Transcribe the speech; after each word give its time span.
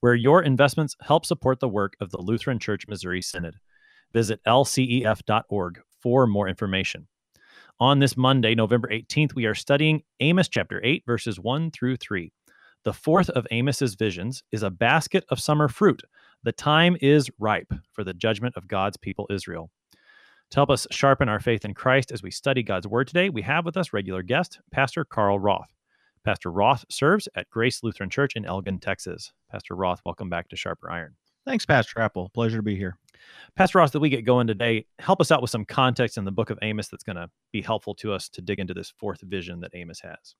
where 0.00 0.14
your 0.14 0.42
investments 0.42 0.96
help 1.00 1.26
support 1.26 1.60
the 1.60 1.68
work 1.68 1.96
of 2.00 2.10
the 2.10 2.20
Lutheran 2.20 2.58
Church 2.58 2.86
Missouri 2.88 3.22
Synod. 3.22 3.56
Visit 4.12 4.40
lcef.org 4.46 5.80
for 6.00 6.26
more 6.26 6.48
information. 6.48 7.06
On 7.80 7.98
this 7.98 8.16
Monday, 8.16 8.54
November 8.54 8.88
18th, 8.88 9.34
we 9.34 9.46
are 9.46 9.54
studying 9.54 10.02
Amos 10.20 10.48
chapter 10.48 10.80
8, 10.82 11.04
verses 11.06 11.38
1 11.38 11.70
through 11.70 11.96
3. 11.96 12.32
The 12.84 12.92
fourth 12.92 13.28
of 13.30 13.46
Amos's 13.52 13.94
visions 13.94 14.42
is 14.52 14.62
a 14.62 14.70
basket 14.70 15.24
of 15.28 15.40
summer 15.40 15.68
fruit. 15.68 16.02
The 16.42 16.52
time 16.52 16.96
is 17.00 17.30
ripe 17.38 17.72
for 17.92 18.04
the 18.04 18.14
judgment 18.14 18.56
of 18.56 18.68
God's 18.68 18.96
people 18.96 19.26
Israel. 19.30 19.70
To 20.50 20.56
help 20.56 20.70
us 20.70 20.86
sharpen 20.90 21.28
our 21.28 21.40
faith 21.40 21.64
in 21.64 21.74
Christ 21.74 22.10
as 22.10 22.22
we 22.22 22.30
study 22.30 22.62
God's 22.62 22.88
word 22.88 23.08
today, 23.08 23.28
we 23.28 23.42
have 23.42 23.64
with 23.64 23.76
us 23.76 23.92
regular 23.92 24.22
guest, 24.22 24.60
Pastor 24.72 25.04
Carl 25.04 25.38
Roth. 25.38 25.77
Pastor 26.28 26.52
Roth 26.52 26.84
serves 26.90 27.26
at 27.36 27.48
Grace 27.48 27.82
Lutheran 27.82 28.10
Church 28.10 28.36
in 28.36 28.44
Elgin, 28.44 28.78
Texas. 28.78 29.32
Pastor 29.50 29.74
Roth, 29.74 30.02
welcome 30.04 30.28
back 30.28 30.46
to 30.50 30.56
Sharper 30.56 30.90
Iron. 30.90 31.14
Thanks, 31.46 31.64
Pastor 31.64 32.00
Appel. 32.00 32.28
Pleasure 32.34 32.58
to 32.58 32.62
be 32.62 32.76
here. 32.76 32.98
Pastor 33.56 33.78
Roth, 33.78 33.92
that 33.92 34.00
we 34.00 34.10
get 34.10 34.26
going 34.26 34.46
today, 34.46 34.84
help 34.98 35.22
us 35.22 35.32
out 35.32 35.40
with 35.40 35.50
some 35.50 35.64
context 35.64 36.18
in 36.18 36.26
the 36.26 36.30
book 36.30 36.50
of 36.50 36.58
Amos 36.60 36.88
that's 36.88 37.02
going 37.02 37.16
to 37.16 37.30
be 37.50 37.62
helpful 37.62 37.94
to 37.94 38.12
us 38.12 38.28
to 38.28 38.42
dig 38.42 38.58
into 38.58 38.74
this 38.74 38.92
fourth 38.98 39.22
vision 39.22 39.58
that 39.60 39.70
Amos 39.72 40.00
has. 40.00 40.34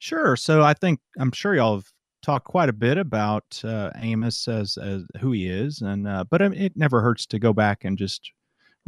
Sure. 0.00 0.34
So 0.34 0.64
I 0.64 0.74
think 0.74 0.98
I'm 1.20 1.30
sure 1.30 1.54
y'all 1.54 1.76
have 1.76 1.86
talked 2.20 2.46
quite 2.46 2.68
a 2.68 2.72
bit 2.72 2.98
about 2.98 3.44
uh, 3.62 3.92
Amos 3.94 4.48
as, 4.48 4.76
as 4.76 5.04
who 5.20 5.30
he 5.30 5.46
is, 5.46 5.82
and 5.82 6.08
uh, 6.08 6.24
but 6.28 6.42
it 6.42 6.72
never 6.74 7.00
hurts 7.00 7.26
to 7.26 7.38
go 7.38 7.52
back 7.52 7.84
and 7.84 7.96
just 7.96 8.32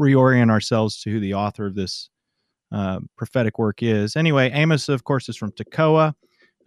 reorient 0.00 0.50
ourselves 0.50 1.00
to 1.02 1.12
who 1.12 1.20
the 1.20 1.34
author 1.34 1.66
of 1.66 1.76
this 1.76 2.10
uh, 2.72 2.98
prophetic 3.16 3.56
work 3.56 3.84
is. 3.84 4.16
Anyway, 4.16 4.50
Amos, 4.50 4.88
of 4.88 5.04
course, 5.04 5.28
is 5.28 5.36
from 5.36 5.52
Tekoa. 5.52 6.12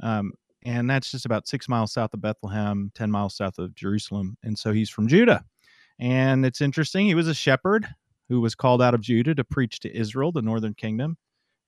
Um, 0.03 0.33
and 0.65 0.89
that's 0.89 1.09
just 1.09 1.25
about 1.25 1.47
six 1.47 1.67
miles 1.67 1.93
south 1.93 2.13
of 2.13 2.21
Bethlehem, 2.21 2.91
10 2.93 3.09
miles 3.09 3.35
south 3.35 3.57
of 3.57 3.73
Jerusalem. 3.73 4.37
And 4.43 4.57
so 4.57 4.71
he's 4.71 4.89
from 4.89 5.07
Judah. 5.07 5.43
And 5.99 6.45
it's 6.45 6.61
interesting, 6.61 7.05
he 7.05 7.15
was 7.15 7.27
a 7.27 7.33
shepherd 7.33 7.87
who 8.29 8.41
was 8.41 8.55
called 8.55 8.81
out 8.81 8.93
of 8.93 9.01
Judah 9.01 9.35
to 9.35 9.43
preach 9.43 9.79
to 9.81 9.95
Israel, 9.95 10.31
the 10.31 10.41
northern 10.41 10.73
kingdom. 10.73 11.17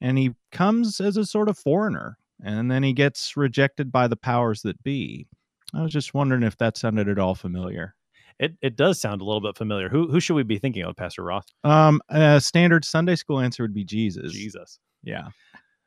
And 0.01 0.17
he 0.17 0.31
comes 0.51 0.99
as 0.99 1.17
a 1.17 1.25
sort 1.25 1.49
of 1.49 1.57
foreigner, 1.57 2.17
and 2.43 2.69
then 2.69 2.83
he 2.83 2.93
gets 2.93 3.37
rejected 3.37 3.91
by 3.91 4.07
the 4.07 4.17
powers 4.17 4.61
that 4.63 4.81
be. 4.83 5.27
I 5.73 5.81
was 5.81 5.91
just 5.91 6.13
wondering 6.13 6.43
if 6.43 6.57
that 6.57 6.77
sounded 6.77 7.07
at 7.07 7.19
all 7.19 7.35
familiar. 7.35 7.95
It, 8.39 8.55
it 8.61 8.75
does 8.75 8.99
sound 8.99 9.21
a 9.21 9.23
little 9.23 9.41
bit 9.41 9.57
familiar. 9.57 9.87
Who 9.87 10.09
who 10.09 10.19
should 10.19 10.35
we 10.35 10.43
be 10.43 10.59
thinking 10.59 10.83
of, 10.83 10.97
Pastor 10.97 11.23
Roth? 11.23 11.45
Um, 11.63 12.01
a 12.09 12.41
standard 12.41 12.83
Sunday 12.83 13.15
school 13.15 13.39
answer 13.39 13.63
would 13.63 13.73
be 13.73 13.85
Jesus. 13.85 14.33
Jesus. 14.33 14.79
Yeah. 15.03 15.29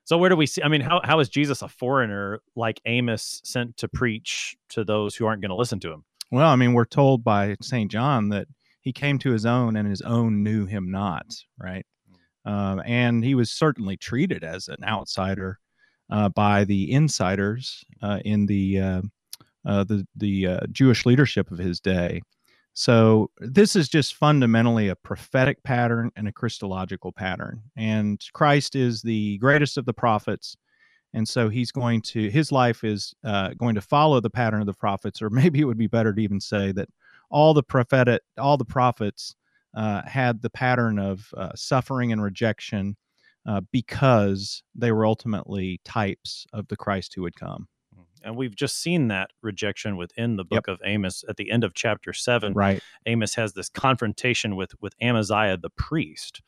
So 0.08 0.16
where 0.16 0.30
do 0.30 0.36
we 0.36 0.46
see? 0.46 0.62
I 0.62 0.68
mean, 0.68 0.80
how 0.80 1.02
how 1.04 1.20
is 1.20 1.28
Jesus 1.28 1.60
a 1.60 1.68
foreigner 1.68 2.40
like 2.56 2.80
Amos 2.86 3.42
sent 3.44 3.76
to 3.76 3.88
preach 3.88 4.56
to 4.70 4.82
those 4.82 5.14
who 5.14 5.26
aren't 5.26 5.42
going 5.42 5.50
to 5.50 5.54
listen 5.54 5.80
to 5.80 5.92
him? 5.92 6.02
Well, 6.30 6.48
I 6.48 6.56
mean, 6.56 6.72
we're 6.72 6.86
told 6.86 7.22
by 7.22 7.56
Saint 7.60 7.90
John 7.90 8.30
that 8.30 8.48
he 8.80 8.90
came 8.90 9.18
to 9.18 9.30
his 9.30 9.44
own, 9.44 9.76
and 9.76 9.86
his 9.86 10.00
own 10.00 10.42
knew 10.42 10.64
him 10.64 10.90
not. 10.90 11.26
Right, 11.58 11.84
uh, 12.46 12.78
and 12.86 13.22
he 13.22 13.34
was 13.34 13.50
certainly 13.50 13.98
treated 13.98 14.44
as 14.44 14.68
an 14.68 14.82
outsider 14.82 15.58
uh, 16.08 16.30
by 16.30 16.64
the 16.64 16.90
insiders 16.90 17.84
uh, 18.00 18.20
in 18.24 18.46
the 18.46 18.80
uh, 18.80 19.02
uh, 19.66 19.84
the 19.84 20.06
the 20.16 20.46
uh, 20.46 20.60
Jewish 20.72 21.04
leadership 21.04 21.50
of 21.50 21.58
his 21.58 21.80
day. 21.80 22.22
So 22.78 23.32
this 23.40 23.74
is 23.74 23.88
just 23.88 24.14
fundamentally 24.14 24.86
a 24.86 24.94
prophetic 24.94 25.64
pattern 25.64 26.12
and 26.14 26.28
a 26.28 26.32
Christological 26.32 27.10
pattern. 27.10 27.60
And 27.76 28.24
Christ 28.34 28.76
is 28.76 29.02
the 29.02 29.36
greatest 29.38 29.78
of 29.78 29.84
the 29.84 29.92
prophets. 29.92 30.56
And 31.12 31.28
so 31.28 31.48
he's 31.48 31.72
going 31.72 32.02
to, 32.02 32.30
his 32.30 32.52
life 32.52 32.84
is 32.84 33.12
uh, 33.24 33.54
going 33.54 33.74
to 33.74 33.80
follow 33.80 34.20
the 34.20 34.30
pattern 34.30 34.60
of 34.60 34.68
the 34.68 34.74
prophets, 34.74 35.20
or 35.20 35.28
maybe 35.30 35.58
it 35.58 35.64
would 35.64 35.76
be 35.76 35.88
better 35.88 36.14
to 36.14 36.22
even 36.22 36.40
say 36.40 36.70
that 36.70 36.88
all 37.30 37.52
the 37.52 37.64
prophetic, 37.64 38.22
all 38.38 38.56
the 38.56 38.64
prophets 38.64 39.34
uh, 39.74 40.02
had 40.06 40.40
the 40.40 40.50
pattern 40.50 41.00
of 41.00 41.34
uh, 41.36 41.50
suffering 41.56 42.12
and 42.12 42.22
rejection 42.22 42.96
uh, 43.44 43.60
because 43.72 44.62
they 44.76 44.92
were 44.92 45.04
ultimately 45.04 45.80
types 45.84 46.46
of 46.52 46.68
the 46.68 46.76
Christ 46.76 47.12
who 47.16 47.22
would 47.22 47.34
come. 47.34 47.66
And 48.24 48.36
we've 48.36 48.54
just 48.56 48.80
seen 48.80 49.08
that 49.08 49.30
rejection 49.42 49.96
within 49.96 50.36
the 50.36 50.44
book 50.44 50.66
yep. 50.66 50.74
of 50.74 50.80
Amos 50.84 51.24
at 51.28 51.36
the 51.36 51.50
end 51.50 51.64
of 51.64 51.74
chapter 51.74 52.12
seven. 52.12 52.52
Right. 52.52 52.82
Amos 53.06 53.34
has 53.34 53.52
this 53.52 53.68
confrontation 53.68 54.56
with 54.56 54.72
with 54.80 54.94
Amaziah 55.00 55.56
the 55.56 55.70
priest. 55.70 56.42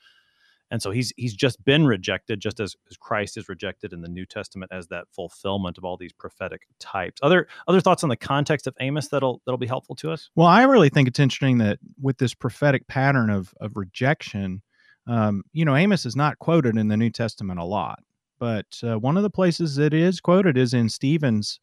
And 0.73 0.81
so 0.81 0.93
he's 0.93 1.13
he's 1.17 1.35
just 1.35 1.65
been 1.65 1.85
rejected, 1.87 2.41
just 2.41 2.61
as, 2.61 2.77
as 2.89 2.97
Christ 2.97 3.37
is 3.37 3.49
rejected 3.49 3.93
in 3.93 4.03
the 4.03 4.09
New 4.09 4.25
Testament 4.25 4.71
as 4.73 4.87
that 4.89 5.07
fulfillment 5.11 5.79
of 5.79 5.85
all 5.85 5.97
these 5.97 6.13
prophetic 6.13 6.63
types. 6.79 7.21
Other 7.23 7.49
other 7.67 7.81
thoughts 7.81 8.05
on 8.05 8.09
the 8.09 8.17
context 8.17 8.69
of 8.69 8.75
Amos 8.79 9.09
that'll 9.09 9.43
that'll 9.45 9.59
be 9.59 9.67
helpful 9.67 9.97
to 9.97 10.13
us? 10.13 10.31
Well, 10.37 10.47
I 10.47 10.63
really 10.63 10.89
think 10.89 11.09
it's 11.09 11.19
interesting 11.19 11.59
that 11.59 11.81
with 12.01 12.19
this 12.19 12.35
prophetic 12.35 12.87
pattern 12.87 13.31
of 13.31 13.53
of 13.61 13.77
rejection, 13.77 14.63
um, 15.09 15.43
you 15.53 15.65
know, 15.65 15.75
Amos 15.75 16.07
is 16.07 16.15
not 16.15 16.39
quoted 16.39 16.77
in 16.77 16.87
the 16.87 16.97
New 16.97 17.11
Testament 17.11 17.59
a 17.59 17.65
lot. 17.65 18.01
But 18.41 18.81
uh, 18.83 18.99
one 18.99 19.19
of 19.19 19.23
the 19.23 19.31
places 19.31 19.79
it 19.79 19.93
is 19.95 20.19
quoted 20.19 20.57
is 20.57 20.75
in 20.75 20.89
Stephen's 20.89 21.61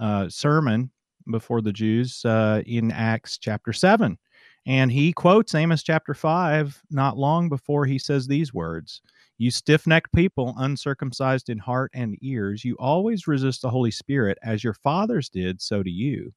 uh, 0.00 0.28
sermon 0.28 0.90
before 1.30 1.60
the 1.60 1.72
Jews 1.72 2.24
uh, 2.24 2.62
in 2.64 2.92
Acts 2.92 3.38
chapter 3.38 3.72
7. 3.72 4.16
And 4.64 4.92
he 4.92 5.12
quotes 5.12 5.54
Amos 5.56 5.82
chapter 5.82 6.14
5 6.14 6.82
not 6.90 7.18
long 7.18 7.48
before 7.48 7.84
he 7.84 7.98
says 7.98 8.26
these 8.26 8.54
words 8.54 9.02
You 9.36 9.50
stiff 9.50 9.86
necked 9.86 10.12
people, 10.14 10.54
uncircumcised 10.58 11.50
in 11.50 11.58
heart 11.58 11.90
and 11.92 12.16
ears, 12.22 12.64
you 12.64 12.76
always 12.78 13.26
resist 13.26 13.62
the 13.62 13.70
Holy 13.70 13.90
Spirit 13.90 14.38
as 14.44 14.62
your 14.62 14.74
fathers 14.74 15.28
did, 15.28 15.60
so 15.60 15.82
do 15.82 15.90
you. 15.90 16.32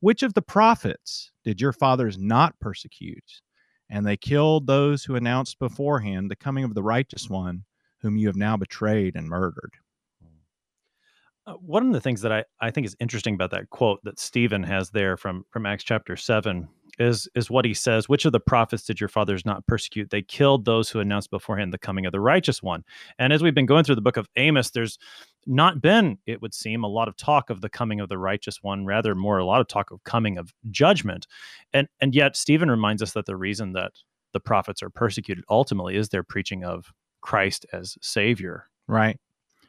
Which 0.00 0.22
of 0.22 0.34
the 0.34 0.42
prophets 0.42 1.32
did 1.42 1.58
your 1.58 1.72
fathers 1.72 2.18
not 2.18 2.58
persecute? 2.60 3.40
And 3.88 4.06
they 4.06 4.18
killed 4.18 4.66
those 4.66 5.02
who 5.02 5.16
announced 5.16 5.58
beforehand 5.58 6.30
the 6.30 6.36
coming 6.36 6.64
of 6.64 6.74
the 6.74 6.82
righteous 6.82 7.30
one 7.30 7.64
whom 8.00 8.16
you 8.16 8.26
have 8.26 8.36
now 8.36 8.56
betrayed 8.56 9.16
and 9.16 9.28
murdered. 9.28 9.72
Uh, 11.46 11.54
one 11.54 11.86
of 11.86 11.92
the 11.92 12.00
things 12.00 12.20
that 12.20 12.32
I, 12.32 12.44
I 12.60 12.70
think 12.70 12.86
is 12.86 12.96
interesting 13.00 13.34
about 13.34 13.50
that 13.52 13.70
quote 13.70 14.00
that 14.04 14.20
Stephen 14.20 14.62
has 14.62 14.90
there 14.90 15.16
from, 15.16 15.44
from 15.50 15.64
Acts 15.64 15.84
chapter 15.84 16.14
7 16.14 16.68
is, 16.98 17.28
is 17.34 17.50
what 17.50 17.64
he 17.64 17.72
says 17.72 18.08
Which 18.08 18.26
of 18.26 18.32
the 18.32 18.40
prophets 18.40 18.84
did 18.84 19.00
your 19.00 19.08
fathers 19.08 19.46
not 19.46 19.66
persecute? 19.66 20.10
They 20.10 20.22
killed 20.22 20.64
those 20.64 20.90
who 20.90 21.00
announced 21.00 21.30
beforehand 21.30 21.72
the 21.72 21.78
coming 21.78 22.04
of 22.04 22.12
the 22.12 22.20
righteous 22.20 22.62
one. 22.62 22.84
And 23.18 23.32
as 23.32 23.42
we've 23.42 23.54
been 23.54 23.66
going 23.66 23.84
through 23.84 23.94
the 23.94 24.02
book 24.02 24.18
of 24.18 24.28
Amos, 24.36 24.70
there's 24.70 24.98
not 25.46 25.80
been, 25.80 26.18
it 26.26 26.42
would 26.42 26.52
seem, 26.52 26.84
a 26.84 26.88
lot 26.88 27.08
of 27.08 27.16
talk 27.16 27.48
of 27.48 27.62
the 27.62 27.70
coming 27.70 28.00
of 28.00 28.10
the 28.10 28.18
righteous 28.18 28.62
one, 28.62 28.84
rather 28.84 29.14
more 29.14 29.38
a 29.38 29.44
lot 29.44 29.62
of 29.62 29.66
talk 29.66 29.90
of 29.90 30.04
coming 30.04 30.36
of 30.36 30.52
judgment. 30.70 31.26
And, 31.72 31.88
and 32.00 32.14
yet, 32.14 32.36
Stephen 32.36 32.70
reminds 32.70 33.02
us 33.02 33.12
that 33.12 33.24
the 33.24 33.36
reason 33.36 33.72
that 33.72 33.92
the 34.32 34.40
prophets 34.40 34.82
are 34.82 34.90
persecuted 34.90 35.44
ultimately 35.48 35.96
is 35.96 36.10
their 36.10 36.22
preaching 36.22 36.64
of 36.64 36.92
Christ 37.20 37.66
as 37.72 37.96
Savior. 38.00 38.66
Right. 38.86 39.18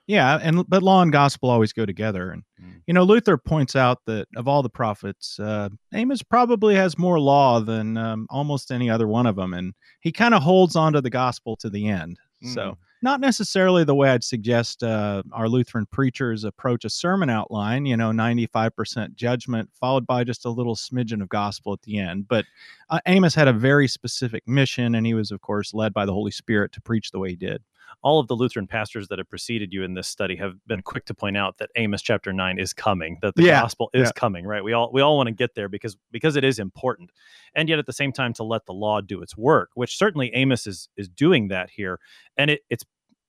Yeah, 0.07 0.39
and 0.41 0.67
but 0.67 0.83
law 0.83 1.01
and 1.01 1.11
gospel 1.11 1.49
always 1.49 1.73
go 1.73 1.85
together. 1.85 2.31
And 2.31 2.43
mm. 2.61 2.81
you 2.85 2.93
know, 2.93 3.03
Luther 3.03 3.37
points 3.37 3.75
out 3.75 3.99
that 4.07 4.27
of 4.35 4.47
all 4.47 4.61
the 4.61 4.69
prophets, 4.69 5.39
uh, 5.39 5.69
Amos 5.93 6.21
probably 6.21 6.75
has 6.75 6.97
more 6.97 7.19
law 7.19 7.59
than 7.59 7.97
um, 7.97 8.27
almost 8.29 8.71
any 8.71 8.89
other 8.89 9.07
one 9.07 9.25
of 9.25 9.35
them, 9.35 9.53
and 9.53 9.73
he 10.01 10.11
kind 10.11 10.33
of 10.33 10.43
holds 10.43 10.75
on 10.75 10.93
to 10.93 11.01
the 11.01 11.09
gospel 11.09 11.55
to 11.57 11.69
the 11.69 11.87
end. 11.87 12.19
Mm. 12.43 12.53
So 12.53 12.77
not 13.01 13.19
necessarily 13.19 13.83
the 13.83 13.95
way 13.95 14.09
I'd 14.09 14.23
suggest 14.23 14.83
uh, 14.83 15.23
our 15.31 15.49
Lutheran 15.49 15.85
preachers 15.87 16.43
approach 16.43 16.85
a 16.85 16.89
sermon 16.89 17.29
outline, 17.29 17.85
you 17.85 17.97
know, 17.97 18.11
95% 18.11 19.15
judgment, 19.15 19.69
followed 19.73 20.05
by 20.05 20.23
just 20.23 20.45
a 20.45 20.49
little 20.49 20.75
smidgen 20.75 21.21
of 21.21 21.29
gospel 21.29 21.73
at 21.73 21.81
the 21.81 21.99
end. 21.99 22.27
But 22.27 22.45
uh, 22.89 22.99
Amos 23.07 23.33
had 23.33 23.47
a 23.47 23.53
very 23.53 23.87
specific 23.87 24.47
mission, 24.47 24.95
and 24.95 25.05
he 25.05 25.13
was, 25.13 25.31
of 25.31 25.41
course, 25.41 25.73
led 25.73 25.93
by 25.93 26.05
the 26.05 26.13
Holy 26.13 26.31
Spirit 26.31 26.71
to 26.73 26.81
preach 26.81 27.11
the 27.11 27.19
way 27.19 27.29
he 27.29 27.35
did 27.35 27.63
all 28.01 28.19
of 28.19 28.27
the 28.27 28.35
Lutheran 28.35 28.67
pastors 28.67 29.07
that 29.07 29.19
have 29.19 29.29
preceded 29.29 29.73
you 29.73 29.83
in 29.83 29.93
this 29.93 30.07
study 30.07 30.35
have 30.35 30.53
been 30.67 30.81
quick 30.81 31.05
to 31.05 31.13
point 31.13 31.37
out 31.37 31.57
that 31.57 31.69
Amos 31.75 32.01
chapter 32.01 32.33
9 32.33 32.59
is 32.59 32.73
coming, 32.73 33.17
that 33.21 33.35
the 33.35 33.43
yeah, 33.43 33.61
gospel 33.61 33.89
is 33.93 34.07
yeah. 34.07 34.11
coming, 34.15 34.45
right? 34.45 34.63
We 34.63 34.73
all 34.73 34.91
we 34.93 35.01
all 35.01 35.17
want 35.17 35.27
to 35.27 35.33
get 35.33 35.55
there 35.55 35.69
because 35.69 35.97
because 36.11 36.35
it 36.35 36.43
is 36.43 36.59
important. 36.59 37.11
And 37.55 37.69
yet 37.69 37.79
at 37.79 37.85
the 37.85 37.93
same 37.93 38.11
time 38.11 38.33
to 38.33 38.43
let 38.43 38.65
the 38.65 38.73
law 38.73 39.01
do 39.01 39.21
its 39.21 39.37
work, 39.37 39.69
which 39.75 39.97
certainly 39.97 40.33
Amos 40.33 40.67
is 40.67 40.89
is 40.97 41.09
doing 41.09 41.49
that 41.49 41.69
here. 41.69 41.99
And 42.37 42.51
it, 42.51 42.61
it's 42.69 42.83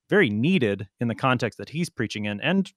very 0.09 0.31
needed 0.31 0.89
in 1.01 1.09
the 1.09 1.15
context 1.15 1.59
that 1.59 1.71
he's 1.71 1.89
preaching 1.89 2.27
in 2.27 2.41
and 2.41 2.71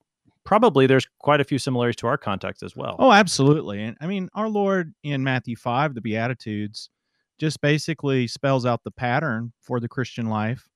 probably 0.45 0.87
there's 0.87 1.07
quite 1.19 1.41
a 1.41 1.43
few 1.43 1.59
similarities 1.59 1.97
to 1.97 2.07
our 2.07 2.17
context 2.17 2.63
as 2.63 2.75
well. 2.75 2.95
Oh, 2.99 3.11
absolutely. 3.11 3.83
And 3.83 3.97
I 3.99 4.07
mean, 4.07 4.29
our 4.33 4.47
Lord 4.47 4.93
in 5.03 5.23
Matthew 5.23 5.55
5, 5.55 5.95
the 5.95 6.01
Beatitudes, 6.01 6.89
just 7.37 7.59
basically 7.59 8.27
spells 8.27 8.65
out 8.65 8.83
the 8.83 8.91
pattern 8.91 9.51
for 9.59 9.81
the 9.81 9.89
Christian 9.89 10.27
life. 10.27 10.69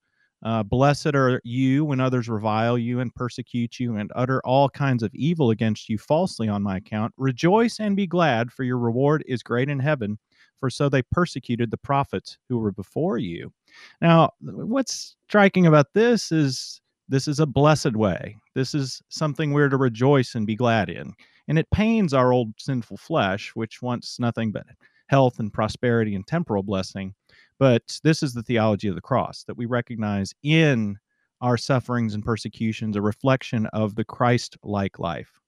Uh, 0.43 0.63
Blessed 0.63 1.15
are 1.15 1.41
you 1.43 1.83
when 1.83 1.99
others 1.99 2.29
revile 2.29 2.77
you 2.77 3.01
and 3.01 3.13
persecute 3.13 3.79
you 3.79 3.97
and 3.97 4.11
utter 4.15 4.41
all 4.45 4.69
kinds 4.69 5.03
of 5.03 5.13
evil 5.13 5.49
against 5.49 5.89
you 5.89 5.97
falsely 5.97 6.47
on 6.47 6.63
my 6.63 6.77
account. 6.77 7.13
Rejoice 7.17 7.79
and 7.79 7.95
be 7.95 8.07
glad, 8.07 8.51
for 8.51 8.63
your 8.63 8.77
reward 8.77 9.23
is 9.27 9.43
great 9.43 9.69
in 9.69 9.79
heaven, 9.79 10.17
for 10.59 10.69
so 10.69 10.87
they 10.87 11.01
persecuted 11.01 11.71
the 11.71 11.77
prophets 11.77 12.37
who 12.47 12.57
were 12.57 12.71
before 12.71 13.17
you. 13.17 13.51
Now, 14.01 14.31
what's 14.41 15.17
striking 15.27 15.67
about 15.67 15.87
this 15.93 16.31
is 16.31 16.81
this 17.09 17.27
is 17.27 17.39
a 17.39 17.45
blessed 17.45 17.95
way. 17.95 18.37
This 18.55 18.73
is 18.75 19.01
something 19.09 19.51
we're 19.51 19.69
to 19.69 19.77
rejoice 19.77 20.35
and 20.35 20.45
be 20.45 20.55
glad 20.55 20.89
in. 20.89 21.13
And 21.47 21.57
it 21.57 21.69
pains 21.71 22.13
our 22.13 22.31
old 22.31 22.53
sinful 22.57 22.97
flesh, 22.97 23.51
which 23.55 23.81
wants 23.81 24.19
nothing 24.19 24.51
but 24.51 24.67
health 25.07 25.39
and 25.39 25.51
prosperity 25.51 26.13
and 26.15 26.25
temporal 26.27 26.61
blessing. 26.61 27.15
But 27.59 27.99
this 28.03 28.23
is 28.23 28.33
the 28.33 28.43
theology 28.43 28.87
of 28.87 28.95
the 28.95 29.01
cross 29.01 29.43
that 29.43 29.57
we 29.57 29.65
recognize 29.65 30.33
in 30.41 30.97
our 31.41 31.57
sufferings 31.57 32.13
and 32.13 32.23
persecutions 32.23 32.95
a 32.95 33.01
reflection 33.01 33.65
of 33.67 33.95
the 33.95 34.05
Christ 34.05 34.57
like 34.63 34.99
life. 34.99 35.39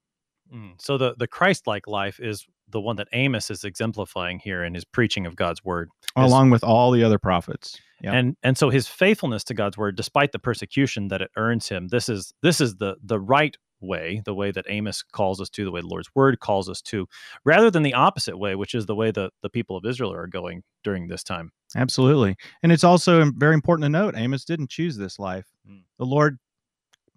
Mm. 0.54 0.74
So 0.80 0.98
the 0.98 1.16
the 1.18 1.28
Christ 1.28 1.68
like 1.68 1.88
life 1.88 2.19
is 2.19 2.46
the 2.69 2.81
one 2.81 2.98
that 2.98 3.08
Amos 3.13 3.50
is 3.50 3.63
exemplifying 3.63 4.40
here 4.40 4.63
in 4.63 4.74
his 4.74 4.86
preaching 4.86 5.25
of 5.25 5.36
God's 5.36 5.63
word, 5.63 5.90
his, 6.16 6.25
along 6.25 6.50
with 6.50 6.63
all 6.63 6.92
the 6.92 7.04
other 7.04 7.19
prophets. 7.19 7.80
Yeah. 8.02 8.14
And 8.14 8.36
and 8.44 8.57
so 8.57 8.69
his 8.69 8.88
faithfulness 8.88 9.44
to 9.46 9.54
God's 9.54 9.78
word, 9.78 9.96
despite 9.96 10.31
the 10.31 10.40
persecution 10.40 11.07
that 11.10 11.22
it 11.22 11.31
earns 11.38 11.69
him, 11.69 11.88
this 11.88 12.10
is 12.10 12.34
this 12.42 12.60
is 12.60 12.75
the 12.78 12.96
the 13.04 13.19
right 13.19 13.56
way, 13.81 14.22
the 14.25 14.34
way 14.34 14.52
that 14.52 14.66
Amos 14.68 15.04
calls 15.04 15.42
us 15.42 15.50
to, 15.50 15.66
the 15.66 15.72
way 15.72 15.81
the 15.81 15.88
Lord's 15.88 16.10
word 16.16 16.40
calls 16.40 16.69
us 16.69 16.81
to, 16.84 17.07
rather 17.44 17.72
than 17.72 17.84
the 17.84 17.94
opposite 17.94 18.38
way, 18.38 18.56
which 18.56 18.75
is 18.75 18.86
the 18.86 18.96
way 18.96 19.12
the, 19.12 19.31
the 19.42 19.50
people 19.50 19.75
of 19.75 19.86
Israel 19.86 20.14
are 20.14 20.28
going 20.28 20.64
during 20.84 21.07
this 21.07 21.24
time. 21.24 21.52
Absolutely. 21.75 22.35
And 22.63 22.71
it's 22.71 22.83
also 22.83 23.31
very 23.31 23.53
important 23.53 23.85
to 23.85 23.89
note 23.89 24.15
Amos 24.18 24.45
didn't 24.45 24.69
choose 24.69 24.97
this 24.97 25.19
life. 25.19 25.47
Mm. 25.69 25.83
The 26.00 26.06
Lord 26.06 26.38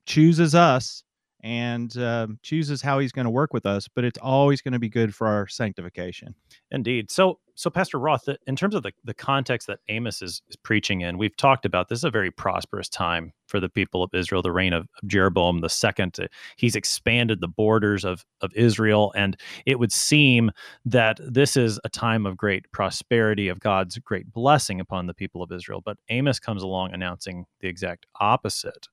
chooses 0.07 0.55
us 0.55 1.03
and 1.45 1.99
uh, 1.99 2.27
chooses 2.43 2.81
how 2.81 2.99
he's 2.99 3.13
going 3.13 3.27
to 3.27 3.31
work 3.31 3.53
with 3.53 3.67
us, 3.67 3.87
but 3.87 4.03
it's 4.03 4.19
always 4.23 4.63
going 4.63 4.73
to 4.73 4.79
be 4.79 4.89
good 4.89 5.15
for 5.15 5.27
our 5.27 5.47
sanctification. 5.47 6.35
Indeed. 6.71 7.11
So, 7.11 7.39
so 7.55 7.69
Pastor 7.69 7.99
Roth, 7.99 8.27
in 8.47 8.57
terms 8.57 8.75
of 8.75 8.83
the, 8.83 8.93
the 9.05 9.13
context 9.13 9.67
that 9.67 9.81
Amos 9.89 10.23
is, 10.23 10.41
is 10.49 10.57
preaching 10.57 11.03
in, 11.03 11.19
we've 11.19 11.37
talked 11.37 11.67
about 11.67 11.91
this 11.91 11.99
is 11.99 12.05
a 12.05 12.11
very 12.11 12.31
prosperous 12.31 12.89
time 12.89 13.31
for 13.47 13.61
the 13.61 13.69
people 13.69 14.03
of 14.03 14.09
Israel, 14.15 14.41
the 14.41 14.51
reign 14.51 14.73
of, 14.73 14.89
of 15.03 15.07
Jeroboam 15.07 15.61
the 15.61 15.69
second. 15.69 16.17
He's 16.57 16.75
expanded 16.75 17.43
the 17.43 17.47
borders 17.47 18.07
of, 18.07 18.25
of 18.41 18.51
Israel, 18.55 19.13
and 19.15 19.37
it 19.67 19.79
would 19.79 19.93
seem 19.93 20.51
that 20.87 21.21
this 21.23 21.59
is 21.59 21.79
a 21.85 21.91
time 21.91 22.25
of 22.25 22.39
great 22.39 22.73
prosperity, 22.73 23.49
of 23.49 23.61
God's 23.61 23.99
great 23.99 24.33
blessing 24.33 24.81
upon 24.81 25.07
the 25.07 25.15
people 25.15 25.43
of 25.43 25.53
Israel. 25.53 25.83
But 25.85 25.99
Amos 26.09 26.41
comes 26.41 26.63
along 26.63 26.95
announcing 26.95 27.45
the 27.61 27.69
exact 27.69 28.07
opposite. 28.19 28.89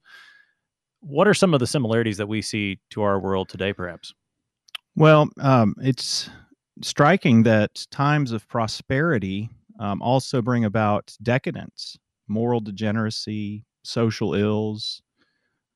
What 1.01 1.27
are 1.27 1.33
some 1.33 1.53
of 1.53 1.59
the 1.59 1.67
similarities 1.67 2.17
that 2.17 2.27
we 2.27 2.41
see 2.41 2.79
to 2.91 3.01
our 3.01 3.19
world 3.19 3.49
today, 3.49 3.73
perhaps? 3.73 4.13
Well, 4.95 5.29
um, 5.39 5.75
it's 5.81 6.29
striking 6.83 7.43
that 7.43 7.85
times 7.91 8.31
of 8.31 8.47
prosperity 8.47 9.49
um, 9.79 10.01
also 10.01 10.41
bring 10.41 10.65
about 10.65 11.15
decadence, 11.23 11.97
moral 12.27 12.59
degeneracy, 12.59 13.65
social 13.83 14.35
ills, 14.35 15.01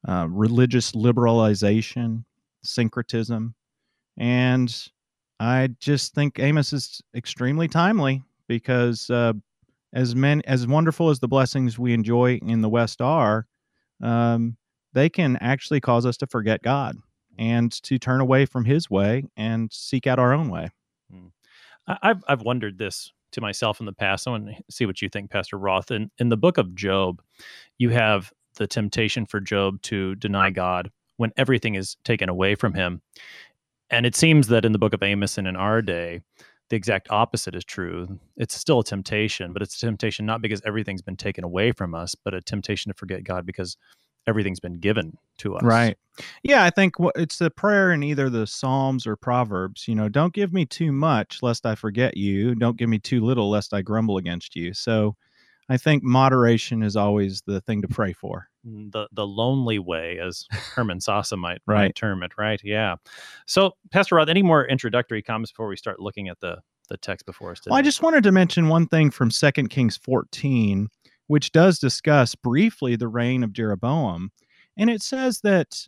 uh, 0.07 0.27
religious 0.30 0.92
liberalization, 0.92 2.24
syncretism. 2.63 3.56
And 4.18 4.89
I 5.39 5.69
just 5.80 6.13
think 6.13 6.39
Amos 6.39 6.71
is 6.71 7.01
extremely 7.16 7.68
timely 7.68 8.24
because 8.48 9.10
uh, 9.10 9.33
as 9.94 10.16
many 10.16 10.45
as 10.45 10.68
wonderful 10.68 11.10
as 11.10 11.19
the 11.19 11.28
blessings 11.28 11.80
we 11.80 11.94
enjoy 11.94 12.39
in 12.44 12.62
the 12.62 12.69
West 12.69 13.01
are, 13.01 13.48
um, 14.04 14.56
they 14.95 15.09
can 15.09 15.38
actually 15.42 15.80
cause 15.80 16.06
us 16.06 16.18
to 16.18 16.25
forget 16.25 16.63
God 16.63 16.97
and 17.38 17.71
to 17.83 18.00
turn 18.00 18.21
away 18.21 18.45
from 18.45 18.65
His 18.65 18.89
way 18.89 19.25
and 19.38 19.71
seek 19.71 20.07
out 20.07 20.18
our 20.18 20.33
own 20.33 20.50
way. 20.50 20.69
Hmm. 21.12 21.27
I've 21.86 22.24
I've 22.27 22.42
wondered 22.42 22.80
this 22.80 23.12
to 23.33 23.42
myself 23.42 23.80
in 23.80 23.86
the 23.86 23.94
past. 23.94 24.27
I 24.27 24.31
want 24.31 24.47
to 24.47 24.56
see 24.71 24.86
what 24.86 25.01
you 25.01 25.09
think, 25.09 25.30
Pastor 25.30 25.57
Roth. 25.57 25.92
In 25.92 26.09
in 26.18 26.30
the 26.30 26.38
book 26.38 26.57
of 26.57 26.74
Job, 26.74 27.21
you 27.77 27.89
have 27.89 28.31
the 28.56 28.65
temptation 28.65 29.25
for 29.25 29.39
Job 29.39 29.81
to 29.83 30.15
deny 30.15 30.50
God 30.50 30.89
when 31.18 31.31
everything 31.38 31.75
is 31.75 31.97
taken 32.03 32.30
away 32.30 32.56
from 32.56 32.74
him. 32.74 33.01
And 33.89 34.06
it 34.06 34.15
seems 34.15 34.47
that 34.47 34.65
in 34.65 34.71
the 34.71 34.80
book 34.80 34.94
of 34.94 35.03
Amos 35.03 35.38
and 35.38 35.47
in 35.47 35.56
our 35.56 35.81
day, 35.81 36.21
the 36.69 36.75
exact 36.75 37.12
opposite 37.12 37.53
is 37.53 37.63
true. 37.63 38.19
It's 38.38 38.56
still 38.56 38.80
a 38.80 38.83
temptation, 38.83 39.53
but 39.53 39.62
it's 39.62 39.75
a 39.75 39.86
temptation 39.86 40.25
not 40.25 40.42
because 40.42 40.62
everything's 40.65 41.01
been 41.01 41.15
taken 41.15 41.44
away 41.44 41.71
from 41.71 41.94
us, 41.94 42.15
but 42.15 42.33
a 42.33 42.42
temptation 42.42 42.92
to 42.92 42.97
forget 42.97 43.24
God 43.24 43.45
because 43.45 43.77
everything's 44.27 44.60
been 44.60 44.80
given 44.80 45.18
to 45.39 45.56
us. 45.56 45.63
Right. 45.63 45.98
Yeah, 46.44 46.63
I 46.63 46.69
think 46.69 46.95
it's 47.16 47.38
the 47.38 47.51
prayer 47.51 47.92
in 47.92 48.01
either 48.01 48.30
the 48.30 48.48
Psalms 48.48 49.06
or 49.06 49.16
Proverbs. 49.16 49.88
You 49.88 49.95
know, 49.95 50.07
don't 50.07 50.33
give 50.33 50.54
me 50.54 50.66
too 50.66 50.92
much 50.92 51.44
lest 51.44 51.66
I 51.66 51.75
forget 51.75 52.16
you. 52.16 52.56
Don't 52.56 52.77
give 52.77 52.89
me 52.89 53.00
too 53.00 53.22
little 53.22 53.50
lest 53.50 53.74
I 53.74 53.81
grumble 53.81 54.18
against 54.18 54.56
you. 54.56 54.74
So 54.74 55.16
I 55.68 55.77
think 55.77 56.04
moderation 56.04 56.83
is 56.83 56.95
always 56.95 57.42
the 57.45 57.60
thing 57.62 57.81
to 57.81 57.88
pray 57.88 58.13
for. 58.13 58.48
Mm, 58.66 58.92
the 58.92 59.07
the 59.12 59.25
lonely 59.25 59.80
way, 59.80 60.19
as 60.19 60.45
Hermann 60.51 61.00
Sasse 61.00 61.38
might, 61.38 61.62
right. 61.66 61.86
might 61.86 61.95
term 61.95 62.24
it, 62.24 62.31
right? 62.38 62.62
Yeah. 62.63 62.95
So, 63.45 63.74
Pastor 63.92 64.16
Roth, 64.16 64.30
any 64.30 64.44
more 64.44 64.66
introductory 64.66 65.21
comments 65.21 65.51
before 65.51 65.68
we 65.68 65.75
start 65.75 66.00
looking 66.00 66.30
at 66.30 66.39
the 66.39 66.57
the 66.89 66.98
text 66.98 67.25
before 67.25 67.51
us 67.51 67.60
today? 67.60 67.71
Well, 67.71 67.80
I 67.80 67.83
just 67.83 68.04
wanted 68.04 68.24
to 68.24 68.31
mention 68.31 68.69
one 68.69 68.88
thing 68.88 69.10
from 69.10 69.31
Second 69.31 69.69
Kings 69.69 69.98
14 69.98 70.89
which 71.27 71.51
does 71.51 71.80
discuss 71.80 72.36
briefly 72.36 72.95
the 72.95 73.07
reign 73.07 73.44
of 73.44 73.54
Jeroboam, 73.54 74.31
and 74.77 74.89
it 74.89 75.01
says 75.01 75.42
that 75.42 75.88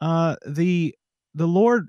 uh, 0.00 0.36
the 0.46 0.94
the 1.34 1.46
Lord 1.48 1.88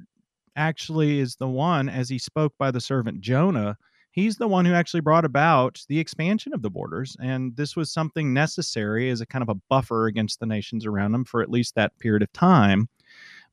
actually 0.55 1.19
is 1.19 1.35
the 1.35 1.47
one, 1.47 1.89
as 1.89 2.09
he 2.09 2.17
spoke 2.17 2.53
by 2.57 2.71
the 2.71 2.81
servant 2.81 3.21
Jonah, 3.21 3.77
he's 4.11 4.37
the 4.37 4.47
one 4.47 4.65
who 4.65 4.73
actually 4.73 5.01
brought 5.01 5.25
about 5.25 5.83
the 5.89 5.99
expansion 5.99 6.53
of 6.53 6.61
the 6.61 6.69
borders, 6.69 7.15
and 7.21 7.55
this 7.57 7.75
was 7.75 7.91
something 7.91 8.33
necessary 8.33 9.09
as 9.09 9.21
a 9.21 9.25
kind 9.25 9.43
of 9.43 9.49
a 9.49 9.59
buffer 9.69 10.07
against 10.07 10.39
the 10.39 10.45
nations 10.45 10.85
around 10.85 11.11
them 11.11 11.25
for 11.25 11.41
at 11.41 11.51
least 11.51 11.75
that 11.75 11.97
period 11.99 12.23
of 12.23 12.31
time. 12.33 12.87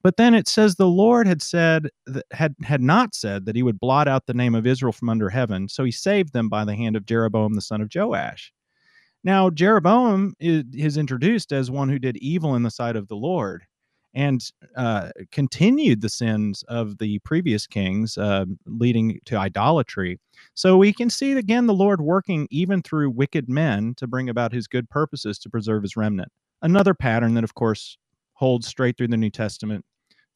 But 0.02 0.16
then 0.16 0.34
it 0.34 0.48
says 0.48 0.74
the 0.74 0.86
Lord 0.86 1.26
had 1.26 1.42
said 1.42 1.88
that 2.06 2.24
had 2.32 2.54
had 2.62 2.80
not 2.80 3.14
said 3.14 3.46
that 3.46 3.56
he 3.56 3.62
would 3.62 3.78
blot 3.78 4.08
out 4.08 4.26
the 4.26 4.34
name 4.34 4.54
of 4.54 4.66
Israel 4.66 4.92
from 4.92 5.08
under 5.08 5.30
heaven, 5.30 5.68
so 5.68 5.84
he 5.84 5.92
saved 5.92 6.32
them 6.32 6.48
by 6.48 6.64
the 6.64 6.74
hand 6.74 6.96
of 6.96 7.06
Jeroboam 7.06 7.54
the 7.54 7.60
son 7.60 7.80
of 7.80 7.90
Joash. 7.94 8.52
Now, 9.24 9.50
Jeroboam 9.50 10.34
is, 10.40 10.64
is, 10.74 10.96
introduced 10.96 11.52
as 11.52 11.70
one 11.70 11.88
who 11.88 11.98
did 11.98 12.16
evil 12.16 12.56
in 12.56 12.62
the 12.62 12.70
sight 12.70 12.96
of 12.96 13.06
the 13.08 13.14
Lord 13.16 13.64
and 14.14 14.44
uh, 14.76 15.10
continued 15.30 16.00
the 16.00 16.08
sins 16.08 16.64
of 16.68 16.98
the 16.98 17.18
previous 17.20 17.66
kings, 17.66 18.18
uh, 18.18 18.44
leading 18.66 19.20
to 19.26 19.36
idolatry. 19.36 20.18
So 20.54 20.76
we 20.76 20.92
can 20.92 21.08
see 21.08 21.32
again 21.32 21.66
the 21.66 21.74
Lord 21.74 22.00
working 22.00 22.46
even 22.50 22.82
through 22.82 23.10
wicked 23.10 23.48
men 23.48 23.94
to 23.96 24.06
bring 24.06 24.28
about 24.28 24.52
his 24.52 24.66
good 24.66 24.90
purposes 24.90 25.38
to 25.40 25.50
preserve 25.50 25.82
his 25.82 25.96
remnant. 25.96 26.30
Another 26.60 26.94
pattern 26.94 27.34
that, 27.34 27.44
of 27.44 27.54
course, 27.54 27.96
holds 28.34 28.66
straight 28.66 28.98
through 28.98 29.08
the 29.08 29.16
New 29.16 29.30
Testament, 29.30 29.84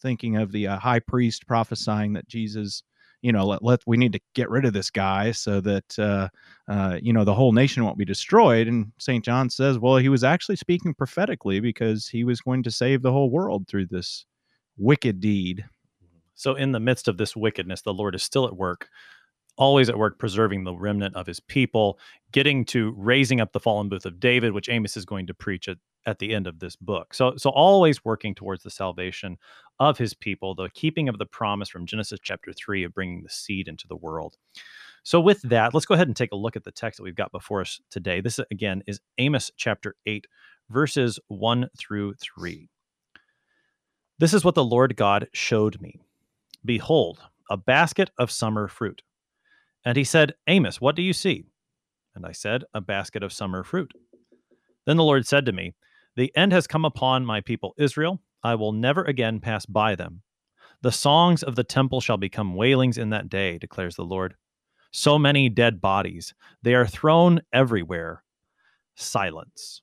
thinking 0.01 0.37
of 0.37 0.53
the 0.53 0.69
uh, 0.69 0.79
high 0.79 1.01
priest 1.01 1.47
prophesying 1.47 2.13
that 2.15 2.29
Jesus 2.29 2.83
you 3.27 3.33
know 3.33 3.45
let, 3.45 3.61
let 3.61 3.81
we 3.87 3.97
need 3.97 4.13
to 4.13 4.21
get 4.35 4.49
rid 4.49 4.65
of 4.65 4.73
this 4.73 4.89
guy 4.89 5.33
so 5.33 5.61
that 5.61 5.99
uh, 5.99 6.29
uh, 6.69 6.97
you 7.03 7.13
know 7.13 7.25
the 7.25 7.35
whole 7.35 7.53
nation 7.53 7.85
won't 7.85 7.99
be 7.99 8.05
destroyed 8.05 8.69
and 8.69 8.93
st 8.99 9.25
john 9.25 9.51
says 9.51 9.81
well 9.81 9.97
he 9.97 10.09
was 10.09 10.23
actually 10.23 10.55
speaking 10.55 10.95
prophetically 10.95 11.59
because 11.59 12.07
he 12.07 12.23
was 12.23 12.41
going 12.41 12.63
to 12.63 12.71
save 12.71 13.03
the 13.03 13.11
whole 13.11 13.29
world 13.29 13.67
through 13.67 13.87
this 13.87 14.25
wicked 14.79 15.19
deed 15.19 15.65
so 16.37 16.55
in 16.55 16.71
the 16.71 16.79
midst 16.79 17.09
of 17.09 17.19
this 17.19 17.35
wickedness 17.35 17.83
the 17.83 17.93
lord 17.93 18.15
is 18.15 18.23
still 18.23 18.47
at 18.47 18.57
work 18.57 18.89
always 19.59 19.89
at 19.89 19.99
work 19.99 20.19
preserving 20.19 20.65
the 20.65 20.75
remnant 20.75 21.17
of 21.17 21.27
his 21.27 21.41
people, 21.41 21.99
getting 22.33 22.65
to 22.67 22.95
raising 22.97 23.41
up 23.41 23.53
the 23.53 23.61
fallen 23.61 23.89
booth 23.89 24.05
of 24.05 24.21
David, 24.21 24.53
which 24.53 24.69
Amos 24.69 24.97
is 24.97 25.05
going 25.05 25.27
to 25.27 25.35
preach 25.35 25.69
at, 25.69 25.79
at 26.05 26.19
the 26.19 26.35
end 26.35 26.47
of 26.47 26.59
this 26.59 26.77
book. 26.77 27.15
So, 27.15 27.35
so 27.37 27.51
always 27.51 28.05
working 28.05 28.35
towards 28.35 28.63
the 28.63 28.71
salvation 28.71 29.39
of 29.79 29.99
his 29.99 30.15
people, 30.15 30.55
the 30.55 30.71
keeping 30.71 31.09
of 31.09 31.19
the 31.19 31.27
promise 31.27 31.69
from 31.69 31.87
Genesis 31.87 32.19
chapter 32.23 32.53
3 32.53 32.85
of 32.85 32.95
bringing 32.95 33.23
the 33.23 33.29
seed 33.29 33.69
into 33.69 33.87
the 33.87 33.97
world. 33.97 34.37
So, 35.03 35.21
with 35.21 35.41
that, 35.43 35.73
let's 35.73 35.87
go 35.87 35.95
ahead 35.95 36.09
and 36.09 36.17
take 36.17 36.33
a 36.33 36.37
look 36.37 36.57
at 36.57 36.65
the 36.65 36.73
text 36.73 36.97
that 36.97 37.05
we've 37.05 37.15
got 37.15 37.31
before 37.31 37.61
us 37.61 37.81
today. 37.91 38.21
This, 38.21 38.41
again, 38.51 38.83
is 38.87 39.01
Amos 39.19 39.51
chapter 39.57 39.95
8, 40.07 40.27
verses 40.69 41.21
1 41.29 41.69
through 41.79 42.15
3. 42.15 42.69
This 44.19 44.35
is 44.35 44.45
what 44.45 44.55
the 44.55 44.65
Lord 44.65 44.97
God 44.97 45.29
showed 45.33 45.81
me. 45.81 46.01
Behold, 46.65 47.21
a 47.51 47.57
basket 47.57 48.11
of 48.19 48.31
summer 48.31 48.67
fruit. 48.67 49.03
And 49.85 49.97
he 49.97 50.05
said, 50.05 50.35
Amos, 50.49 50.81
what 50.81 50.97
do 50.97 51.03
you 51.03 51.13
see? 51.13 51.45
And 52.17 52.27
I 52.27 52.33
said, 52.33 52.65
A 52.75 52.81
basket 52.81 53.23
of 53.23 53.33
summer 53.33 53.63
fruit. 53.63 53.93
Then 54.87 54.97
the 54.97 55.05
Lord 55.05 55.27
said 55.27 55.47
to 55.47 55.53
me, 55.53 55.75
The 56.17 56.35
end 56.35 56.53
has 56.53 56.67
come 56.67 56.85
upon 56.85 57.25
my 57.25 57.41
people 57.41 57.75
Israel 57.79 58.21
I 58.43 58.55
will 58.55 58.73
never 58.73 59.03
again 59.03 59.41
pass 59.41 59.67
by 59.67 59.95
them. 59.95 60.23
The 60.83 60.93
songs 60.93 61.43
of 61.43 61.57
the 61.57 61.65
temple 61.65 62.01
shall 62.01 62.17
become 62.17 62.55
wailings 62.55 62.99
in 62.99 63.11
that 63.11 63.29
day, 63.29 63.59
declares 63.59 63.97
the 63.97 64.05
Lord. 64.05 64.35
So 64.93 65.19
many 65.19 65.49
dead 65.49 65.81
bodies. 65.81 66.35
They 66.63 66.75
are 66.75 66.87
thrown 66.87 67.41
everywhere. 67.53 68.23
Silence. 68.95 69.83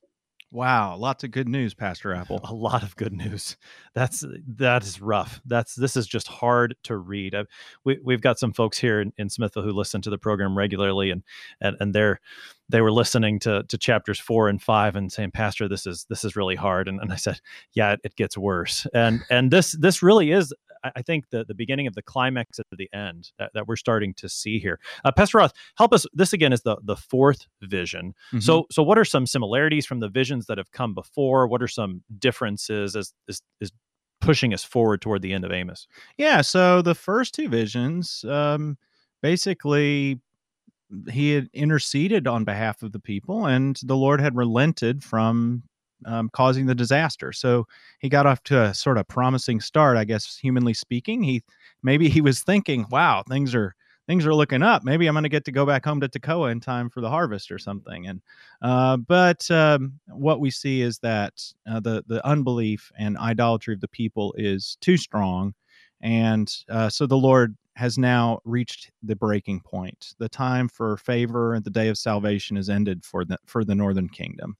Wow, 0.54 0.96
lots 0.96 1.24
of 1.24 1.32
good 1.32 1.48
news, 1.48 1.74
Pastor 1.74 2.12
Appel. 2.14 2.40
A 2.44 2.54
lot 2.54 2.84
of 2.84 2.94
good 2.94 3.12
news. 3.12 3.56
That's 3.92 4.24
that 4.46 4.84
is 4.84 5.00
rough. 5.00 5.40
That's 5.44 5.74
this 5.74 5.96
is 5.96 6.06
just 6.06 6.28
hard 6.28 6.76
to 6.84 6.96
read. 6.96 7.34
I, 7.34 7.44
we 7.84 7.98
we've 8.04 8.20
got 8.20 8.38
some 8.38 8.52
folks 8.52 8.78
here 8.78 9.00
in, 9.00 9.12
in 9.18 9.28
Smithville 9.28 9.64
who 9.64 9.72
listen 9.72 10.00
to 10.02 10.10
the 10.10 10.18
program 10.18 10.56
regularly, 10.56 11.10
and 11.10 11.24
and 11.60 11.76
and 11.80 11.92
they're 11.92 12.20
they 12.68 12.80
were 12.80 12.92
listening 12.92 13.38
to 13.40 13.62
to 13.64 13.78
chapters 13.78 14.18
four 14.18 14.48
and 14.48 14.60
five 14.60 14.96
and 14.96 15.12
saying, 15.12 15.32
Pastor, 15.32 15.68
this 15.68 15.86
is 15.86 16.06
this 16.08 16.24
is 16.24 16.36
really 16.36 16.56
hard. 16.56 16.88
And, 16.88 17.00
and 17.00 17.12
I 17.12 17.16
said, 17.16 17.40
Yeah, 17.74 17.92
it, 17.92 18.00
it 18.04 18.16
gets 18.16 18.38
worse. 18.38 18.86
And 18.94 19.22
and 19.30 19.50
this 19.50 19.72
this 19.72 20.02
really 20.02 20.30
is 20.30 20.52
I 20.94 21.02
think 21.02 21.30
the, 21.30 21.44
the 21.44 21.54
beginning 21.54 21.86
of 21.86 21.94
the 21.94 22.02
climax 22.02 22.58
at 22.58 22.66
the 22.70 22.88
end 22.92 23.30
that, 23.38 23.52
that 23.54 23.66
we're 23.66 23.76
starting 23.76 24.12
to 24.14 24.28
see 24.28 24.58
here. 24.58 24.78
Uh, 25.04 25.12
Pastor 25.12 25.38
Roth, 25.38 25.52
help 25.76 25.92
us. 25.92 26.06
This 26.12 26.32
again 26.32 26.52
is 26.52 26.62
the 26.62 26.76
the 26.82 26.96
fourth 26.96 27.46
vision. 27.62 28.14
Mm-hmm. 28.28 28.40
So 28.40 28.66
so 28.70 28.82
what 28.82 28.98
are 28.98 29.04
some 29.04 29.26
similarities 29.26 29.86
from 29.86 30.00
the 30.00 30.08
visions 30.08 30.46
that 30.46 30.58
have 30.58 30.72
come 30.72 30.94
before? 30.94 31.46
What 31.46 31.62
are 31.62 31.68
some 31.68 32.02
differences 32.18 32.96
as 32.96 33.12
is 33.28 33.42
is 33.60 33.72
pushing 34.20 34.54
us 34.54 34.64
forward 34.64 35.00
toward 35.00 35.22
the 35.22 35.32
end 35.32 35.44
of 35.44 35.52
Amos? 35.52 35.86
Yeah. 36.18 36.40
So 36.40 36.82
the 36.82 36.94
first 36.94 37.34
two 37.34 37.48
visions, 37.48 38.24
um, 38.28 38.76
basically 39.22 40.20
he 41.10 41.32
had 41.32 41.48
interceded 41.52 42.26
on 42.26 42.44
behalf 42.44 42.82
of 42.82 42.92
the 42.92 42.98
people 42.98 43.46
and 43.46 43.80
the 43.84 43.96
lord 43.96 44.20
had 44.20 44.36
relented 44.36 45.02
from 45.02 45.62
um, 46.06 46.28
causing 46.32 46.66
the 46.66 46.74
disaster. 46.74 47.32
So 47.32 47.66
he 47.98 48.08
got 48.08 48.26
off 48.26 48.42
to 48.44 48.62
a 48.62 48.74
sort 48.74 48.98
of 48.98 49.08
promising 49.08 49.60
start, 49.60 49.96
I 49.96 50.04
guess, 50.04 50.36
humanly 50.36 50.74
speaking. 50.74 51.22
He 51.22 51.42
maybe 51.82 52.08
he 52.08 52.20
was 52.20 52.42
thinking, 52.42 52.86
"Wow, 52.90 53.22
things 53.28 53.54
are 53.54 53.74
things 54.06 54.26
are 54.26 54.34
looking 54.34 54.62
up. 54.62 54.84
Maybe 54.84 55.06
I'm 55.06 55.14
going 55.14 55.22
to 55.22 55.28
get 55.28 55.44
to 55.46 55.52
go 55.52 55.64
back 55.64 55.84
home 55.84 56.00
to 56.00 56.08
Tekoa 56.08 56.52
in 56.52 56.60
time 56.60 56.90
for 56.90 57.00
the 57.00 57.10
harvest 57.10 57.50
or 57.50 57.58
something." 57.58 58.06
And 58.06 58.20
uh, 58.62 58.96
but 58.98 59.50
um, 59.50 59.98
what 60.06 60.40
we 60.40 60.50
see 60.50 60.82
is 60.82 60.98
that 61.00 61.42
uh, 61.70 61.80
the 61.80 62.04
the 62.06 62.26
unbelief 62.26 62.90
and 62.98 63.16
idolatry 63.18 63.74
of 63.74 63.80
the 63.80 63.88
people 63.88 64.34
is 64.38 64.76
too 64.80 64.96
strong, 64.96 65.54
and 66.00 66.52
uh, 66.68 66.88
so 66.88 67.06
the 67.06 67.16
Lord 67.16 67.56
has 67.76 67.98
now 67.98 68.38
reached 68.44 68.90
the 69.02 69.16
breaking 69.16 69.60
point. 69.60 70.14
The 70.18 70.28
time 70.28 70.68
for 70.68 70.96
favor 70.96 71.54
and 71.54 71.64
the 71.64 71.70
day 71.70 71.88
of 71.88 71.98
salvation 71.98 72.56
is 72.56 72.70
ended 72.70 73.04
for 73.04 73.24
the 73.24 73.38
for 73.46 73.64
the 73.64 73.74
northern 73.74 74.08
kingdom. 74.08 74.56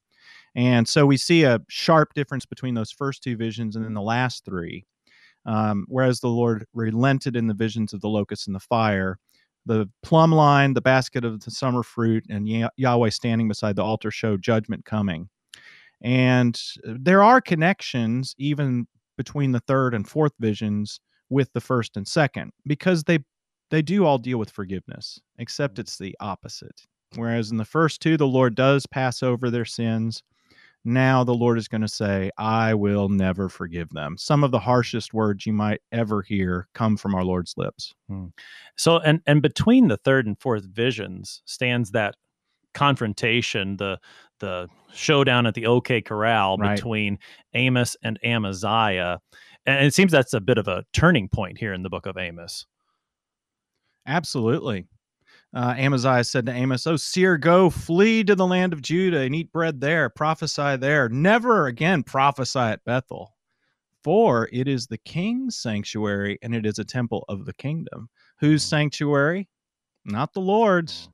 And 0.55 0.87
so 0.87 1.05
we 1.05 1.17
see 1.17 1.43
a 1.43 1.59
sharp 1.67 2.13
difference 2.13 2.45
between 2.45 2.75
those 2.75 2.91
first 2.91 3.23
two 3.23 3.35
visions 3.35 3.75
and 3.75 3.83
then 3.83 3.93
the 3.93 4.01
last 4.01 4.45
three. 4.45 4.85
Um, 5.45 5.85
whereas 5.87 6.21
the 6.21 6.27
Lord 6.27 6.65
relented 6.73 7.35
in 7.35 7.47
the 7.47 7.53
visions 7.53 7.93
of 7.93 8.01
the 8.01 8.09
locust 8.09 8.47
and 8.47 8.55
the 8.55 8.59
fire, 8.59 9.19
the 9.65 9.87
plumb 10.01 10.31
line, 10.31 10.73
the 10.73 10.81
basket 10.81 11.23
of 11.23 11.41
the 11.41 11.51
summer 11.51 11.83
fruit, 11.83 12.25
and 12.29 12.47
Yahweh 12.77 13.09
standing 13.09 13.47
beside 13.47 13.75
the 13.75 13.83
altar 13.83 14.11
show 14.11 14.37
judgment 14.37 14.85
coming. 14.85 15.29
And 16.01 16.59
there 16.83 17.21
are 17.21 17.41
connections 17.41 18.33
even 18.37 18.87
between 19.17 19.51
the 19.51 19.61
third 19.61 19.93
and 19.93 20.07
fourth 20.07 20.33
visions 20.39 20.99
with 21.29 21.51
the 21.53 21.61
first 21.61 21.97
and 21.97 22.07
second 22.07 22.51
because 22.65 23.03
they 23.03 23.19
they 23.71 23.81
do 23.81 24.05
all 24.05 24.17
deal 24.17 24.37
with 24.37 24.51
forgiveness, 24.51 25.19
except 25.39 25.75
mm. 25.75 25.79
it's 25.79 25.97
the 25.97 26.15
opposite. 26.19 26.81
Whereas 27.15 27.51
in 27.51 27.57
the 27.57 27.65
first 27.65 28.01
two, 28.01 28.17
the 28.17 28.27
Lord 28.27 28.55
does 28.55 28.85
pass 28.85 29.23
over 29.23 29.49
their 29.49 29.65
sins 29.65 30.21
now 30.85 31.23
the 31.23 31.33
Lord 31.33 31.57
is 31.57 31.67
going 31.67 31.81
to 31.81 31.87
say, 31.87 32.29
I 32.37 32.75
will 32.75 33.09
never 33.09 33.49
forgive 33.49 33.89
them. 33.89 34.17
Some 34.17 34.43
of 34.43 34.51
the 34.51 34.59
harshest 34.59 35.13
words 35.13 35.45
you 35.45 35.51
might 35.51 35.81
ever 35.91 36.21
hear 36.21 36.67
come 36.75 36.95
from 36.95 37.15
our 37.15 37.23
Lord's 37.23 37.55
lips. 37.57 37.93
Hmm. 38.07 38.27
So, 38.77 38.99
and, 38.99 39.19
and 39.25 39.41
between 39.41 39.87
the 39.87 39.97
third 39.97 40.27
and 40.27 40.39
fourth 40.39 40.63
visions 40.65 41.41
stands 41.45 41.91
that 41.91 42.15
confrontation, 42.75 43.77
the, 43.77 43.97
the 44.39 44.69
showdown 44.93 45.47
at 45.47 45.55
the 45.55 45.65
OK 45.65 46.01
Corral 46.01 46.57
right. 46.57 46.75
between 46.75 47.17
Amos 47.55 47.97
and 48.03 48.19
Amaziah. 48.23 49.19
And 49.65 49.85
it 49.85 49.93
seems 49.93 50.11
that's 50.11 50.33
a 50.33 50.39
bit 50.39 50.57
of 50.57 50.67
a 50.67 50.85
turning 50.93 51.27
point 51.27 51.57
here 51.57 51.73
in 51.73 51.83
the 51.83 51.89
book 51.89 52.05
of 52.05 52.17
Amos. 52.17 52.65
Absolutely 54.07 54.85
uh, 55.55 55.73
Amaziah 55.77 56.23
said 56.23 56.45
to 56.45 56.51
Amos, 56.51 56.85
Oh, 56.85 56.97
seer, 56.97 57.37
go 57.37 57.69
flee 57.69 58.23
to 58.25 58.35
the 58.35 58.45
land 58.45 58.73
of 58.73 58.81
Judah 58.81 59.21
and 59.21 59.33
eat 59.33 59.51
bread 59.53 59.79
there, 59.79 60.09
prophesy 60.09 60.75
there. 60.75 61.07
Never 61.07 61.67
again 61.67 62.03
prophesy 62.03 62.59
at 62.59 62.83
Bethel, 62.83 63.33
for 64.03 64.49
it 64.51 64.67
is 64.67 64.87
the 64.87 64.97
king's 64.97 65.57
sanctuary 65.57 66.37
and 66.41 66.53
it 66.53 66.65
is 66.65 66.77
a 66.77 66.83
temple 66.83 67.23
of 67.29 67.45
the 67.45 67.53
kingdom. 67.53 68.09
Whose 68.39 68.63
hmm. 68.65 68.69
sanctuary? 68.69 69.47
Not 70.03 70.33
the 70.33 70.41
Lord's, 70.41 71.05
hmm. 71.05 71.11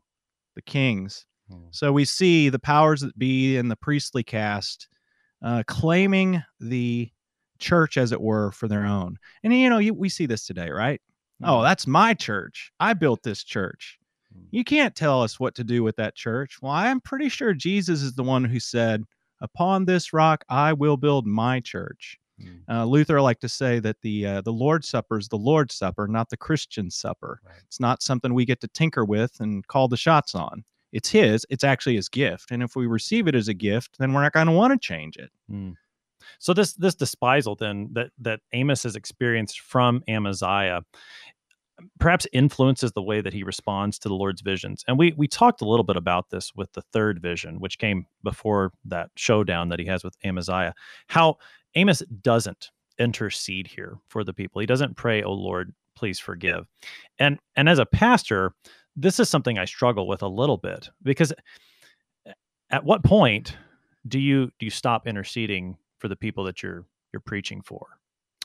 the 0.55 0.63
king's. 0.63 1.25
Hmm. 1.47 1.67
So 1.69 1.93
we 1.93 2.05
see 2.05 2.49
the 2.49 2.59
powers 2.59 3.01
that 3.01 3.17
be 3.19 3.57
in 3.57 3.67
the 3.67 3.75
priestly 3.75 4.23
caste 4.23 4.87
uh, 5.43 5.63
claiming 5.67 6.41
the 6.59 7.11
church, 7.61 7.97
as 7.97 8.11
it 8.11 8.21
were, 8.21 8.51
for 8.51 8.67
their 8.67 8.85
own. 8.85 9.17
And, 9.43 9.53
you 9.53 9.69
know, 9.69 9.77
you, 9.77 9.93
we 9.93 10.09
see 10.09 10.25
this 10.25 10.45
today, 10.45 10.69
right? 10.69 11.01
Oh, 11.43 11.61
that's 11.61 11.87
my 11.87 12.13
church. 12.13 12.71
I 12.79 12.93
built 12.93 13.23
this 13.23 13.43
church. 13.43 13.97
Mm. 14.35 14.45
You 14.51 14.63
can't 14.63 14.95
tell 14.95 15.21
us 15.21 15.39
what 15.39 15.55
to 15.55 15.63
do 15.63 15.83
with 15.83 15.95
that 15.95 16.15
church. 16.15 16.57
Well, 16.61 16.71
I'm 16.71 17.01
pretty 17.01 17.29
sure 17.29 17.53
Jesus 17.53 18.01
is 18.01 18.13
the 18.13 18.23
one 18.23 18.43
who 18.43 18.59
said, 18.59 19.03
Upon 19.41 19.85
this 19.85 20.13
rock 20.13 20.43
I 20.49 20.73
will 20.73 20.97
build 20.97 21.25
my 21.25 21.59
church. 21.59 22.19
Mm. 22.39 22.61
Uh, 22.69 22.85
Luther 22.85 23.21
liked 23.21 23.41
to 23.41 23.49
say 23.49 23.79
that 23.79 23.97
the 24.01 24.25
uh, 24.25 24.41
the 24.41 24.53
Lord's 24.53 24.87
Supper 24.87 25.17
is 25.17 25.27
the 25.27 25.37
Lord's 25.37 25.75
Supper, 25.75 26.07
not 26.07 26.29
the 26.29 26.37
Christian 26.37 26.89
supper. 26.89 27.39
Right. 27.45 27.55
It's 27.65 27.79
not 27.79 28.03
something 28.03 28.33
we 28.33 28.45
get 28.45 28.61
to 28.61 28.67
tinker 28.67 29.03
with 29.03 29.39
and 29.39 29.65
call 29.67 29.87
the 29.87 29.97
shots 29.97 30.35
on. 30.35 30.63
It's 30.91 31.09
His. 31.09 31.45
It's 31.49 31.63
actually 31.63 31.95
His 31.95 32.09
gift, 32.09 32.51
and 32.51 32.61
if 32.61 32.75
we 32.75 32.87
receive 32.87 33.27
it 33.27 33.35
as 33.35 33.47
a 33.47 33.53
gift, 33.53 33.97
then 33.99 34.13
we're 34.13 34.21
not 34.21 34.33
going 34.33 34.47
to 34.47 34.53
want 34.53 34.73
to 34.73 34.79
change 34.79 35.17
it. 35.17 35.31
Mm. 35.51 35.75
So 36.39 36.53
this 36.53 36.73
this 36.73 36.95
despisal 36.95 37.55
then 37.55 37.89
that 37.93 38.11
that 38.19 38.41
Amos 38.53 38.83
has 38.83 38.95
experienced 38.95 39.59
from 39.59 40.03
Amaziah 40.07 40.81
um, 41.81 41.89
perhaps 41.99 42.27
influences 42.33 42.91
the 42.91 43.01
way 43.01 43.21
that 43.21 43.33
he 43.33 43.43
responds 43.43 43.97
to 43.99 44.09
the 44.09 44.15
Lord's 44.15 44.41
visions. 44.41 44.83
And 44.87 44.97
we 44.97 45.13
we 45.17 45.27
talked 45.27 45.61
a 45.61 45.67
little 45.67 45.83
bit 45.83 45.97
about 45.97 46.29
this 46.29 46.53
with 46.55 46.71
the 46.73 46.81
third 46.93 47.21
vision, 47.21 47.59
which 47.59 47.77
came 47.77 48.05
before 48.23 48.71
that 48.85 49.09
showdown 49.15 49.69
that 49.69 49.79
he 49.79 49.85
has 49.85 50.03
with 50.03 50.15
Amaziah. 50.23 50.73
How 51.07 51.37
Amos 51.75 52.03
doesn't 52.21 52.71
intercede 52.97 53.67
here 53.67 53.97
for 54.09 54.23
the 54.23 54.33
people. 54.33 54.59
He 54.59 54.67
doesn't 54.67 54.97
pray, 54.97 55.23
"Oh 55.23 55.33
Lord, 55.33 55.73
please 55.95 56.19
forgive." 56.19 56.67
And 57.19 57.39
and 57.55 57.69
as 57.69 57.79
a 57.79 57.85
pastor, 57.85 58.53
this 58.95 59.19
is 59.19 59.29
something 59.29 59.57
I 59.57 59.65
struggle 59.65 60.07
with 60.07 60.21
a 60.21 60.27
little 60.27 60.57
bit 60.57 60.89
because 61.03 61.33
eh, 62.25 62.33
at 62.69 62.83
what 62.83 63.03
point 63.03 63.55
do 64.07 64.19
you 64.19 64.51
do 64.59 64.65
you 64.65 64.69
stop 64.69 65.07
interceding 65.07 65.77
for 66.01 66.07
the 66.07 66.15
people 66.15 66.43
that 66.45 66.61
you're 66.61 66.85
you're 67.13 67.21
preaching 67.21 67.61
for 67.61 67.87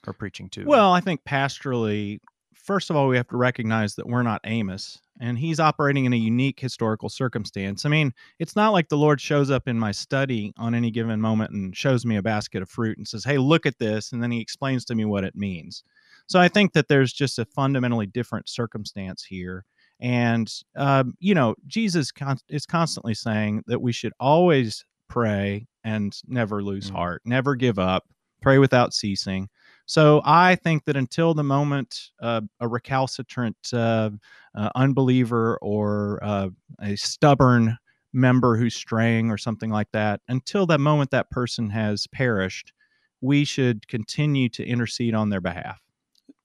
or 0.06 0.12
preaching 0.12 0.48
to? 0.50 0.64
Well, 0.64 0.92
I 0.92 1.00
think 1.00 1.24
pastorally 1.24 2.20
first 2.66 2.90
of 2.90 2.96
all, 2.96 3.06
we 3.08 3.16
have 3.16 3.28
to 3.28 3.36
recognize 3.36 3.94
that 3.94 4.06
we're 4.06 4.22
not 4.22 4.40
Amos, 4.44 5.00
and 5.20 5.38
he's 5.38 5.60
operating 5.60 6.04
in 6.04 6.12
a 6.12 6.16
unique 6.16 6.58
historical 6.58 7.08
circumstance. 7.08 7.86
I 7.86 7.88
mean, 7.88 8.12
it's 8.38 8.56
not 8.56 8.72
like 8.72 8.88
the 8.88 8.96
Lord 8.96 9.20
shows 9.20 9.50
up 9.50 9.68
in 9.68 9.78
my 9.78 9.92
study 9.92 10.52
on 10.58 10.74
any 10.74 10.90
given 10.90 11.20
moment 11.20 11.52
and 11.52 11.76
shows 11.76 12.04
me 12.04 12.16
a 12.16 12.22
basket 12.22 12.62
of 12.62 12.68
fruit 12.68 12.98
and 12.98 13.06
says, 13.06 13.24
Hey, 13.24 13.38
look 13.38 13.66
at 13.66 13.78
this. 13.78 14.12
And 14.12 14.22
then 14.22 14.32
he 14.32 14.40
explains 14.40 14.84
to 14.86 14.94
me 14.94 15.04
what 15.04 15.24
it 15.24 15.36
means. 15.36 15.84
So 16.26 16.40
I 16.40 16.48
think 16.48 16.72
that 16.72 16.88
there's 16.88 17.12
just 17.12 17.38
a 17.38 17.44
fundamentally 17.44 18.06
different 18.06 18.48
circumstance 18.48 19.24
here. 19.24 19.64
And, 20.00 20.52
um, 20.74 21.14
you 21.20 21.34
know, 21.34 21.54
Jesus 21.66 22.10
con- 22.10 22.38
is 22.48 22.66
constantly 22.66 23.14
saying 23.14 23.62
that 23.68 23.80
we 23.80 23.92
should 23.92 24.12
always 24.18 24.84
pray 25.08 25.66
and 25.84 26.16
never 26.26 26.62
lose 26.62 26.86
mm-hmm. 26.86 26.96
heart, 26.96 27.22
never 27.24 27.54
give 27.54 27.78
up, 27.78 28.04
pray 28.42 28.58
without 28.58 28.92
ceasing. 28.94 29.48
So 29.86 30.20
I 30.24 30.56
think 30.56 30.84
that 30.84 30.96
until 30.96 31.32
the 31.32 31.44
moment 31.44 32.10
uh, 32.20 32.40
a 32.60 32.66
recalcitrant 32.68 33.56
uh, 33.72 34.10
uh, 34.54 34.70
unbeliever 34.74 35.58
or 35.62 36.18
uh, 36.22 36.48
a 36.80 36.96
stubborn 36.96 37.78
member 38.12 38.56
who's 38.56 38.74
straying 38.74 39.30
or 39.30 39.38
something 39.38 39.70
like 39.70 39.90
that, 39.92 40.20
until 40.28 40.66
that 40.66 40.80
moment 40.80 41.12
that 41.12 41.30
person 41.30 41.70
has 41.70 42.06
perished, 42.08 42.72
we 43.20 43.44
should 43.44 43.86
continue 43.86 44.48
to 44.50 44.66
intercede 44.66 45.14
on 45.14 45.30
their 45.30 45.40
behalf. 45.40 45.80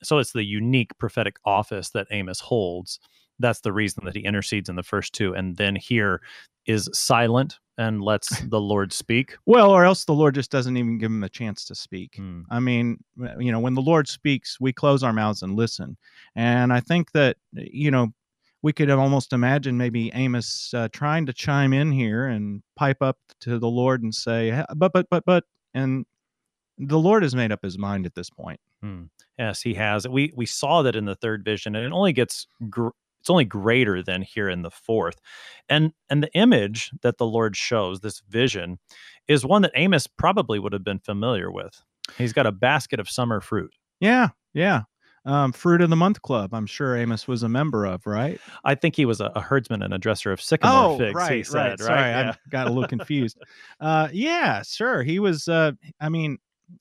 So 0.04 0.20
it's 0.20 0.34
the 0.34 0.44
unique 0.44 0.98
prophetic 1.00 1.38
office 1.46 1.90
that 1.92 2.08
Amos 2.12 2.40
holds. 2.40 3.00
That's 3.40 3.62
the 3.62 3.74
reason 3.74 4.06
that 4.06 4.16
he 4.16 4.22
intercedes 4.22 4.70
in 4.70 4.76
the 4.76 4.84
first 4.84 5.14
two. 5.14 5.34
And 5.34 5.58
then 5.58 5.76
here 5.76 6.22
is 6.66 6.90
silent 6.94 7.60
and 7.82 8.02
lets 8.02 8.40
the 8.50 8.62
Lord 8.62 8.94
speak. 8.94 9.36
Well, 9.46 9.72
or 9.72 9.84
else 9.84 10.06
the 10.06 10.14
Lord 10.14 10.36
just 10.36 10.52
doesn't 10.52 10.78
even 10.78 10.98
give 10.98 11.12
him 11.12 11.24
a 11.24 11.30
chance 11.30 11.66
to 11.66 11.76
speak. 11.76 12.18
Mm. 12.20 12.46
I 12.50 12.60
mean, 12.60 13.04
you 13.40 13.52
know, 13.52 13.60
when 13.60 13.74
the 13.74 13.82
Lord 13.82 14.08
speaks, 14.08 14.60
we 14.60 14.72
close 14.72 15.04
our 15.04 15.14
mouths 15.14 15.42
and 15.42 15.56
listen. 15.56 15.98
And 16.36 16.72
I 16.72 16.80
think 16.80 17.12
that, 17.14 17.38
you 17.54 17.92
know, 17.92 18.10
we 18.62 18.72
could 18.72 18.92
almost 18.92 19.34
imagine 19.34 19.76
maybe 19.76 20.12
Amos 20.14 20.72
uh, 20.76 20.88
trying 20.94 21.26
to 21.26 21.34
chime 21.34 21.74
in 21.74 21.92
here 21.92 22.28
and 22.28 22.62
pipe 22.76 23.02
up 23.02 23.18
to 23.42 23.58
the 23.58 23.68
Lord 23.68 24.04
and 24.04 24.14
say, 24.14 24.64
but, 24.76 24.94
but, 24.94 25.08
but, 25.10 25.24
but, 25.26 25.46
and 25.74 26.06
the 26.78 27.00
Lord 27.00 27.24
has 27.24 27.34
made 27.34 27.52
up 27.52 27.64
his 27.64 27.80
mind 27.80 28.06
at 28.06 28.14
this 28.14 28.30
point. 28.30 28.60
Hmm. 28.82 29.04
Yes, 29.38 29.62
he 29.62 29.74
has. 29.76 30.08
We 30.08 30.32
we 30.36 30.46
saw 30.46 30.82
that 30.84 30.96
in 30.96 31.06
the 31.06 31.16
third 31.16 31.44
vision, 31.44 31.76
and 31.76 31.86
it 31.86 31.92
only 31.92 32.14
gets 32.14 32.46
gr- 32.70 32.90
it's 33.22 33.30
only 33.30 33.46
greater 33.46 34.04
than 34.04 34.22
here 34.22 34.50
in 34.50 34.64
the 34.64 34.72
fourth. 34.72 35.22
And 35.70 35.94
and 36.10 36.22
the 36.22 36.34
image 36.34 36.92
that 37.02 37.18
the 37.18 37.26
Lord 37.26 37.56
shows, 37.56 38.02
this 38.02 38.22
vision, 38.28 38.78
is 39.30 39.46
one 39.46 39.62
that 39.62 39.72
Amos 39.76 40.08
probably 40.08 40.60
would 40.60 40.74
have 40.74 40.84
been 40.84 41.00
familiar 41.00 41.50
with. 41.52 41.82
He's 42.18 42.34
got 42.34 42.46
a 42.46 42.52
basket 42.52 43.00
of 43.00 43.10
summer 43.10 43.40
fruit. 43.40 43.74
Yeah, 44.02 44.30
yeah. 44.54 44.82
Um, 45.24 45.52
Fruit 45.54 45.82
of 45.82 45.92
the 45.92 45.96
Month 45.96 46.24
Club. 46.24 46.52
I'm 46.52 46.66
sure 46.66 46.98
Amos 46.98 47.28
was 47.28 47.44
a 47.44 47.48
member 47.48 47.86
of, 47.86 48.08
right? 48.08 48.42
I 48.64 48.74
think 48.74 48.96
he 48.96 49.06
was 49.06 49.22
a, 49.22 49.26
a 49.36 49.40
herdsman 49.40 49.84
and 49.84 49.94
a 49.94 50.00
dresser 50.00 50.32
of 50.32 50.42
sycamore 50.42 50.96
Oh, 50.96 50.98
figs. 50.98 51.14
right, 51.14 51.32
he 51.38 51.44
said, 51.44 51.58
right. 51.58 51.70
right? 51.70 51.80
Sorry, 51.80 52.10
Yeah. 52.10 52.32
I 52.32 52.50
got 52.50 52.66
a 52.68 52.72
little 52.72 52.88
confused. 52.90 53.38
uh, 53.80 54.08
yeah, 54.12 54.64
sure. 54.64 55.04
He 55.04 55.20
was. 55.20 55.48
Uh, 55.48 55.74
I 56.00 56.10
mean, 56.10 56.40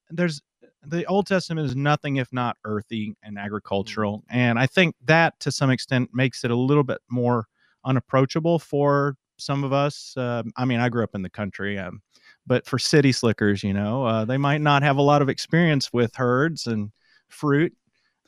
there's 0.08 0.40
the 0.86 1.04
Old 1.06 1.26
Testament 1.26 1.66
is 1.66 1.76
nothing 1.76 2.16
if 2.16 2.32
not 2.32 2.56
earthy 2.64 3.14
and 3.22 3.38
agricultural, 3.38 4.24
and 4.30 4.58
I 4.58 4.66
think 4.66 4.94
that 5.04 5.38
to 5.40 5.52
some 5.52 5.70
extent 5.70 6.10
makes 6.12 6.44
it 6.44 6.50
a 6.50 6.56
little 6.56 6.84
bit 6.84 7.00
more 7.10 7.46
unapproachable 7.84 8.58
for 8.58 9.16
some 9.38 9.64
of 9.64 9.72
us. 9.72 10.14
Um 10.16 10.52
I 10.56 10.64
mean, 10.64 10.80
I 10.80 10.88
grew 10.88 11.04
up 11.04 11.14
in 11.14 11.22
the 11.22 11.30
country, 11.30 11.78
um, 11.78 12.02
but 12.46 12.66
for 12.66 12.78
city 12.78 13.12
slickers, 13.12 13.62
you 13.62 13.72
know, 13.72 14.04
uh, 14.04 14.24
they 14.24 14.38
might 14.38 14.60
not 14.60 14.82
have 14.82 14.96
a 14.96 15.02
lot 15.02 15.22
of 15.22 15.28
experience 15.28 15.92
with 15.92 16.14
herds 16.16 16.66
and 16.66 16.90
fruit. 17.28 17.72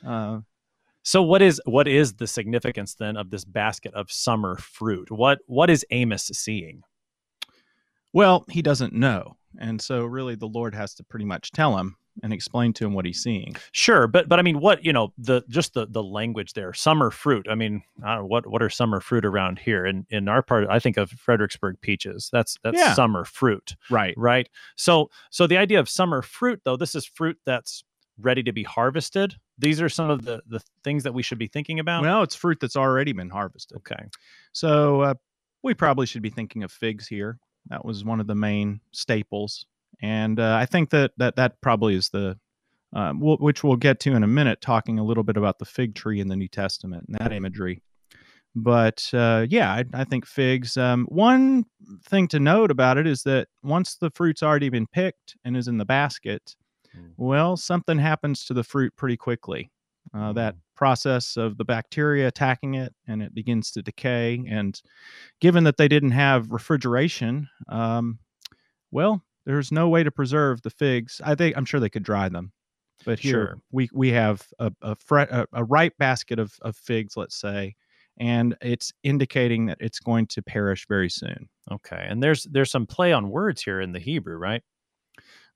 Uh, 0.07 0.41
So 1.05 1.23
what 1.23 1.43
is 1.43 1.61
what 1.65 1.89
is 1.89 2.15
the 2.15 2.27
significance 2.27 2.95
then 2.95 3.17
of 3.17 3.31
this 3.31 3.45
basket 3.45 3.93
of 3.95 4.13
summer 4.13 4.57
fruit? 4.57 5.11
What 5.11 5.39
what 5.47 5.69
is 5.71 5.85
Amos 5.91 6.31
seeing? 6.33 6.83
Well, 8.13 8.45
he 8.49 8.63
doesn't 8.63 8.93
know. 8.93 9.37
And 9.59 9.81
so 9.81 10.05
really 10.05 10.37
the 10.37 10.47
Lord 10.49 10.75
has 10.75 10.95
to 10.95 11.05
pretty 11.05 11.25
much 11.25 11.51
tell 11.51 11.77
him 11.77 11.97
and 12.23 12.33
explain 12.33 12.73
to 12.75 12.85
him 12.85 12.93
what 12.95 13.05
he's 13.07 13.23
seeing. 13.23 13.57
Sure, 13.73 14.07
but 14.07 14.29
but 14.29 14.39
I 14.39 14.43
mean, 14.43 14.61
what 14.61 14.85
you 14.85 14.93
know, 14.93 15.13
the 15.19 15.43
just 15.49 15.75
the 15.75 15.87
the 15.87 16.03
language 16.03 16.53
there, 16.53 16.73
summer 16.75 17.11
fruit. 17.11 17.47
I 17.51 17.55
mean, 17.55 17.83
I 18.05 18.15
don't 18.15 18.23
know, 18.25 18.27
what 18.27 18.47
what 18.47 18.63
are 18.63 18.69
summer 18.69 19.01
fruit 19.01 19.25
around 19.25 19.59
here? 19.59 19.87
In 19.87 20.07
in 20.11 20.29
our 20.29 20.43
part, 20.43 20.67
I 20.69 20.79
think 20.79 20.97
of 20.97 21.11
Fredericksburg 21.11 21.77
peaches. 21.81 22.29
That's 22.33 22.59
that's 22.63 22.77
Yeah. 22.79 22.95
summer 22.95 23.25
fruit, 23.25 23.77
Right. 23.91 24.15
right? 24.17 24.49
So 24.77 25.11
so 25.31 25.47
the 25.47 25.57
idea 25.57 25.81
of 25.81 25.89
summer 25.89 26.21
fruit, 26.23 26.61
though, 26.65 26.77
this 26.77 26.95
is 26.95 27.07
fruit 27.07 27.39
that's 27.47 27.83
ready 28.19 28.43
to 28.43 28.53
be 28.53 28.63
harvested. 28.63 29.35
These 29.59 29.81
are 29.81 29.89
some 29.89 30.11
of 30.11 30.25
the 30.25 30.43
the 30.47 30.61
things 30.85 31.05
that 31.05 31.15
we 31.15 31.23
should 31.23 31.39
be 31.39 31.47
thinking 31.49 31.79
about. 31.79 32.03
Well, 32.03 32.23
it's 32.23 32.35
fruit 32.35 32.59
that's 32.61 32.77
already 32.77 33.13
been 33.13 33.31
harvested. 33.31 33.79
okay, 33.79 34.05
So 34.53 35.01
uh, 35.01 35.15
we 35.63 35.73
probably 35.75 36.07
should 36.07 36.23
be 36.23 36.31
thinking 36.31 36.63
of 36.63 36.71
figs 36.73 37.07
here. 37.09 37.39
That 37.69 37.85
was 37.85 38.05
one 38.05 38.21
of 38.21 38.27
the 38.27 38.35
main 38.35 38.81
staples. 38.91 39.67
And 40.01 40.41
uh, 40.41 40.57
I 40.61 40.67
think 40.67 40.91
that, 40.91 41.13
that 41.19 41.37
that 41.37 41.61
probably 41.61 41.95
is 41.95 42.09
the, 42.11 42.39
um, 42.93 43.19
w- 43.21 43.39
which 43.39 43.63
we'll 43.63 43.77
get 43.77 44.01
to 44.01 44.15
in 44.15 44.23
a 44.23 44.29
minute, 44.29 44.61
talking 44.61 44.99
a 44.99 45.05
little 45.05 45.25
bit 45.25 45.37
about 45.37 45.59
the 45.59 45.65
fig 45.65 45.95
tree 45.95 46.21
in 46.21 46.29
the 46.29 46.37
New 46.37 46.49
Testament 46.49 47.05
and 47.09 47.17
that 47.19 47.33
imagery. 47.33 47.83
But 48.55 49.09
uh, 49.15 49.47
yeah, 49.49 49.73
I, 49.73 49.85
I 49.95 50.05
think 50.05 50.27
figs. 50.27 50.77
Um, 50.77 51.07
one 51.07 51.65
thing 52.05 52.29
to 52.29 52.41
note 52.41 52.71
about 52.71 52.99
it 52.99 53.07
is 53.07 53.23
that 53.23 53.49
once 53.63 53.97
the 53.97 54.11
fruit's 54.11 54.43
already 54.43 54.69
been 54.69 54.87
picked 54.87 55.37
and 55.45 55.57
is 55.57 55.69
in 55.69 55.79
the 55.79 55.85
basket, 55.85 56.55
Mm. 56.95 57.13
well, 57.17 57.57
something 57.57 57.99
happens 57.99 58.45
to 58.45 58.53
the 58.55 58.63
fruit 58.63 58.95
pretty 58.97 59.17
quickly. 59.17 59.71
Uh, 60.15 60.33
that 60.35 60.57
process 60.77 61.37
of 61.39 61.57
the 61.57 61.65
bacteria 61.65 62.29
attacking 62.29 62.75
it 62.75 62.95
and 63.07 63.23
it 63.23 63.35
begins 63.35 63.71
to 63.71 63.81
decay. 63.83 64.45
And 64.47 64.79
given 65.41 65.65
that 65.65 65.79
they 65.79 65.89
didn't 65.89 66.11
have 66.11 66.51
refrigeration, 66.51 67.49
um, 67.69 68.19
well, 68.91 69.25
there's 69.47 69.73
no 69.73 69.89
way 69.89 70.03
to 70.03 70.11
preserve 70.11 70.63
the 70.63 70.71
figs. 70.71 71.21
I 71.25 71.35
think 71.35 71.57
I'm 71.57 71.65
sure 71.65 71.81
they 71.81 71.91
could 71.91 72.03
dry 72.05 72.29
them, 72.29 72.53
but 73.05 73.19
here 73.19 73.33
Sure. 73.33 73.61
we 73.73 73.89
we 73.93 74.11
have 74.11 74.47
a 74.59 74.73
a, 74.83 74.95
fre- 74.97 75.21
a 75.21 75.47
a 75.53 75.65
ripe 75.65 75.97
basket 75.99 76.39
of 76.39 76.55
of 76.63 76.77
figs, 76.77 77.17
let's 77.17 77.37
say, 77.41 77.75
and 78.19 78.57
it's 78.63 78.93
indicating 79.03 79.67
that 79.67 79.79
it's 79.81 79.99
going 80.01 80.27
to 80.29 80.43
perish 80.43 80.87
very 80.89 81.11
soon. 81.11 81.49
okay. 81.71 82.07
And 82.09 82.23
there's 82.23 82.45
there's 82.45 82.71
some 82.71 82.87
play 82.87 83.13
on 83.13 83.31
words 83.31 83.63
here 83.63 83.81
in 83.81 83.93
the 83.93 84.01
Hebrew, 84.01 84.37
right? 84.37 84.63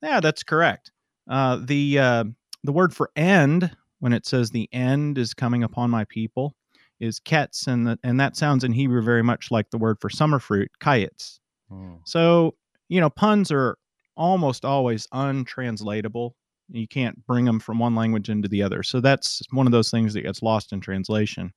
Yeah, 0.02 0.20
that's 0.20 0.42
correct. 0.42 0.90
Uh, 1.28 1.58
the 1.64 1.98
uh, 1.98 2.24
the 2.64 2.72
word 2.72 2.94
for 2.94 3.10
end 3.16 3.74
when 4.00 4.12
it 4.12 4.26
says 4.26 4.50
the 4.50 4.68
end 4.72 5.16
is 5.18 5.32
coming 5.34 5.62
upon 5.62 5.90
my 5.90 6.04
people 6.04 6.54
is 7.00 7.20
ketz, 7.20 7.66
and 7.66 7.86
the, 7.86 7.98
and 8.02 8.18
that 8.20 8.36
sounds 8.36 8.64
in 8.64 8.72
Hebrew 8.72 9.02
very 9.02 9.22
much 9.22 9.50
like 9.50 9.70
the 9.70 9.78
word 9.78 9.98
for 10.00 10.08
summer 10.10 10.38
fruit, 10.38 10.70
kayetz. 10.80 11.38
So 12.04 12.54
you 12.88 13.00
know, 13.00 13.10
puns 13.10 13.50
are 13.50 13.76
almost 14.16 14.64
always 14.64 15.06
untranslatable. 15.12 16.34
You 16.68 16.88
can't 16.88 17.24
bring 17.26 17.44
them 17.44 17.60
from 17.60 17.78
one 17.78 17.94
language 17.94 18.28
into 18.28 18.48
the 18.48 18.62
other. 18.62 18.82
So 18.82 19.00
that's 19.00 19.42
one 19.50 19.66
of 19.66 19.72
those 19.72 19.90
things 19.90 20.14
that 20.14 20.22
gets 20.22 20.42
lost 20.42 20.72
in 20.72 20.80
translation. 20.80 21.52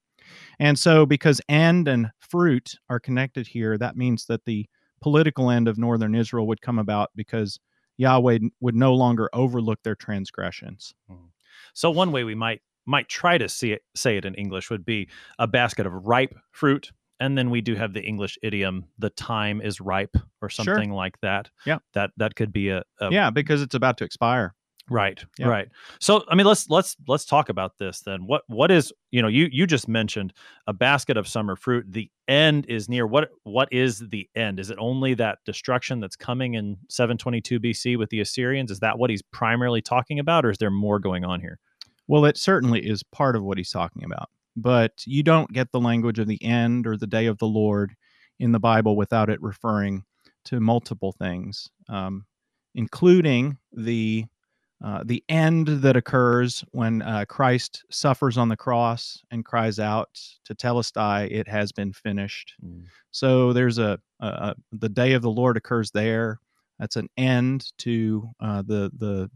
And 0.60 0.78
so, 0.78 1.06
because 1.06 1.42
end 1.50 1.88
and 1.88 2.10
fruit 2.20 2.76
are 2.89 3.00
connected 3.00 3.48
here, 3.48 3.78
that 3.78 3.98
means 3.98 4.26
that 4.26 4.46
the 4.46 4.68
political 5.02 5.50
end 5.50 5.68
of 5.68 5.78
northern 5.78 6.13
Israel 6.13 6.46
would 6.48 6.62
come 6.62 6.78
about 6.78 7.10
because 7.15 7.60
Yahweh 7.98 8.39
would 8.60 8.76
no 8.76 8.94
longer 8.94 9.30
overlook 9.34 9.80
their 9.84 9.96
transgressions. 9.96 10.94
Hmm. 11.08 11.28
So 11.74 11.89
one 11.89 12.12
way 12.12 12.24
we 12.24 12.36
might 12.36 12.62
might 12.86 13.08
try 13.08 13.38
to 13.38 13.48
see 13.48 13.72
it, 13.72 13.84
say 13.96 14.18
it 14.18 14.26
in 14.26 14.34
English 14.34 14.70
would 14.70 14.84
be 14.84 15.08
a 15.38 15.46
basket 15.46 15.86
of 15.86 15.94
ripe 16.08 16.34
fruit, 16.52 16.92
and 17.19 17.38
then 17.38 17.49
we 17.49 17.62
do 17.62 17.75
have 17.75 17.93
the 17.93 18.01
English 18.03 18.38
idiom 18.43 18.86
"the 18.97 19.10
time 19.12 19.62
is 19.62 19.79
ripe" 19.82 20.15
or 20.41 20.49
Sure. 20.49 20.65
something 20.65 20.91
like 20.91 21.19
that. 21.21 21.49
Yeah. 21.65 21.79
that 21.93 22.12
that 22.17 22.36
could 22.36 22.51
be 22.53 22.69
a, 22.69 22.84
a 22.99 23.12
yeah, 23.12 23.29
because 23.29 23.62
it's 23.62 23.75
about 23.75 23.97
to 23.99 24.03
expire. 24.05 24.53
right, 24.91 25.23
Yeah. 25.38 25.47
right. 25.47 25.67
So 25.99 26.23
I 26.29 26.36
mean, 26.36 26.47
let's 26.47 26.67
let's 26.69 26.95
let's 27.08 27.25
talk 27.25 27.49
about 27.49 27.77
this 27.77 28.01
then. 28.01 28.25
What 28.25 28.43
what 28.47 28.71
is 28.71 28.91
you 29.12 29.21
know 29.21 29.27
you 29.27 29.47
you 29.51 29.67
just 29.67 29.88
mentioned 29.88 30.34
a 30.65 30.73
basket 30.73 31.15
of 31.17 31.27
summer 31.27 31.55
fruit. 31.55 31.86
The 31.88 32.10
end 32.27 32.65
is 32.67 32.89
near. 32.89 33.05
What 33.05 33.29
what 33.43 33.67
is 33.71 33.99
the 34.10 34.27
end? 34.36 34.60
Is 34.60 34.69
it 34.71 34.77
only 34.79 35.13
that 35.15 35.39
destruction 35.45 35.99
that's 35.99 36.15
coming 36.15 36.55
in 36.55 36.77
722 36.89 37.60
BC 37.60 37.97
with 37.97 38.10
the 38.10 38.19
Assyrians? 38.21 38.71
Is 38.71 38.79
that 38.79 38.97
what 38.97 39.10
he's 39.12 39.21
primarily 39.21 39.82
talking 39.82 40.17
about, 40.19 40.43
or 40.45 40.49
is 40.49 40.58
there 40.58 40.71
more 40.71 40.97
going 40.99 41.23
on 41.23 41.39
here? 41.39 41.60
Well, 42.08 42.25
it 42.25 42.38
certainly 42.38 42.79
is 42.79 43.03
part 43.03 43.36
of 43.36 43.43
what 43.43 43.60
he's 43.60 43.69
talking 43.69 44.03
about, 44.03 44.29
but 44.62 44.91
you 45.06 45.24
don't 45.24 45.52
get 45.52 45.72
the 45.72 45.80
language 45.80 46.19
of 46.19 46.28
the 46.28 46.43
end 46.43 46.88
or 46.88 46.98
the 46.98 47.08
day 47.08 47.26
of 47.28 47.38
the 47.38 47.48
Lord 47.48 47.93
in 48.39 48.52
the 48.52 48.60
Bible 48.60 48.95
without 48.95 49.30
it 49.30 49.41
referring 49.41 50.04
to 50.45 50.60
multiple 50.60 51.12
things, 51.12 51.69
um, 51.89 52.26
including 52.76 53.58
the 53.74 54.26
uh, 54.82 55.04
the 55.06 55.22
end 55.28 55.67
that 55.67 55.98
occurs 55.98 56.63
when 56.72 57.02
uh, 57.02 57.26
Christ 57.28 57.84
suffers 57.91 58.38
on 58.38 58.48
the 58.48 58.56
cross 58.56 59.22
and 59.30 59.43
cries 59.43 59.78
out 59.78 60.08
Tetelestai, 60.50 61.30
"It 61.30 61.50
has 61.50 61.74
been 61.74 61.91
finished." 61.91 62.54
So 63.12 63.52
there's 63.52 63.78
a, 63.78 64.00
a, 64.22 64.28
a 64.28 64.56
the 64.72 64.88
day 64.89 65.13
of 65.13 65.22
the 65.22 65.32
Lord 65.32 65.58
occurs 65.58 65.91
there. 65.91 66.39
That's 66.80 66.95
an 66.95 67.10
end 67.17 67.65
to 67.80 68.30
uh, 68.39 68.62
the 68.62 68.89
the 68.98 69.30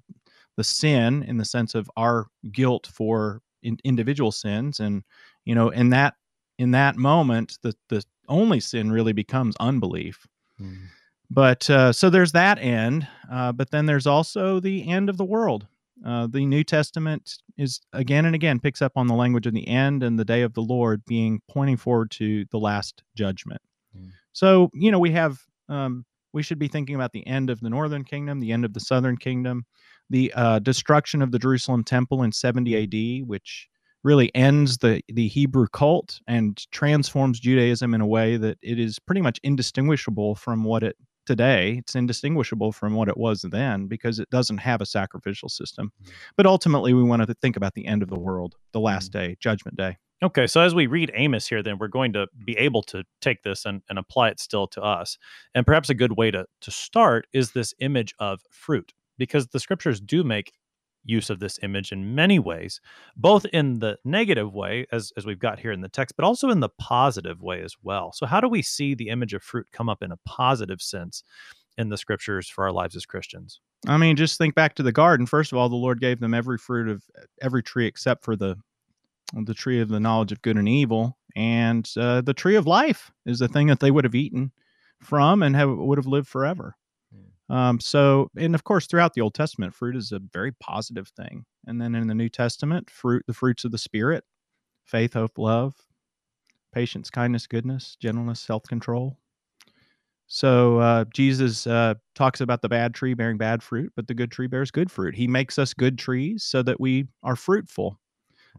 the 0.55 0.63
sin 0.63 1.23
in 1.23 1.38
the 1.38 1.45
sense 1.45 1.75
of 1.75 1.89
our 1.97 2.27
guilt 2.51 2.88
for 2.88 3.41
in, 3.63 3.78
individual 3.84 4.32
sins, 4.32 4.80
and 4.80 5.04
you 5.45 5.56
know, 5.56 5.69
in 5.69 5.89
that 5.89 6.15
in 6.58 6.71
that 6.71 6.95
moment, 6.95 7.58
the 7.62 7.73
the 7.89 8.04
only 8.30 8.60
sin 8.60 8.91
really 8.91 9.13
becomes 9.13 9.56
unbelief. 9.60 10.26
But 11.30 11.69
uh, 11.69 11.91
so 11.91 12.10
there's 12.10 12.32
that 12.34 12.60
end, 12.60 13.08
uh, 13.32 13.52
but 13.52 13.71
then 13.71 13.86
there's 13.86 14.08
also 14.08 14.60
the 14.60 14.88
end 14.88 15.10
of 15.10 15.17
the 15.17 15.26
world. 15.26 15.67
Uh, 16.06 16.28
the 16.28 16.45
New 16.45 16.63
Testament 16.63 17.38
is 17.58 17.80
again 17.93 18.26
and 18.26 18.36
again 18.36 18.60
picks 18.60 18.82
up 18.82 18.91
on 18.95 19.08
the 19.08 19.13
language 19.13 19.47
of 19.47 19.54
the 19.54 19.67
end 19.67 20.04
and 20.04 20.19
the 20.19 20.26
day 20.26 20.41
of 20.41 20.54
the 20.54 20.62
Lord 20.62 21.04
being 21.06 21.41
pointing 21.49 21.78
forward 21.78 22.12
to 22.12 22.45
the 22.52 22.60
last 22.60 23.04
judgment. 23.15 23.62
Mm. 23.97 24.10
So 24.34 24.69
you 24.73 24.91
know 24.91 24.99
we 24.99 25.12
have 25.12 25.39
um, 25.69 26.06
we 26.34 26.43
should 26.43 26.60
be 26.60 26.67
thinking 26.67 26.95
about 26.95 27.13
the 27.13 27.26
end 27.26 27.49
of 27.49 27.62
the 27.62 27.69
northern 27.69 28.04
kingdom, 28.04 28.39
the 28.39 28.52
end 28.52 28.65
of 28.65 28.73
the 28.73 28.80
southern 28.80 29.17
kingdom, 29.17 29.65
the 30.09 30.33
uh, 30.35 30.59
destruction 30.59 31.21
of 31.21 31.31
the 31.31 31.39
Jerusalem 31.39 31.83
temple 31.83 32.23
in 32.23 32.31
70 32.31 32.75
A.D., 32.75 33.23
which 33.23 33.67
really 34.03 34.33
ends 34.35 34.79
the 34.79 35.01
the 35.07 35.27
Hebrew 35.29 35.67
cult 35.67 36.19
and 36.27 36.61
transforms 36.71 37.39
Judaism 37.39 37.93
in 37.93 38.01
a 38.01 38.07
way 38.07 38.37
that 38.37 38.57
it 38.61 38.79
is 38.79 38.99
pretty 38.99 39.21
much 39.21 39.39
indistinguishable 39.43 40.35
from 40.35 40.63
what 40.65 40.83
it 40.83 40.97
today. 41.25 41.77
It's 41.77 41.95
indistinguishable 41.95 42.73
from 42.73 42.95
what 42.95 43.07
it 43.07 43.17
was 43.17 43.43
then 43.43 43.87
because 43.87 44.19
it 44.19 44.29
doesn't 44.29 44.57
have 44.57 44.81
a 44.81 44.85
sacrificial 44.85 45.47
system. 45.47 45.91
Mhm. 46.03 46.11
But 46.35 46.45
ultimately, 46.45 46.93
we 46.93 47.03
want 47.03 47.25
to 47.25 47.33
think 47.33 47.55
about 47.55 47.75
the 47.75 47.85
end 47.85 48.03
of 48.03 48.09
the 48.09 48.19
world, 48.19 48.55
the 48.73 48.81
last 48.81 49.11
day, 49.13 49.37
Judgment 49.39 49.77
Day. 49.77 49.97
Okay, 50.21 50.47
so 50.47 50.61
as 50.61 50.73
we 50.73 50.87
read 50.87 51.11
Amos 51.15 51.47
here, 51.47 51.61
then 51.61 51.77
we're 51.77 51.89
going 51.89 52.13
to 52.13 52.27
be 52.45 52.57
able 52.57 52.81
to 52.83 53.03
take 53.19 53.43
this 53.43 53.65
and, 53.65 53.81
and 53.89 53.99
apply 53.99 54.29
it 54.29 54.39
still 54.39 54.67
to 54.67 54.81
us. 54.81 55.17
And 55.53 55.65
perhaps 55.65 55.89
a 55.89 55.93
good 55.93 56.13
way 56.13 56.31
to, 56.31 56.45
to 56.61 56.71
start 56.71 57.27
is 57.33 57.51
this 57.51 57.73
image 57.79 58.13
of 58.19 58.41
fruit, 58.49 58.93
because 59.17 59.47
the 59.47 59.60
scriptures 59.60 59.99
do 59.99 60.23
make 60.23 60.54
use 61.06 61.30
of 61.30 61.39
this 61.39 61.60
image 61.63 61.91
in 61.91 62.15
many 62.15 62.39
ways, 62.39 62.80
both 63.15 63.45
in 63.47 63.80
the 63.80 63.97
negative 64.06 64.54
way, 64.54 64.86
as, 64.91 65.12
as 65.17 65.26
we've 65.26 65.39
got 65.39 65.60
here 65.60 65.71
in 65.71 65.82
the 65.82 65.89
text, 65.89 66.15
but 66.15 66.26
also 66.26 66.49
in 66.49 66.60
the 66.60 66.69
positive 66.80 67.41
way 67.41 67.62
as 67.62 67.76
well. 67.82 68.12
So, 68.13 68.26
how 68.26 68.39
do 68.39 68.47
we 68.47 68.62
see 68.62 68.95
the 68.95 69.10
image 69.10 69.34
of 69.34 69.43
fruit 69.43 69.67
come 69.71 69.89
up 69.89 70.02
in 70.02 70.12
a 70.12 70.17
positive 70.26 70.82
sense 70.82 71.23
in 71.78 71.89
the 71.89 71.97
scriptures 71.97 72.47
for 72.47 72.63
our 72.63 72.71
lives 72.71 72.95
as 72.95 73.06
Christians? 73.06 73.60
I 73.88 73.97
mean, 73.97 74.15
just 74.15 74.38
think 74.38 74.56
back 74.56 74.76
to 74.76 74.84
the 74.84 74.93
garden. 74.93 75.26
First 75.26 75.52
of 75.52 75.58
all, 75.58 75.67
the 75.67 75.76
Lord 75.76 75.99
gave 75.99 76.19
them 76.19 76.34
every 76.34 76.58
fruit 76.58 76.88
of 76.88 77.04
every 77.41 77.62
tree 77.62 77.86
except 77.86 78.23
for 78.23 78.36
the 78.36 78.56
the 79.34 79.54
tree 79.54 79.82
of 79.82 79.89
the 79.89 79.99
knowledge 79.99 80.32
of 80.32 80.41
good 80.43 80.58
and 80.58 80.69
evil, 80.69 81.17
and 81.36 81.89
uh, 81.97 82.21
the 82.21 82.36
tree 82.36 82.56
of 82.56 82.67
life 82.67 83.12
is 83.26 83.39
the 83.39 83.47
thing 83.47 83.67
that 83.67 83.80
they 83.80 83.89
would 83.89 84.04
have 84.04 84.15
eaten 84.15 84.52
from 85.02 85.41
and 85.41 85.56
have, 85.56 85.69
would 85.69 85.97
have 85.97 86.08
lived 86.08 86.28
forever. 86.28 86.76
Um, 87.53 87.79
so, 87.79 88.31
and 88.35 88.55
of 88.55 88.63
course, 88.63 88.87
throughout 88.87 89.13
the 89.13 89.21
Old 89.21 89.35
Testament, 89.35 89.75
fruit 89.75 89.95
is 89.95 90.11
a 90.11 90.19
very 90.33 90.51
positive 90.53 91.07
thing. 91.09 91.45
And 91.67 91.79
then 91.79 91.93
in 91.93 92.07
the 92.07 92.15
New 92.15 92.27
Testament, 92.27 92.89
fruit, 92.89 93.23
the 93.27 93.33
fruits 93.33 93.63
of 93.63 93.71
the 93.71 93.77
Spirit, 93.77 94.23
faith, 94.85 95.13
hope, 95.13 95.37
love, 95.37 95.75
patience, 96.73 97.11
kindness, 97.11 97.45
goodness, 97.45 97.95
gentleness, 98.01 98.39
self 98.39 98.63
control. 98.63 99.19
So 100.25 100.79
uh, 100.79 101.05
Jesus 101.13 101.67
uh, 101.67 101.93
talks 102.15 102.41
about 102.41 102.63
the 102.63 102.69
bad 102.69 102.95
tree 102.95 103.13
bearing 103.13 103.37
bad 103.37 103.61
fruit, 103.61 103.93
but 103.95 104.07
the 104.07 104.15
good 104.15 104.31
tree 104.31 104.47
bears 104.47 104.71
good 104.71 104.89
fruit. 104.89 105.13
He 105.13 105.27
makes 105.27 105.59
us 105.59 105.75
good 105.75 105.99
trees 105.99 106.43
so 106.43 106.63
that 106.63 106.81
we 106.81 107.05
are 107.21 107.35
fruitful. 107.35 107.99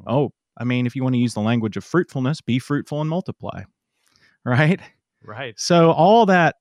Oh, 0.07 0.30
I 0.57 0.62
mean, 0.62 0.87
if 0.87 0.94
you 0.94 1.02
want 1.02 1.16
to 1.16 1.20
use 1.20 1.35
the 1.35 1.40
language 1.40 1.76
of 1.76 1.83
fruitfulness, 1.83 2.40
be 2.40 2.61
fruitful 2.61 3.00
and 3.00 3.11
multiply, 3.11 3.64
right? 4.44 4.78
Right. 5.24 5.59
So 5.59 5.90
all 5.90 6.26
that 6.26 6.54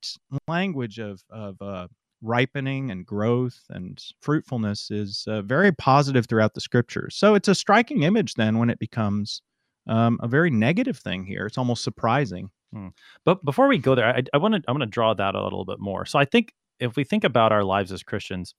language 0.47 0.97
of 0.97 1.21
of 1.29 1.61
uh, 1.61 1.89
ripening 2.23 2.89
and 2.89 3.05
growth 3.05 3.59
and 3.69 4.01
fruitfulness 4.21 4.89
is 4.89 5.25
uh, 5.27 5.41
very 5.41 5.71
positive 5.71 6.25
throughout 6.25 6.53
the 6.53 6.61
scriptures. 6.61 7.15
So 7.15 7.35
it's 7.35 7.47
a 7.47 7.55
striking 7.55 8.03
image 8.03 8.35
then 8.35 8.57
when 8.57 8.69
it 8.69 8.79
becomes 8.79 9.41
um, 9.87 10.19
a 10.23 10.27
very 10.27 10.49
negative 10.49 10.97
thing 10.97 11.25
here. 11.25 11.45
It's 11.45 11.57
almost 11.57 11.83
surprising. 11.83 12.49
Hmm. 12.71 12.89
But 13.25 13.43
before 13.43 13.67
we 13.67 13.77
go 13.77 13.93
there, 13.93 14.07
I, 14.33 14.37
want 14.37 14.55
to 14.55 14.61
I 14.67 14.71
want 14.71 14.81
to 14.81 14.87
draw 14.87 15.13
that 15.13 15.35
a 15.35 15.43
little 15.43 15.65
bit 15.65 15.79
more. 15.79 16.05
So 16.05 16.17
I 16.17 16.25
think 16.25 16.53
if 16.79 16.95
we 16.95 17.03
think 17.03 17.23
about 17.23 17.51
our 17.51 17.63
lives 17.63 17.91
as 17.91 18.01
Christians 18.01 18.55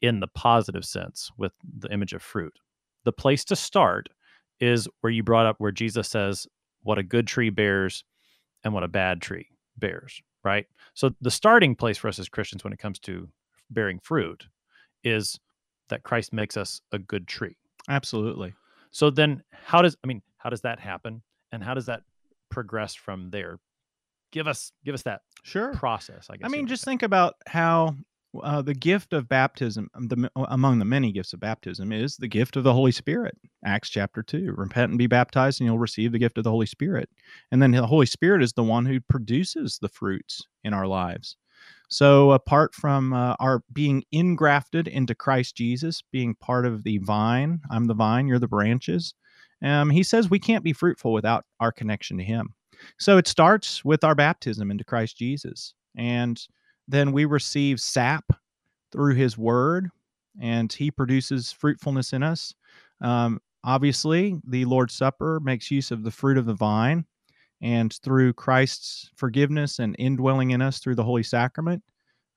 in 0.00 0.20
the 0.20 0.28
positive 0.28 0.84
sense 0.84 1.30
with 1.36 1.52
the 1.78 1.92
image 1.92 2.12
of 2.12 2.22
fruit, 2.22 2.52
the 3.04 3.12
place 3.12 3.44
to 3.46 3.56
start 3.56 4.08
is 4.60 4.86
where 5.00 5.10
you 5.10 5.22
brought 5.22 5.46
up 5.46 5.56
where 5.58 5.72
Jesus 5.72 6.08
says 6.08 6.46
what 6.82 6.98
a 6.98 7.02
good 7.02 7.26
tree 7.26 7.50
bears 7.50 8.04
and 8.62 8.74
what 8.74 8.84
a 8.84 8.88
bad 8.88 9.20
tree 9.22 9.48
bears, 9.76 10.20
right? 10.44 10.66
So 10.94 11.14
the 11.20 11.30
starting 11.30 11.74
place 11.74 11.98
for 11.98 12.08
us 12.08 12.18
as 12.18 12.28
Christians 12.28 12.64
when 12.64 12.72
it 12.72 12.78
comes 12.78 12.98
to 13.00 13.28
bearing 13.70 13.98
fruit 13.98 14.46
is 15.04 15.38
that 15.88 16.02
Christ 16.02 16.32
makes 16.32 16.56
us 16.56 16.80
a 16.92 16.98
good 16.98 17.26
tree. 17.26 17.56
Absolutely. 17.88 18.54
So 18.90 19.10
then 19.10 19.42
how 19.52 19.82
does 19.82 19.96
I 20.04 20.06
mean, 20.06 20.22
how 20.38 20.50
does 20.50 20.60
that 20.62 20.80
happen? 20.80 21.22
And 21.52 21.62
how 21.62 21.74
does 21.74 21.86
that 21.86 22.02
progress 22.48 22.94
from 22.94 23.30
there? 23.30 23.58
Give 24.32 24.46
us 24.46 24.72
give 24.84 24.94
us 24.94 25.02
that 25.02 25.22
Sure. 25.42 25.72
process, 25.74 26.28
I 26.30 26.36
guess. 26.36 26.44
I 26.44 26.48
mean, 26.48 26.66
just 26.66 26.84
think 26.84 27.02
about 27.02 27.36
how 27.46 27.96
uh, 28.42 28.62
the 28.62 28.74
gift 28.74 29.12
of 29.12 29.28
baptism, 29.28 29.90
um, 29.94 30.08
the, 30.08 30.30
among 30.36 30.78
the 30.78 30.84
many 30.84 31.12
gifts 31.12 31.32
of 31.32 31.40
baptism, 31.40 31.92
is 31.92 32.16
the 32.16 32.28
gift 32.28 32.56
of 32.56 32.64
the 32.64 32.72
Holy 32.72 32.92
Spirit. 32.92 33.36
Acts 33.64 33.90
chapter 33.90 34.22
2 34.22 34.54
Repent 34.56 34.90
and 34.90 34.98
be 34.98 35.06
baptized, 35.06 35.60
and 35.60 35.66
you'll 35.66 35.78
receive 35.78 36.12
the 36.12 36.18
gift 36.18 36.38
of 36.38 36.44
the 36.44 36.50
Holy 36.50 36.66
Spirit. 36.66 37.08
And 37.50 37.60
then 37.62 37.72
the 37.72 37.86
Holy 37.86 38.06
Spirit 38.06 38.42
is 38.42 38.52
the 38.52 38.62
one 38.62 38.86
who 38.86 39.00
produces 39.00 39.78
the 39.80 39.88
fruits 39.88 40.42
in 40.64 40.72
our 40.72 40.86
lives. 40.86 41.36
So, 41.88 42.30
apart 42.30 42.74
from 42.74 43.12
uh, 43.12 43.34
our 43.40 43.62
being 43.72 44.04
ingrafted 44.14 44.86
into 44.86 45.14
Christ 45.14 45.56
Jesus, 45.56 46.02
being 46.12 46.36
part 46.36 46.64
of 46.64 46.84
the 46.84 46.98
vine, 46.98 47.60
I'm 47.70 47.86
the 47.86 47.94
vine, 47.94 48.28
you're 48.28 48.38
the 48.38 48.48
branches, 48.48 49.12
um, 49.62 49.90
he 49.90 50.02
says 50.02 50.30
we 50.30 50.38
can't 50.38 50.64
be 50.64 50.72
fruitful 50.72 51.12
without 51.12 51.44
our 51.58 51.72
connection 51.72 52.16
to 52.18 52.24
him. 52.24 52.54
So, 52.98 53.18
it 53.18 53.26
starts 53.26 53.84
with 53.84 54.04
our 54.04 54.14
baptism 54.14 54.70
into 54.70 54.84
Christ 54.84 55.16
Jesus. 55.16 55.74
And 55.96 56.40
then 56.90 57.12
we 57.12 57.24
receive 57.24 57.80
sap 57.80 58.24
through 58.92 59.14
his 59.14 59.38
word, 59.38 59.90
and 60.40 60.72
he 60.72 60.90
produces 60.90 61.52
fruitfulness 61.52 62.12
in 62.12 62.22
us. 62.22 62.54
Um, 63.00 63.40
obviously, 63.64 64.36
the 64.46 64.64
Lord's 64.64 64.94
Supper 64.94 65.40
makes 65.40 65.70
use 65.70 65.90
of 65.90 66.02
the 66.02 66.10
fruit 66.10 66.38
of 66.38 66.46
the 66.46 66.54
vine, 66.54 67.04
and 67.60 67.92
through 68.02 68.32
Christ's 68.32 69.10
forgiveness 69.14 69.78
and 69.78 69.94
indwelling 69.98 70.50
in 70.50 70.62
us 70.62 70.78
through 70.78 70.96
the 70.96 71.04
Holy 71.04 71.22
Sacrament, 71.22 71.82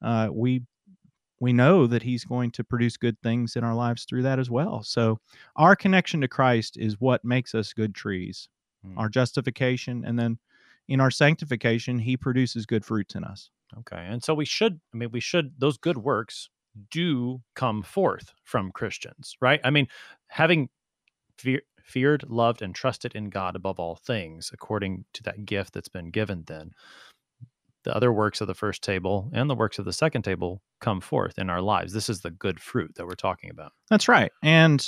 uh, 0.02 0.30
we 0.32 0.62
we 1.40 1.52
know 1.52 1.88
that 1.88 2.04
he's 2.04 2.24
going 2.24 2.52
to 2.52 2.64
produce 2.64 2.96
good 2.96 3.20
things 3.22 3.58
in 3.58 3.66
our 3.66 3.76
lives 3.76 4.06
through 4.06 4.22
that 4.22 4.40
as 4.40 4.50
well. 4.50 4.82
So 4.82 5.20
our 5.58 5.76
connection 5.76 6.22
to 6.22 6.28
Christ 6.30 6.78
is 6.78 7.02
what 7.02 7.26
makes 7.26 7.54
us 7.54 7.74
good 7.74 7.94
trees. 7.94 8.48
Hmm. 8.86 8.98
Our 8.98 9.10
justification 9.10 10.06
and 10.06 10.18
then 10.18 10.40
in 10.88 11.02
our 11.02 11.12
sanctification, 11.12 12.00
he 12.00 12.16
produces 12.16 12.66
good 12.66 12.86
fruits 12.86 13.16
in 13.16 13.26
us. 13.26 13.50
Okay. 13.80 14.06
And 14.08 14.24
so 14.24 14.34
we 14.34 14.46
should, 14.46 14.80
I 14.94 14.98
mean, 14.98 15.10
we 15.12 15.20
should, 15.20 15.54
those 15.58 15.78
good 15.78 15.98
works 15.98 16.50
do 16.92 17.42
come 17.56 17.84
forth 17.84 18.34
from 18.44 18.72
Christians, 18.72 19.36
right? 19.42 19.60
I 19.64 19.70
mean, 19.70 19.88
having 20.28 20.70
fear, 21.38 21.62
feared, 21.84 22.24
loved, 22.28 22.62
and 22.62 22.74
trusted 22.74 23.14
in 23.14 23.30
God 23.30 23.56
above 23.56 23.80
all 23.80 23.96
things, 23.96 24.50
according 24.54 25.06
to 25.14 25.24
that 25.24 25.46
gift 25.46 25.74
that's 25.74 25.90
been 25.90 26.10
given, 26.10 26.44
then 26.48 26.72
the 27.84 27.96
other 27.96 28.14
works 28.14 28.42
of 28.42 28.48
the 28.48 28.54
first 28.54 28.82
table 28.82 29.30
and 29.34 29.50
the 29.50 29.56
works 29.56 29.78
of 29.78 29.86
the 29.86 29.94
second 29.94 30.24
table 30.24 30.62
come 30.80 31.02
forth 31.02 31.38
in 31.38 31.50
our 31.50 31.62
lives. 31.62 31.94
This 31.94 32.10
is 32.10 32.22
the 32.22 32.32
good 32.32 32.60
fruit 32.60 32.94
that 32.96 33.06
we're 33.06 33.16
talking 33.16 33.50
about. 33.50 33.74
That's 33.90 34.08
right. 34.08 34.32
And 34.42 34.86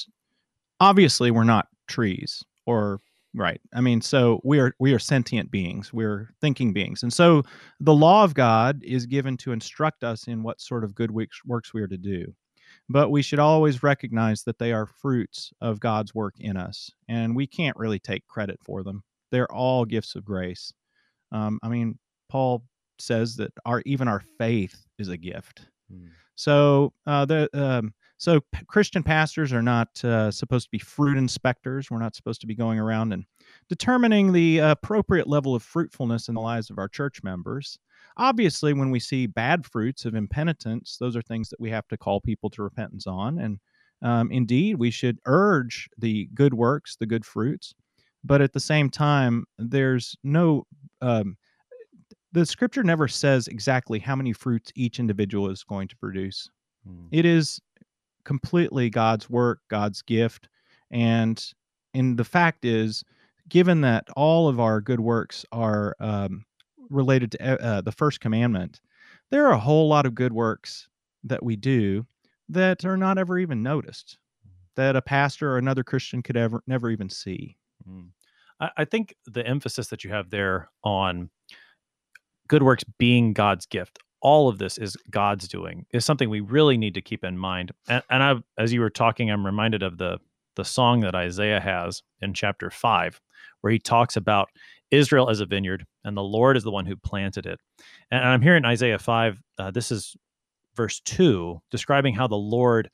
obviously 0.80 1.32
we're 1.32 1.44
not 1.44 1.68
trees 1.88 2.44
or 2.66 3.00
right. 3.36 3.62
I 3.74 3.82
mean, 3.82 4.02
so 4.02 4.42
we 4.44 4.60
are 4.60 4.74
we 4.80 4.94
are 4.94 5.00
sentient 5.00 5.52
beings. 5.52 5.94
We're 5.94 6.30
thinking 6.42 6.74
beings. 6.74 7.04
And 7.04 7.14
so 7.14 7.44
the 7.80 7.94
law 7.94 8.24
of 8.24 8.34
God 8.34 8.82
is 8.84 9.06
given 9.06 9.38
to 9.38 9.52
instruct 9.52 10.04
us 10.04 10.28
in 10.28 10.44
what 10.44 10.62
sort 10.62 10.84
of 10.84 10.96
good 10.96 11.12
works 11.12 11.74
we 11.74 11.82
are 11.82 11.88
to 11.88 11.98
do. 11.98 12.34
But 12.90 13.10
we 13.10 13.22
should 13.22 13.40
always 13.40 13.84
recognize 13.84 14.44
that 14.44 14.60
they 14.60 14.72
are 14.72 14.86
fruits 14.86 15.52
of 15.62 15.80
God's 15.80 16.14
work 16.14 16.36
in 16.40 16.58
us, 16.58 16.92
and 17.08 17.36
we 17.36 17.48
can't 17.48 17.78
really 17.78 18.00
take 18.00 18.28
credit 18.28 18.60
for 18.62 18.84
them. 18.84 19.04
They're 19.32 19.52
all 19.52 19.86
gifts 19.86 20.16
of 20.16 20.24
grace. 20.26 20.72
Um, 21.32 21.60
I 21.64 21.70
mean, 21.70 21.98
Paul 22.30 22.64
says 23.00 23.36
that 23.38 23.52
our 23.66 23.82
even 23.86 24.08
our 24.08 24.22
faith 24.38 24.76
is 25.00 25.10
a 25.10 25.18
gift. 25.18 25.68
So 26.36 26.94
uh, 27.08 27.26
the 27.26 27.50
um, 27.54 27.94
so 28.26 28.42
Christian 28.66 29.04
pastors 29.04 29.54
are 29.54 29.62
not 29.62 30.04
uh, 30.04 30.32
supposed 30.32 30.66
to 30.66 30.72
be 30.72 30.80
fruit 30.80 31.16
inspectors. 31.16 31.92
We're 31.92 32.00
not 32.00 32.16
supposed 32.16 32.42
to 32.42 32.48
be 32.48 32.56
going 32.56 32.80
around 32.80 33.14
and 33.14 33.24
determining 33.70 34.34
the 34.34 34.58
appropriate 34.58 35.28
level 35.28 35.54
of 35.54 35.62
fruitfulness 35.62 36.28
in 36.28 36.34
the 36.34 36.42
lives 36.42 36.72
of 36.72 36.80
our 36.80 36.88
church 36.88 37.22
members. 37.22 37.78
Obviously, 38.18 38.74
when 38.74 38.90
we 38.90 39.00
see 39.00 39.28
bad 39.28 39.64
fruits 39.64 40.06
of 40.06 40.16
impenitence, 40.16 40.98
those 41.00 41.16
are 41.16 41.22
things 41.22 41.50
that 41.50 41.60
we 41.60 41.70
have 41.70 41.88
to 41.90 41.98
call 41.98 42.20
people 42.20 42.50
to 42.50 42.64
repentance 42.64 43.06
on. 43.06 43.38
And 43.38 43.60
um, 44.02 44.32
indeed, 44.32 44.78
we 44.78 44.90
should 44.90 45.20
urge 45.28 45.88
the 46.00 46.28
good 46.34 46.56
works, 46.56 46.96
the 46.96 47.06
good 47.06 47.28
fruits. 47.28 47.76
But 48.24 48.42
at 48.42 48.54
the 48.54 48.60
same 48.60 48.90
time, 48.90 49.46
there's 49.60 50.16
no 50.24 50.66
um, 51.00 51.38
the 52.32 52.44
scripture 52.44 52.82
never 52.82 53.08
says 53.08 53.48
exactly 53.48 54.00
how 54.00 54.16
many 54.16 54.34
fruits 54.34 54.72
each 54.74 55.00
individual 55.00 55.52
is 55.52 55.64
going 55.64 55.88
to 55.90 55.96
produce. 55.98 56.50
Mm. 56.90 57.08
It 57.12 57.26
is 57.26 57.62
completely 58.26 58.90
God's 58.90 59.30
work, 59.30 59.62
God's 59.70 60.02
gift, 60.02 60.50
and 60.92 61.44
and 61.94 62.18
the 62.18 62.26
fact 62.26 62.66
is, 62.66 63.04
given 63.48 63.82
that 63.82 64.08
all 64.16 64.48
of 64.50 64.60
our 64.60 64.82
good 64.82 65.00
works 65.00 65.46
are 65.52 65.96
um, 66.00 66.46
related 66.90 67.32
to 67.32 67.44
uh, 67.44 67.66
uh, 67.66 67.82
the 67.82 67.92
first 67.92 68.20
commandment, 68.20 68.82
there 69.32 69.46
are 69.48 69.54
a 69.54 69.60
whole 69.60 69.88
lot 69.88 70.06
of 70.06 70.14
good 70.14 70.34
works 70.34 70.90
that 71.24 71.44
we 71.44 71.56
do 71.56 72.06
that 72.50 72.86
are 72.86 72.98
not 72.98 73.18
ever 73.18 73.40
even 73.40 73.64
noticed, 73.64 74.18
that 74.76 74.96
a 74.96 75.02
pastor 75.02 75.52
or 75.52 75.58
another 75.58 75.84
Christian 75.84 76.22
could 76.22 76.38
ever 76.38 76.62
never 76.68 76.90
even 76.90 77.10
see. 77.10 77.58
Mm. 77.90 78.10
I, 78.60 78.70
I 78.78 78.86
think 78.86 79.16
the 79.26 79.46
emphasis 79.46 79.88
that 79.88 80.04
you 80.04 80.12
have 80.12 80.30
there 80.30 80.70
on 80.84 81.30
good 82.48 82.64
works 82.64 82.84
being 82.98 83.34
God's 83.34 83.66
gift, 83.66 84.00
all 84.26 84.50
of 84.50 84.58
this 84.58 84.80
is 84.80 84.98
God's 85.12 85.48
doing, 85.48 85.86
is 85.92 86.04
something 86.04 86.32
we 86.32 86.40
really 86.40 86.78
need 86.78 86.96
to 86.96 87.02
keep 87.10 87.24
in 87.24 87.38
mind. 87.38 87.72
And, 87.88 88.04
and 88.10 88.24
I, 88.24 88.62
as 88.64 88.74
you 88.74 88.82
were 88.82 88.90
talking, 88.90 89.30
I'm 89.30 89.46
reminded 89.46 89.84
of 89.84 89.98
the 89.98 90.18
the 90.56 90.66
song 90.66 91.02
that 91.02 91.16
Isaiah 91.16 91.60
has 91.60 92.02
in 92.22 92.34
chapter 92.34 92.72
five, 92.72 93.22
where 93.62 93.74
he 93.74 93.80
talks 93.80 94.18
about 94.18 94.50
Israel 94.90 95.30
as 95.30 95.42
a 95.42 95.46
vineyard 95.46 95.86
and 96.04 96.16
the 96.16 96.24
Lord 96.38 96.58
is 96.58 96.64
the 96.64 96.72
one 96.72 96.86
who 96.86 96.96
planted 96.96 97.46
it. 97.46 97.60
And 98.10 98.24
I'm 98.24 98.42
here 98.42 98.56
in 98.56 98.66
Isaiah 98.66 98.98
five. 99.00 99.38
Uh, 99.60 99.72
this 99.72 99.92
is 99.92 100.16
verse 100.76 101.02
two, 101.02 101.62
describing 101.72 102.16
how 102.16 102.28
the 102.28 102.36
Lord 102.36 102.90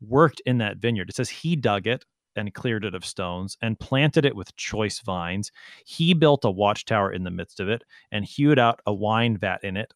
worked 0.00 0.42
in 0.46 0.58
that 0.58 0.76
vineyard. 0.76 1.08
It 1.08 1.16
says 1.16 1.30
he 1.30 1.56
dug 1.56 1.86
it 1.86 2.04
and 2.36 2.52
cleared 2.52 2.84
it 2.84 2.94
of 2.94 3.04
stones 3.04 3.56
and 3.62 3.80
planted 3.80 4.24
it 4.24 4.36
with 4.36 4.54
choice 4.56 5.00
vines. 5.00 5.50
He 5.86 6.14
built 6.14 6.44
a 6.44 6.50
watchtower 6.50 7.12
in 7.12 7.24
the 7.24 7.30
midst 7.30 7.60
of 7.60 7.68
it 7.68 7.82
and 8.12 8.24
hewed 8.24 8.58
out 8.58 8.80
a 8.84 8.92
wine 8.92 9.38
vat 9.38 9.64
in 9.64 9.76
it. 9.76 9.92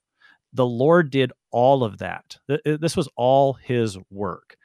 The 0.53 0.67
Lord 0.67 1.11
did 1.11 1.33
all 1.51 1.85
of 1.85 1.99
that. 1.99 2.37
Uh, 2.49 2.59
This 2.65 2.97
was 2.97 3.09
all 3.17 3.55
his 3.55 3.99
work. 4.11 4.57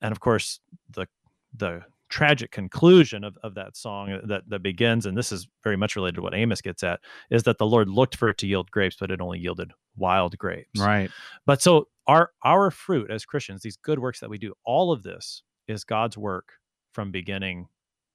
And 0.00 0.12
of 0.12 0.20
course, 0.20 0.60
the 0.90 1.06
the 1.54 1.82
tragic 2.08 2.52
conclusion 2.52 3.24
of, 3.24 3.36
of 3.42 3.54
that 3.54 3.76
song 3.76 4.20
that, 4.24 4.42
that 4.48 4.62
begins, 4.62 5.06
and 5.06 5.16
this 5.16 5.32
is 5.32 5.48
very 5.64 5.76
much 5.76 5.96
related 5.96 6.14
to 6.14 6.22
what 6.22 6.34
Amos 6.34 6.60
gets 6.60 6.84
at, 6.84 7.00
is 7.30 7.42
that 7.44 7.58
the 7.58 7.66
Lord 7.66 7.88
looked 7.88 8.14
for 8.14 8.28
it 8.28 8.38
to 8.38 8.46
yield 8.46 8.70
grapes, 8.70 8.96
but 9.00 9.10
it 9.10 9.20
only 9.20 9.40
yielded 9.40 9.72
wild 9.96 10.38
grapes. 10.38 10.78
Right. 10.78 11.10
But 11.46 11.62
so 11.62 11.88
our 12.06 12.30
our 12.44 12.70
fruit 12.70 13.10
as 13.10 13.24
Christians, 13.24 13.62
these 13.62 13.76
good 13.76 13.98
works 13.98 14.20
that 14.20 14.30
we 14.30 14.38
do, 14.38 14.54
all 14.64 14.92
of 14.92 15.02
this 15.02 15.42
is 15.66 15.84
God's 15.84 16.16
work 16.16 16.52
from 16.92 17.10
beginning 17.10 17.68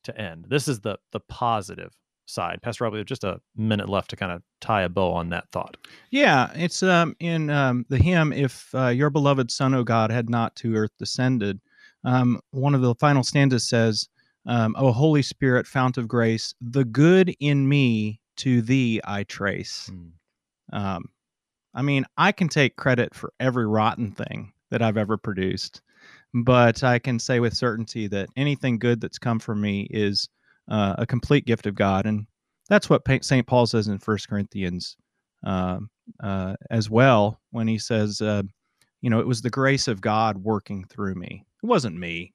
to 0.03 0.17
end. 0.17 0.45
This 0.49 0.67
is 0.67 0.79
the 0.81 0.97
the 1.11 1.19
positive 1.19 1.93
side. 2.31 2.61
Pastor 2.61 2.83
Roth, 2.83 2.93
we 2.93 2.99
have 2.99 3.07
just 3.07 3.23
a 3.23 3.39
minute 3.55 3.89
left 3.89 4.09
to 4.11 4.15
kind 4.15 4.31
of 4.31 4.41
tie 4.59 4.83
a 4.83 4.89
bow 4.89 5.11
on 5.11 5.29
that 5.29 5.49
thought. 5.51 5.77
Yeah, 6.09 6.51
it's 6.55 6.81
um, 6.81 7.15
in 7.19 7.49
um, 7.49 7.85
the 7.89 7.97
hymn, 7.97 8.33
If 8.33 8.73
uh, 8.73 8.87
Your 8.87 9.09
Beloved 9.09 9.51
Son, 9.51 9.73
O 9.73 9.83
God, 9.83 10.11
had 10.11 10.29
not 10.29 10.55
to 10.57 10.75
earth 10.75 10.91
descended. 10.97 11.59
Um, 12.03 12.39
one 12.51 12.73
of 12.73 12.81
the 12.81 12.95
final 12.95 13.23
stanzas 13.23 13.67
says, 13.67 14.07
um, 14.45 14.75
O 14.77 14.91
Holy 14.91 15.21
Spirit, 15.21 15.67
fount 15.67 15.97
of 15.97 16.07
grace, 16.07 16.53
the 16.61 16.85
good 16.85 17.35
in 17.39 17.67
me 17.67 18.19
to 18.37 18.61
thee 18.61 18.99
I 19.03 19.23
trace. 19.23 19.91
Mm. 19.93 20.11
Um, 20.73 21.05
I 21.73 21.81
mean, 21.81 22.05
I 22.17 22.31
can 22.31 22.49
take 22.49 22.75
credit 22.75 23.13
for 23.13 23.33
every 23.39 23.67
rotten 23.67 24.11
thing 24.11 24.51
that 24.71 24.81
I've 24.81 24.97
ever 24.97 25.17
produced, 25.17 25.81
but 26.33 26.83
I 26.83 26.97
can 26.97 27.19
say 27.19 27.39
with 27.39 27.55
certainty 27.55 28.07
that 28.07 28.29
anything 28.35 28.79
good 28.79 28.99
that's 28.99 29.19
come 29.19 29.39
from 29.39 29.61
me 29.61 29.87
is 29.91 30.27
uh, 30.69 30.95
a 30.97 31.05
complete 31.05 31.45
gift 31.45 31.65
of 31.65 31.75
God, 31.75 32.05
and 32.05 32.27
that's 32.69 32.89
what 32.89 33.03
Saint 33.23 33.47
Paul 33.47 33.65
says 33.65 33.87
in 33.87 33.99
First 33.99 34.29
Corinthians 34.29 34.95
um, 35.43 35.89
uh, 36.21 36.55
as 36.69 36.89
well 36.89 37.41
when 37.51 37.67
he 37.67 37.77
says, 37.77 38.21
uh, 38.21 38.43
"You 39.01 39.09
know, 39.09 39.19
it 39.19 39.27
was 39.27 39.41
the 39.41 39.49
grace 39.49 39.87
of 39.87 40.01
God 40.01 40.37
working 40.37 40.85
through 40.85 41.15
me. 41.15 41.45
It 41.63 41.65
wasn't 41.65 41.97
me." 41.97 42.33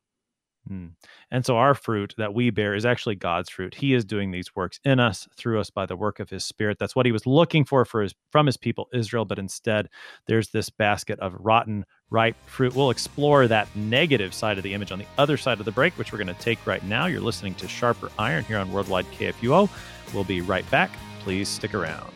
Mm. 0.70 0.90
And 1.30 1.44
so 1.44 1.56
our 1.56 1.74
fruit 1.74 2.14
that 2.18 2.34
we 2.34 2.50
bear 2.50 2.74
is 2.74 2.84
actually 2.84 3.14
God's 3.14 3.50
fruit. 3.50 3.74
He 3.74 3.94
is 3.94 4.04
doing 4.04 4.30
these 4.30 4.54
works 4.54 4.80
in 4.84 5.00
us, 5.00 5.28
through 5.36 5.60
us 5.60 5.70
by 5.70 5.86
the 5.86 5.96
work 5.96 6.20
of 6.20 6.30
his 6.30 6.44
spirit. 6.44 6.78
That's 6.78 6.96
what 6.96 7.06
he 7.06 7.12
was 7.12 7.26
looking 7.26 7.64
for 7.64 7.84
for 7.84 8.02
his 8.02 8.14
from 8.30 8.46
his 8.46 8.56
people 8.56 8.88
Israel, 8.92 9.24
but 9.24 9.38
instead 9.38 9.88
there's 10.26 10.48
this 10.48 10.70
basket 10.70 11.18
of 11.20 11.36
rotten 11.38 11.84
ripe 12.10 12.36
fruit. 12.46 12.74
We'll 12.74 12.90
explore 12.90 13.48
that 13.48 13.74
negative 13.76 14.34
side 14.34 14.58
of 14.58 14.64
the 14.64 14.74
image 14.74 14.92
on 14.92 14.98
the 14.98 15.06
other 15.18 15.36
side 15.36 15.58
of 15.58 15.64
the 15.64 15.72
break, 15.72 15.96
which 15.98 16.12
we're 16.12 16.18
going 16.22 16.34
to 16.34 16.42
take 16.42 16.64
right 16.66 16.84
now. 16.84 17.06
You're 17.06 17.20
listening 17.20 17.54
to 17.56 17.68
Sharper 17.68 18.10
Iron 18.18 18.44
here 18.44 18.58
on 18.58 18.72
Worldwide 18.72 19.06
KFUO. 19.12 19.68
We'll 20.14 20.24
be 20.24 20.40
right 20.40 20.68
back. 20.70 20.90
Please 21.20 21.48
stick 21.48 21.74
around. 21.74 22.15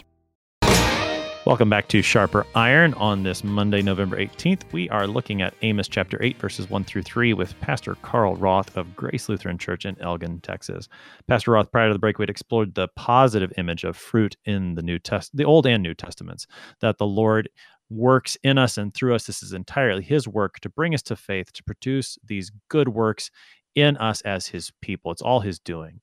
Welcome 1.43 1.71
back 1.71 1.87
to 1.87 2.03
Sharper 2.03 2.45
Iron 2.53 2.93
on 2.93 3.23
this 3.23 3.43
Monday, 3.43 3.81
November 3.81 4.15
18th. 4.15 4.61
We 4.71 4.87
are 4.89 5.07
looking 5.07 5.41
at 5.41 5.55
Amos 5.63 5.87
chapter 5.87 6.21
8, 6.21 6.37
verses 6.37 6.69
1 6.69 6.83
through 6.83 7.01
3 7.01 7.33
with 7.33 7.59
Pastor 7.61 7.95
Carl 8.03 8.35
Roth 8.35 8.77
of 8.77 8.95
Grace 8.95 9.27
Lutheran 9.27 9.57
Church 9.57 9.83
in 9.87 9.99
Elgin, 9.99 10.39
Texas. 10.41 10.87
Pastor 11.27 11.49
Roth, 11.49 11.71
prior 11.71 11.87
to 11.87 11.93
the 11.93 11.99
break, 11.99 12.19
we'd 12.19 12.29
explored 12.29 12.75
the 12.75 12.89
positive 12.95 13.51
image 13.57 13.83
of 13.83 13.97
fruit 13.97 14.37
in 14.45 14.75
the 14.75 14.83
New 14.83 14.99
Test, 14.99 15.35
the 15.35 15.43
Old 15.43 15.65
and 15.65 15.81
New 15.81 15.95
Testaments, 15.95 16.45
that 16.79 16.99
the 16.99 17.07
Lord 17.07 17.49
works 17.89 18.37
in 18.43 18.59
us 18.59 18.77
and 18.77 18.93
through 18.93 19.15
us. 19.15 19.25
This 19.25 19.41
is 19.41 19.53
entirely 19.53 20.03
His 20.03 20.27
work 20.27 20.59
to 20.59 20.69
bring 20.69 20.93
us 20.93 21.01
to 21.03 21.15
faith, 21.15 21.51
to 21.53 21.63
produce 21.63 22.19
these 22.23 22.51
good 22.69 22.87
works 22.87 23.31
in 23.73 23.97
us 23.97 24.21
as 24.21 24.45
His 24.45 24.71
people. 24.83 25.11
It's 25.11 25.23
all 25.23 25.39
His 25.39 25.57
doing. 25.57 26.01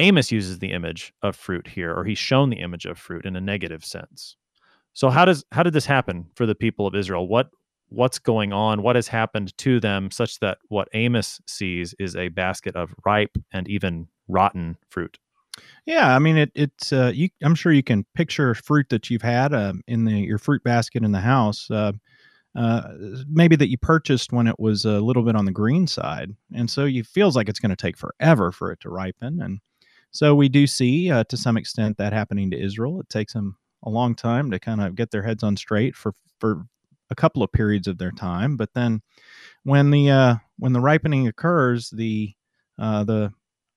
Amos 0.00 0.32
uses 0.32 0.58
the 0.58 0.72
image 0.72 1.12
of 1.22 1.36
fruit 1.36 1.68
here, 1.68 1.94
or 1.94 2.04
he's 2.04 2.18
shown 2.18 2.50
the 2.50 2.60
image 2.60 2.86
of 2.86 2.98
fruit 2.98 3.24
in 3.24 3.36
a 3.36 3.40
negative 3.40 3.84
sense. 3.84 4.36
So 4.92 5.10
how 5.10 5.24
does 5.24 5.44
how 5.52 5.62
did 5.62 5.72
this 5.72 5.86
happen 5.86 6.26
for 6.34 6.46
the 6.46 6.54
people 6.54 6.86
of 6.86 6.94
Israel? 6.94 7.28
What 7.28 7.50
what's 7.90 8.18
going 8.18 8.52
on? 8.52 8.82
What 8.82 8.96
has 8.96 9.08
happened 9.08 9.56
to 9.58 9.78
them 9.78 10.10
such 10.10 10.40
that 10.40 10.58
what 10.68 10.88
Amos 10.94 11.40
sees 11.46 11.94
is 11.98 12.16
a 12.16 12.28
basket 12.28 12.74
of 12.76 12.94
ripe 13.04 13.36
and 13.52 13.68
even 13.68 14.08
rotten 14.28 14.76
fruit? 14.88 15.18
Yeah, 15.84 16.14
I 16.14 16.18
mean 16.18 16.36
it. 16.36 16.50
It's 16.54 16.92
uh, 16.92 17.12
you. 17.14 17.28
I'm 17.42 17.54
sure 17.54 17.72
you 17.72 17.82
can 17.82 18.04
picture 18.14 18.54
fruit 18.54 18.88
that 18.88 19.10
you've 19.10 19.22
had 19.22 19.52
um, 19.52 19.82
in 19.86 20.04
the 20.04 20.18
your 20.18 20.38
fruit 20.38 20.64
basket 20.64 21.04
in 21.04 21.12
the 21.12 21.20
house. 21.20 21.70
Uh, 21.70 21.92
uh, 22.56 22.94
maybe 23.28 23.54
that 23.54 23.70
you 23.70 23.78
purchased 23.78 24.32
when 24.32 24.48
it 24.48 24.58
was 24.58 24.84
a 24.84 25.00
little 25.00 25.22
bit 25.22 25.36
on 25.36 25.44
the 25.44 25.52
green 25.52 25.86
side, 25.86 26.34
and 26.54 26.68
so 26.70 26.84
you 26.84 27.04
feels 27.04 27.36
like 27.36 27.48
it's 27.48 27.60
going 27.60 27.70
to 27.70 27.76
take 27.76 27.96
forever 27.96 28.50
for 28.50 28.72
it 28.72 28.80
to 28.80 28.90
ripen. 28.90 29.40
And 29.40 29.60
so 30.10 30.34
we 30.34 30.48
do 30.48 30.66
see, 30.66 31.10
uh, 31.10 31.24
to 31.24 31.36
some 31.36 31.56
extent, 31.56 31.96
that 31.98 32.12
happening 32.12 32.50
to 32.50 32.60
Israel. 32.60 33.00
It 33.00 33.08
takes 33.08 33.32
them 33.32 33.56
a 33.84 33.90
long 33.90 34.14
time 34.14 34.50
to 34.50 34.58
kind 34.58 34.80
of 34.80 34.94
get 34.94 35.10
their 35.10 35.22
heads 35.22 35.42
on 35.42 35.56
straight 35.56 35.94
for 35.94 36.12
for 36.38 36.64
a 37.10 37.14
couple 37.14 37.42
of 37.42 37.52
periods 37.52 37.88
of 37.88 37.98
their 37.98 38.12
time, 38.12 38.56
but 38.56 38.72
then 38.74 39.02
when 39.64 39.90
the 39.90 40.10
uh, 40.10 40.34
when 40.58 40.72
the 40.72 40.80
ripening 40.80 41.28
occurs, 41.28 41.90
the 41.90 42.32
uh, 42.78 43.04
the 43.04 43.32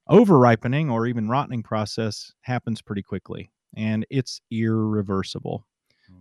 over 0.08 0.38
ripening 0.38 0.90
or 0.90 1.08
even 1.08 1.30
rotting 1.30 1.64
process 1.64 2.32
happens 2.42 2.82
pretty 2.82 3.02
quickly, 3.02 3.52
and 3.76 4.06
it's 4.10 4.42
irreversible. 4.52 5.66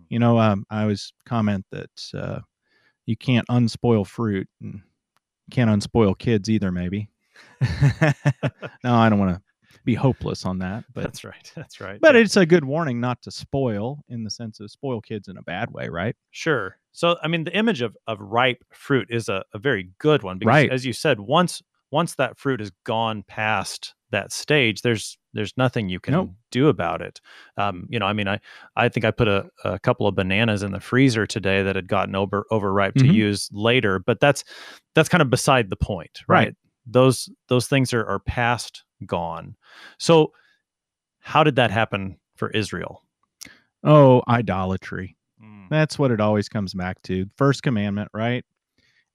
You 0.09 0.19
know, 0.19 0.39
um, 0.39 0.65
I 0.69 0.83
always 0.83 1.13
comment 1.25 1.65
that 1.71 2.03
uh, 2.13 2.39
you 3.05 3.15
can't 3.15 3.47
unspoil 3.47 4.07
fruit, 4.07 4.47
and 4.61 4.81
can't 5.51 5.69
unspoil 5.69 6.17
kids 6.17 6.49
either. 6.49 6.71
Maybe. 6.71 7.09
no, 8.83 8.93
I 8.95 9.09
don't 9.09 9.19
want 9.19 9.35
to 9.35 9.41
be 9.85 9.95
hopeless 9.95 10.45
on 10.45 10.59
that, 10.59 10.83
but 10.93 11.03
That's 11.03 11.23
right. 11.23 11.51
That's 11.55 11.79
right. 11.81 11.99
but 12.01 12.15
Yeah. 12.15 12.21
it's 12.21 12.37
a 12.37 12.45
good 12.45 12.65
warning 12.65 12.99
not 12.99 13.21
to 13.23 13.31
spoil 13.31 14.03
in 14.09 14.23
the 14.23 14.29
sense 14.29 14.59
of 14.59 14.69
spoil 14.71 15.01
kids 15.01 15.27
in 15.27 15.37
a 15.37 15.41
bad 15.43 15.71
way, 15.71 15.89
right? 15.89 16.15
Sure. 16.31 16.77
So, 16.91 17.17
I 17.23 17.27
mean, 17.27 17.43
the 17.43 17.55
image 17.55 17.81
of, 17.81 17.97
of 18.07 18.19
ripe 18.19 18.63
fruit 18.71 19.07
is 19.09 19.29
a, 19.29 19.43
a 19.53 19.57
very 19.59 19.89
good 19.99 20.23
one 20.23 20.37
because, 20.37 20.49
Right. 20.53 20.71
as 20.71 20.85
you 20.85 20.93
said, 20.93 21.19
once 21.19 21.61
once 21.91 22.15
that 22.15 22.39
fruit 22.39 22.59
has 22.59 22.71
gone 22.85 23.21
past 23.27 23.93
that 24.09 24.31
stage, 24.31 24.81
there's 24.81 25.17
there's 25.33 25.53
nothing 25.57 25.89
you 25.89 25.99
can 25.99 26.13
Nope. 26.13 26.31
do 26.51 26.67
about 26.67 27.01
it. 27.03 27.19
Um, 27.57 27.87
you 27.89 27.99
know, 27.99 28.05
I 28.07 28.13
mean, 28.13 28.27
I 28.27 28.39
I 28.75 28.89
think 28.89 29.05
I 29.05 29.11
put 29.11 29.27
a, 29.27 29.47
a 29.63 29.77
couple 29.79 30.07
of 30.07 30.15
bananas 30.15 30.63
in 30.63 30.71
the 30.71 30.79
freezer 30.79 31.25
today 31.27 31.61
that 31.63 31.75
had 31.75 31.87
gotten 31.87 32.15
over 32.15 32.45
overripe 32.51 32.95
to 32.95 33.05
Mhm. 33.05 33.13
use 33.13 33.49
later, 33.51 33.99
but 33.99 34.19
that's 34.19 34.43
that's 34.95 35.09
kind 35.09 35.21
of 35.21 35.29
beside 35.29 35.69
the 35.69 35.75
point, 35.75 36.21
right? 36.27 36.45
Right. 36.47 36.55
Those 36.85 37.29
those 37.47 37.67
things 37.67 37.93
are 37.93 38.05
are 38.05 38.19
past, 38.19 38.83
gone. 39.03 39.55
So, 39.97 40.33
how 41.19 41.43
did 41.43 41.55
that 41.55 41.71
happen 41.71 42.17
for 42.35 42.49
Israel? 42.51 43.03
Oh, 43.83 44.21
idolatry. 44.27 45.17
That's 45.69 45.97
what 45.97 46.11
it 46.11 46.21
always 46.21 46.49
comes 46.49 46.73
back 46.73 47.01
to. 47.03 47.25
First 47.37 47.63
commandment, 47.63 48.09
right? 48.13 48.45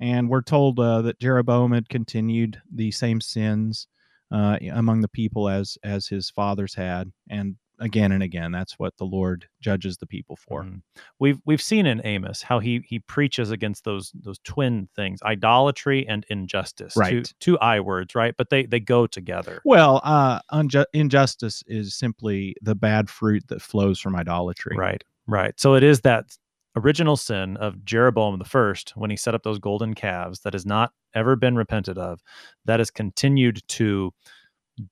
And 0.00 0.28
we're 0.28 0.42
told 0.42 0.78
uh, 0.78 1.02
that 1.02 1.18
Jeroboam 1.20 1.72
had 1.72 1.88
continued 1.88 2.60
the 2.72 2.90
same 2.90 3.20
sins 3.20 3.88
uh, 4.30 4.58
among 4.72 5.00
the 5.00 5.08
people 5.08 5.48
as 5.48 5.78
as 5.82 6.06
his 6.06 6.30
fathers 6.30 6.74
had, 6.74 7.12
and 7.30 7.56
again 7.80 8.12
and 8.12 8.22
again, 8.22 8.52
that's 8.52 8.78
what 8.78 8.96
the 8.96 9.04
Lord 9.04 9.46
judges 9.60 9.96
the 9.98 10.06
people 10.06 10.36
for. 10.36 10.64
Mhm. 10.64 10.82
We've 11.18 11.40
we've 11.44 11.62
seen 11.62 11.86
in 11.86 12.00
Amos 12.04 12.42
how 12.42 12.58
he 12.58 12.80
he 12.86 12.98
preaches 13.00 13.50
against 13.50 13.84
those 13.84 14.10
those 14.14 14.38
twin 14.40 14.88
things, 14.96 15.22
idolatry 15.22 16.06
and 16.08 16.24
injustice. 16.28 16.94
Two, 16.94 17.00
Right. 17.00 17.34
two 17.40 17.58
I 17.60 17.80
words, 17.80 18.14
right? 18.14 18.34
But 18.36 18.50
they 18.50 18.66
they 18.66 18.80
go 18.80 19.06
together. 19.06 19.60
Well, 19.64 20.00
uh, 20.04 20.40
unju- 20.52 20.86
injustice 20.92 21.62
is 21.66 21.94
simply 21.94 22.54
the 22.62 22.74
bad 22.74 23.08
fruit 23.10 23.46
that 23.48 23.62
flows 23.62 23.98
from 24.00 24.16
idolatry. 24.16 24.76
Right. 24.76 25.02
Right. 25.26 25.58
So 25.60 25.74
it 25.74 25.82
is 25.82 26.00
that 26.02 26.36
original 26.76 27.16
sin 27.16 27.56
of 27.56 27.84
Jeroboam 27.84 28.38
the 28.38 28.44
first 28.44 28.92
when 28.94 29.10
he 29.10 29.16
set 29.16 29.34
up 29.34 29.42
those 29.42 29.58
golden 29.58 29.94
calves 29.94 30.40
that 30.40 30.52
has 30.52 30.64
not 30.64 30.92
ever 31.14 31.34
been 31.34 31.56
repented 31.56 31.98
of, 31.98 32.20
that 32.66 32.78
has 32.80 32.90
continued 32.90 33.60
to 33.68 34.12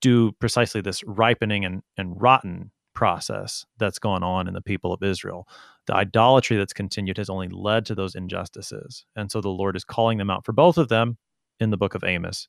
do 0.01 0.33
precisely 0.41 0.81
this 0.81 1.05
ripening 1.05 1.65
and, 1.65 1.83
and 1.97 2.21
rotten 2.21 2.73
process 2.97 3.65
that's 3.79 4.01
gone 4.01 4.25
on 4.25 4.49
in 4.49 4.55
the 4.55 4.61
people 4.61 4.93
of 4.93 5.05
Israel. 5.05 5.47
The 5.87 5.95
idolatry 5.95 6.57
that's 6.57 6.73
continued 6.73 7.19
has 7.19 7.31
only 7.31 7.49
led 7.49 7.87
to 7.87 7.95
those 7.95 8.17
injustices. 8.17 9.05
And 9.15 9.31
so 9.31 9.41
the 9.41 9.51
Lord 9.51 9.77
is 9.77 9.85
calling 9.85 10.19
them 10.19 10.31
out 10.31 10.45
for 10.45 10.53
both 10.53 10.79
of 10.79 10.89
them 10.89 11.19
in 11.61 11.71
the 11.71 11.77
book 11.77 11.95
of 11.95 12.03
Amos. 12.03 12.49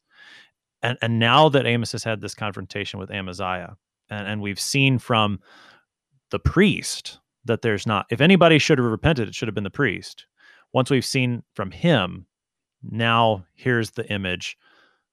And 0.81 0.97
and 1.01 1.19
now 1.19 1.49
that 1.49 1.65
Amos 1.67 1.91
has 1.91 2.03
had 2.03 2.21
this 2.21 2.33
confrontation 2.33 2.99
with 2.99 3.11
Amaziah, 3.11 3.75
and, 4.09 4.27
and 4.27 4.41
we've 4.41 4.59
seen 4.59 4.97
from 4.97 5.39
the 6.31 6.39
priest 6.39 7.19
that 7.45 7.61
there's 7.61 7.85
not 7.85 8.05
if 8.09 8.21
anybody 8.21 8.57
should 8.57 8.77
have 8.79 8.87
repented, 8.87 9.27
it 9.27 9.35
should 9.35 9.47
have 9.47 9.55
been 9.55 9.63
the 9.63 9.69
priest. 9.69 10.25
Once 10.73 10.89
we've 10.89 11.05
seen 11.05 11.43
from 11.53 11.71
him, 11.71 12.25
now 12.83 13.45
here's 13.55 13.91
the 13.91 14.09
image. 14.11 14.57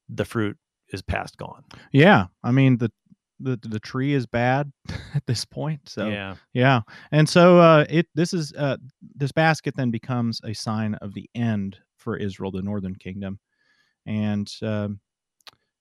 The 0.09 0.25
fruit 0.25 0.57
is 0.93 1.03
past 1.03 1.37
gone. 1.37 1.65
Yeah, 1.93 2.27
I 2.43 2.53
mean 2.53 2.79
the 2.79 2.93
the 3.41 3.59
the 3.63 3.81
tree 3.81 4.13
is 4.15 4.27
bad 4.27 4.73
at 5.15 5.27
this 5.27 5.45
point. 5.45 5.81
So 5.89 6.09
yeah. 6.09 6.37
yeah, 6.53 6.81
and 7.13 7.29
so 7.29 7.59
uh, 7.59 7.85
it 7.89 8.07
this 8.15 8.33
is 8.33 8.53
uh, 8.55 8.77
this 9.15 9.33
basket 9.33 9.75
then 9.77 9.91
becomes 9.91 10.41
a 10.45 10.53
sign 10.53 10.95
of 10.97 11.15
the 11.15 11.29
end 11.35 11.79
for 11.97 12.17
Israel, 12.17 12.51
the 12.51 12.63
northern 12.63 12.95
kingdom, 12.95 13.39
and 14.07 14.51
um, 14.63 15.01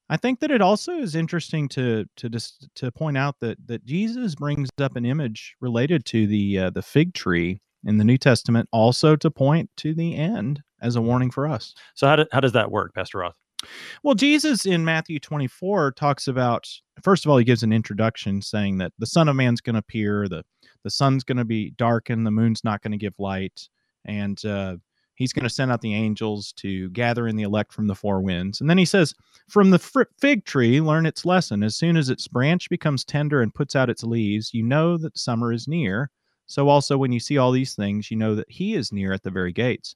I 0.10 0.18
think 0.18 0.39
that 0.42 0.52
it 0.52 0.62
also 0.62 0.94
is 0.94 1.16
interesting 1.16 1.68
to 1.70 2.06
to 2.18 2.30
just 2.30 2.70
to 2.76 2.92
point 2.92 3.18
out 3.18 3.39
that 3.39 3.58
that 3.68 3.86
Jesus 3.86 4.36
brings 4.36 4.70
up 4.80 4.96
an 4.96 5.06
image 5.06 5.56
related 5.60 6.06
to 6.06 6.28
the 6.28 6.60
uh, 6.60 6.70
the 6.70 6.82
fig 6.82 7.13
tree 7.13 7.62
in 7.86 7.98
the 7.98 8.04
New 8.04 8.18
Testament, 8.18 8.70
also 8.72 9.16
to 9.16 9.30
point 9.30 9.70
to 9.78 9.94
the 9.94 10.16
end 10.16 10.62
as 10.82 10.96
a 10.96 11.02
warning 11.02 11.32
for 11.32 11.48
us. 11.48 11.74
So 11.96 12.08
how 12.08 12.16
do, 12.18 12.26
how 12.32 12.39
does 12.39 12.54
that 12.54 12.72
work, 12.72 12.94
Pastor 12.94 13.20
Roth? 13.20 13.38
Well, 14.04 14.15
Jesus 14.15 14.65
in 14.65 14.84
Matthew 14.86 15.19
24 15.19 15.93
talks 15.93 16.28
about 16.28 16.67
first 17.02 17.26
of 17.26 17.32
all, 17.32 17.38
he 17.38 17.43
gives 17.43 17.63
an 17.63 17.73
introduction 17.73 18.41
saying 18.41 18.78
that 18.78 18.93
the 18.99 19.06
Son 19.06 19.28
of 19.28 19.36
Man's 19.36 19.62
going 19.62 19.76
to 19.76 19.80
appear, 19.80 20.28
the 20.28 20.43
the 20.84 20.89
sun's 20.89 21.23
going 21.23 21.38
to 21.38 21.45
be 21.45 21.71
darkened, 21.71 22.26
the 22.26 22.32
moon's 22.32 22.63
not 22.63 22.82
going 22.82 22.91
to 22.91 22.97
give 22.97 23.13
light, 23.17 23.69
and 24.06 24.43
uh, 24.45 24.76
he's 25.15 25.34
going 25.34 25.43
to 25.43 25.49
send 25.49 25.71
out 25.71 25.82
the 25.82 25.93
angels 25.93 26.54
to 26.58 26.89
gather 26.89 27.28
in 27.28 27.36
the 27.36 27.43
elect 27.43 27.73
from 27.73 27.88
the 27.88 27.95
four 27.95 28.21
winds. 28.21 28.60
And 28.60 28.69
then 28.69 28.78
he 28.78 28.86
says, 28.86 29.13
From 29.49 29.69
the 29.69 29.80
fig 30.19 30.45
tree, 30.45 30.82
learn 30.82 31.06
its 31.06 31.26
lesson. 31.26 31.63
As 31.63 31.76
soon 31.76 31.97
as 31.97 32.10
its 32.10 32.28
branch 32.28 32.69
becomes 32.69 33.06
tender 33.06 33.41
and 33.41 33.54
puts 33.54 33.76
out 33.76 33.89
its 33.89 34.04
leaves, 34.04 34.54
you 34.54 34.63
know 34.63 34.97
that 34.97 35.17
summer 35.17 35.54
is 35.54 35.67
near. 35.67 36.10
So 36.47 36.67
also, 36.67 36.97
when 36.97 37.13
you 37.13 37.21
see 37.21 37.38
all 37.38 37.52
these 37.52 37.76
things, 37.76 38.12
you 38.12 38.17
know 38.17 38.36
that 38.36 38.52
he 38.52 38.76
is 38.76 38.91
near 38.91 39.13
at 39.13 39.23
the 39.23 39.32
very 39.32 39.54
gates 39.54 39.95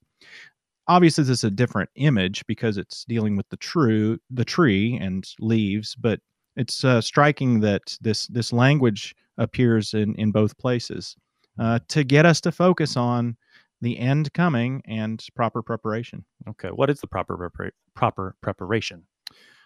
obviously 0.88 1.23
this 1.23 1.39
is 1.39 1.43
a 1.43 1.52
different 1.52 1.89
image 1.95 2.45
because 2.47 2.78
it's 2.78 3.06
dealing 3.06 3.36
with 3.36 3.47
the 3.50 3.58
true 3.58 4.17
the 4.30 4.45
tree 4.45 4.97
and 5.02 5.28
leaves 5.39 5.95
but 5.95 6.19
it's 6.56 6.84
uh, 6.84 7.00
striking 7.00 7.60
that 7.60 7.97
this 8.02 8.28
this 8.28 8.52
language 8.52 9.15
appears 9.38 9.93
in 9.93 10.15
in 10.15 10.32
both 10.32 10.58
places 10.58 11.15
uh, 11.60 11.80
to 11.88 12.04
get 12.04 12.26
us 12.26 12.41
to 12.41 12.52
focus 12.52 12.97
on 12.97 13.38
the 13.82 14.00
end 14.00 14.34
coming 14.34 14.82
and 14.86 15.23
proper 15.36 15.62
preparation. 15.62 16.26
Okay 16.50 16.69
what 16.69 16.89
is 16.89 17.00
the 17.00 17.08
proper 17.08 17.38
prepara- 17.38 17.71
proper 17.95 18.36
preparation? 18.41 19.04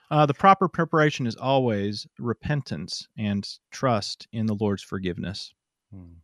Uh, 0.09 0.25
the 0.25 0.33
proper 0.33 0.67
preparation 0.67 1.25
is 1.25 1.37
always 1.37 2.05
repentance 2.19 3.07
and 3.17 3.47
trust 3.71 4.27
in 4.33 4.45
the 4.45 4.55
lord's 4.55 4.83
forgiveness. 4.83 5.53
Hmm. 5.93 6.15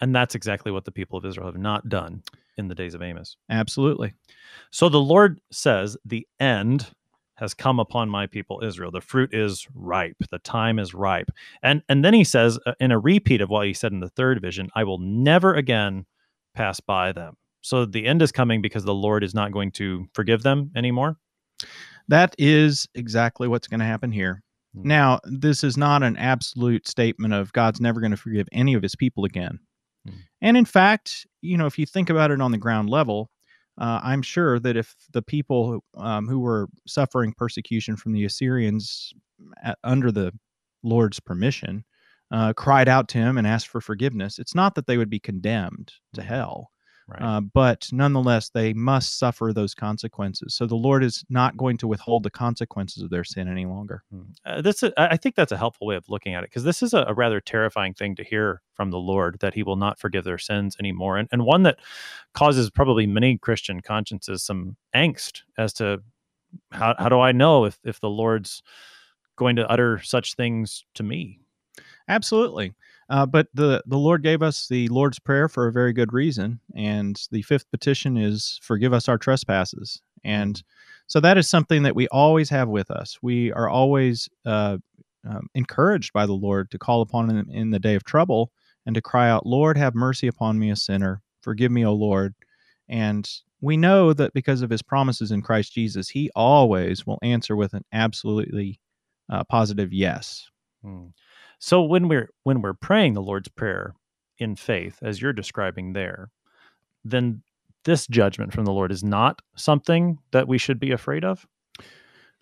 And 0.00 0.14
that's 0.14 0.34
exactly 0.34 0.72
what 0.72 0.84
the 0.84 0.92
people 0.92 1.18
of 1.18 1.24
israel 1.24 1.46
have 1.46 1.58
not 1.58 1.88
done 1.88 2.22
in 2.56 2.68
the 2.68 2.74
days 2.74 2.94
of 2.94 3.02
Amos. 3.02 3.36
Absolutely. 3.50 4.14
So 4.70 4.88
the 4.88 5.00
Lord 5.00 5.40
says, 5.50 5.96
The 6.04 6.26
end 6.40 6.90
has 7.36 7.54
come 7.54 7.78
upon 7.78 8.08
my 8.08 8.26
people 8.26 8.62
Israel. 8.64 8.90
The 8.90 9.00
fruit 9.00 9.34
is 9.34 9.66
ripe. 9.74 10.16
The 10.30 10.38
time 10.38 10.78
is 10.78 10.94
ripe. 10.94 11.30
And 11.62 11.82
and 11.88 12.04
then 12.04 12.14
he 12.14 12.24
says 12.24 12.58
uh, 12.66 12.72
in 12.80 12.92
a 12.92 12.98
repeat 12.98 13.40
of 13.40 13.50
what 13.50 13.66
he 13.66 13.74
said 13.74 13.92
in 13.92 14.00
the 14.00 14.08
third 14.08 14.40
vision, 14.40 14.70
I 14.74 14.84
will 14.84 14.98
never 14.98 15.54
again 15.54 16.06
pass 16.54 16.80
by 16.80 17.12
them. 17.12 17.36
So 17.60 17.84
the 17.84 18.06
end 18.06 18.22
is 18.22 18.32
coming 18.32 18.62
because 18.62 18.84
the 18.84 18.94
Lord 18.94 19.22
is 19.22 19.34
not 19.34 19.52
going 19.52 19.72
to 19.72 20.06
forgive 20.14 20.42
them 20.42 20.70
anymore. 20.74 21.18
That 22.08 22.34
is 22.38 22.88
exactly 22.94 23.48
what's 23.48 23.68
going 23.68 23.80
to 23.80 23.86
happen 23.86 24.12
here. 24.12 24.42
Hmm. 24.74 24.88
Now, 24.88 25.20
this 25.24 25.64
is 25.64 25.76
not 25.76 26.02
an 26.02 26.16
absolute 26.16 26.86
statement 26.86 27.34
of 27.34 27.52
God's 27.52 27.80
never 27.80 28.00
going 28.00 28.12
to 28.12 28.16
forgive 28.16 28.48
any 28.52 28.74
of 28.74 28.82
his 28.82 28.94
people 28.94 29.24
again. 29.24 29.58
Mm. 30.06 30.14
And 30.42 30.56
in 30.56 30.64
fact, 30.64 31.26
you 31.42 31.56
know, 31.56 31.66
if 31.66 31.78
you 31.78 31.86
think 31.86 32.10
about 32.10 32.30
it 32.30 32.40
on 32.40 32.52
the 32.52 32.58
ground 32.58 32.90
level, 32.90 33.30
uh, 33.78 34.00
I'm 34.02 34.22
sure 34.22 34.58
that 34.60 34.76
if 34.76 34.94
the 35.12 35.22
people 35.22 35.80
um, 35.96 36.26
who 36.28 36.40
were 36.40 36.68
suffering 36.86 37.34
persecution 37.36 37.96
from 37.96 38.12
the 38.12 38.24
Assyrians 38.24 39.12
at, 39.62 39.78
under 39.84 40.10
the 40.10 40.32
Lord's 40.82 41.20
permission 41.20 41.84
uh, 42.30 42.52
cried 42.54 42.88
out 42.88 43.08
to 43.08 43.18
him 43.18 43.38
and 43.38 43.46
asked 43.46 43.68
for 43.68 43.80
forgiveness, 43.80 44.38
it's 44.38 44.54
not 44.54 44.74
that 44.74 44.86
they 44.86 44.96
would 44.96 45.10
be 45.10 45.20
condemned 45.20 45.92
to 46.14 46.22
hell. 46.22 46.70
Right. 47.08 47.22
Uh, 47.22 47.40
but 47.40 47.88
nonetheless, 47.92 48.50
they 48.50 48.72
must 48.72 49.18
suffer 49.18 49.52
those 49.52 49.74
consequences. 49.74 50.54
So 50.54 50.66
the 50.66 50.74
Lord 50.74 51.04
is 51.04 51.24
not 51.30 51.56
going 51.56 51.76
to 51.78 51.86
withhold 51.86 52.24
the 52.24 52.30
consequences 52.30 53.00
of 53.00 53.10
their 53.10 53.22
sin 53.22 53.46
any 53.46 53.64
longer. 53.64 54.02
Hmm. 54.10 54.22
Uh, 54.44 54.60
that's 54.60 54.82
a, 54.82 54.92
I 54.96 55.16
think 55.16 55.36
that's 55.36 55.52
a 55.52 55.56
helpful 55.56 55.86
way 55.86 55.94
of 55.94 56.08
looking 56.08 56.34
at 56.34 56.42
it 56.42 56.50
because 56.50 56.64
this 56.64 56.82
is 56.82 56.94
a, 56.94 57.04
a, 57.06 57.14
rather 57.14 57.40
terrifying 57.40 57.94
thing 57.94 58.16
to 58.16 58.24
hear 58.24 58.60
from 58.74 58.90
the 58.90 58.98
Lord 58.98 59.36
that 59.38 59.54
He 59.54 59.62
will 59.62 59.76
not 59.76 60.00
forgive 60.00 60.24
their 60.24 60.38
sins 60.38 60.76
anymore, 60.80 61.16
and 61.16 61.28
and 61.30 61.44
one 61.44 61.62
that 61.62 61.78
causes 62.34 62.70
probably 62.70 63.06
many 63.06 63.38
Christian 63.38 63.80
consciences 63.82 64.42
some 64.42 64.76
angst 64.94 65.42
as 65.56 65.72
to 65.74 66.02
how 66.72 66.96
how 66.98 67.08
do 67.08 67.20
I 67.20 67.30
know 67.30 67.66
if 67.66 67.78
if 67.84 68.00
the 68.00 68.10
Lord's 68.10 68.64
going 69.36 69.54
to 69.56 69.70
utter 69.70 70.00
such 70.02 70.34
things 70.34 70.84
to 70.94 71.04
me? 71.04 71.38
Absolutely. 72.08 72.74
Uh, 73.08 73.26
but 73.26 73.48
the, 73.54 73.82
the 73.86 73.98
Lord 73.98 74.22
gave 74.22 74.42
us 74.42 74.66
the 74.68 74.88
Lord's 74.88 75.18
Prayer 75.18 75.48
for 75.48 75.66
a 75.66 75.72
very 75.72 75.92
good 75.92 76.12
reason. 76.12 76.60
And 76.74 77.20
the 77.30 77.42
fifth 77.42 77.70
petition 77.70 78.16
is 78.16 78.58
forgive 78.62 78.92
us 78.92 79.08
our 79.08 79.18
trespasses. 79.18 80.00
And 80.24 80.62
so 81.06 81.20
that 81.20 81.38
is 81.38 81.48
something 81.48 81.84
that 81.84 81.94
we 81.94 82.08
always 82.08 82.50
have 82.50 82.68
with 82.68 82.90
us. 82.90 83.18
We 83.22 83.52
are 83.52 83.68
always 83.68 84.28
uh, 84.44 84.78
um, 85.28 85.48
encouraged 85.54 86.12
by 86.12 86.26
the 86.26 86.32
Lord 86.32 86.70
to 86.72 86.78
call 86.78 87.00
upon 87.00 87.30
Him 87.30 87.48
in 87.50 87.70
the 87.70 87.78
day 87.78 87.94
of 87.94 88.04
trouble 88.04 88.50
and 88.86 88.94
to 88.94 89.02
cry 89.02 89.28
out, 89.30 89.46
Lord, 89.46 89.76
have 89.76 89.94
mercy 89.94 90.26
upon 90.26 90.58
me, 90.58 90.70
a 90.70 90.76
sinner. 90.76 91.22
Forgive 91.42 91.70
me, 91.70 91.84
O 91.84 91.92
Lord. 91.92 92.34
And 92.88 93.28
we 93.60 93.76
know 93.76 94.12
that 94.12 94.32
because 94.32 94.62
of 94.62 94.70
His 94.70 94.82
promises 94.82 95.30
in 95.30 95.42
Christ 95.42 95.72
Jesus, 95.72 96.08
He 96.08 96.30
always 96.34 97.06
will 97.06 97.18
answer 97.22 97.54
with 97.54 97.72
an 97.74 97.84
absolutely 97.92 98.80
uh, 99.30 99.44
positive 99.44 99.92
yes. 99.92 100.48
Hmm. 100.82 101.06
So 101.58 101.82
when 101.82 102.08
we're 102.08 102.30
when 102.42 102.62
we're 102.62 102.74
praying 102.74 103.14
the 103.14 103.22
Lord's 103.22 103.48
prayer 103.48 103.94
in 104.38 104.56
faith 104.56 104.98
as 105.02 105.20
you're 105.20 105.32
describing 105.32 105.92
there, 105.92 106.30
then 107.04 107.42
this 107.84 108.06
judgment 108.06 108.52
from 108.52 108.64
the 108.64 108.72
Lord 108.72 108.92
is 108.92 109.04
not 109.04 109.40
something 109.56 110.18
that 110.32 110.48
we 110.48 110.58
should 110.58 110.80
be 110.80 110.92
afraid 110.92 111.24
of? 111.24 111.46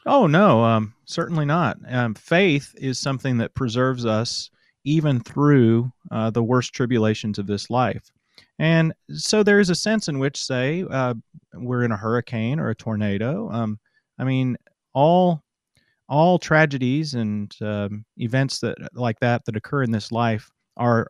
Oh 0.06 0.26
no, 0.26 0.64
um, 0.64 0.94
certainly 1.04 1.44
not. 1.44 1.78
Um, 1.88 2.14
faith 2.14 2.74
is 2.76 2.98
something 2.98 3.38
that 3.38 3.54
preserves 3.54 4.04
us 4.04 4.50
even 4.84 5.20
through 5.20 5.90
uh, 6.10 6.30
the 6.30 6.42
worst 6.42 6.74
tribulations 6.74 7.38
of 7.38 7.46
this 7.46 7.70
life. 7.70 8.10
And 8.58 8.94
so 9.10 9.42
there 9.42 9.60
is 9.60 9.70
a 9.70 9.74
sense 9.74 10.08
in 10.08 10.18
which, 10.18 10.44
say, 10.44 10.84
uh, 10.90 11.14
we're 11.54 11.82
in 11.82 11.92
a 11.92 11.96
hurricane 11.96 12.60
or 12.60 12.68
a 12.68 12.74
tornado. 12.74 13.50
Um, 13.50 13.78
I 14.18 14.24
mean, 14.24 14.56
all 14.92 15.42
all 16.08 16.38
tragedies 16.38 17.14
and 17.14 17.54
um, 17.60 18.04
events 18.18 18.60
that 18.60 18.76
like 18.94 19.20
that 19.20 19.44
that 19.44 19.56
occur 19.56 19.82
in 19.82 19.90
this 19.90 20.12
life 20.12 20.50
are 20.76 21.08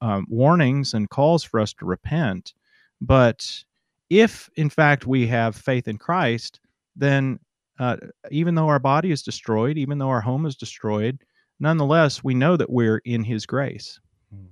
um, 0.00 0.26
warnings 0.28 0.94
and 0.94 1.10
calls 1.10 1.44
for 1.44 1.60
us 1.60 1.72
to 1.74 1.84
repent. 1.84 2.54
But 3.00 3.64
if 4.10 4.48
in 4.56 4.70
fact 4.70 5.06
we 5.06 5.26
have 5.26 5.54
faith 5.54 5.88
in 5.88 5.98
Christ, 5.98 6.60
then 6.96 7.38
uh, 7.78 7.96
even 8.30 8.54
though 8.54 8.68
our 8.68 8.78
body 8.78 9.10
is 9.10 9.22
destroyed, 9.22 9.78
even 9.78 9.98
though 9.98 10.08
our 10.08 10.20
home 10.20 10.46
is 10.46 10.56
destroyed, 10.56 11.18
nonetheless 11.60 12.22
we 12.22 12.34
know 12.34 12.56
that 12.56 12.70
we're 12.70 12.98
in 12.98 13.24
His 13.24 13.46
grace. 13.46 14.00
Hmm. 14.32 14.46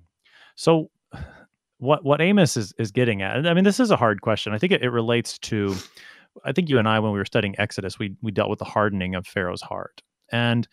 So, 0.55 0.90
what 1.79 2.05
what 2.05 2.20
Amos 2.20 2.57
is 2.57 2.72
is 2.79 2.90
getting 2.90 3.22
at? 3.22 3.46
I 3.46 3.55
mean, 3.55 3.64
this 3.64 3.81
is 3.81 3.90
a 3.90 3.96
hard 3.96 4.20
question. 4.20 4.53
I 4.53 4.59
think 4.59 4.72
it, 4.72 4.83
it 4.83 4.90
relates 4.90 5.38
to 5.38 5.74
I 6.44 6.52
think 6.52 6.68
you 6.68 6.78
and 6.78 6.88
I, 6.88 6.98
when 6.98 7.12
we 7.12 7.18
were 7.18 7.24
studying 7.24 7.54
Exodus, 7.58 7.98
we 7.98 8.16
we 8.22 8.30
dealt 8.30 8.50
with 8.50 8.58
the 8.58 8.64
hardening 8.64 9.14
of 9.14 9.26
Pharaoh's 9.26 9.62
heart, 9.62 10.02
and 10.30 10.66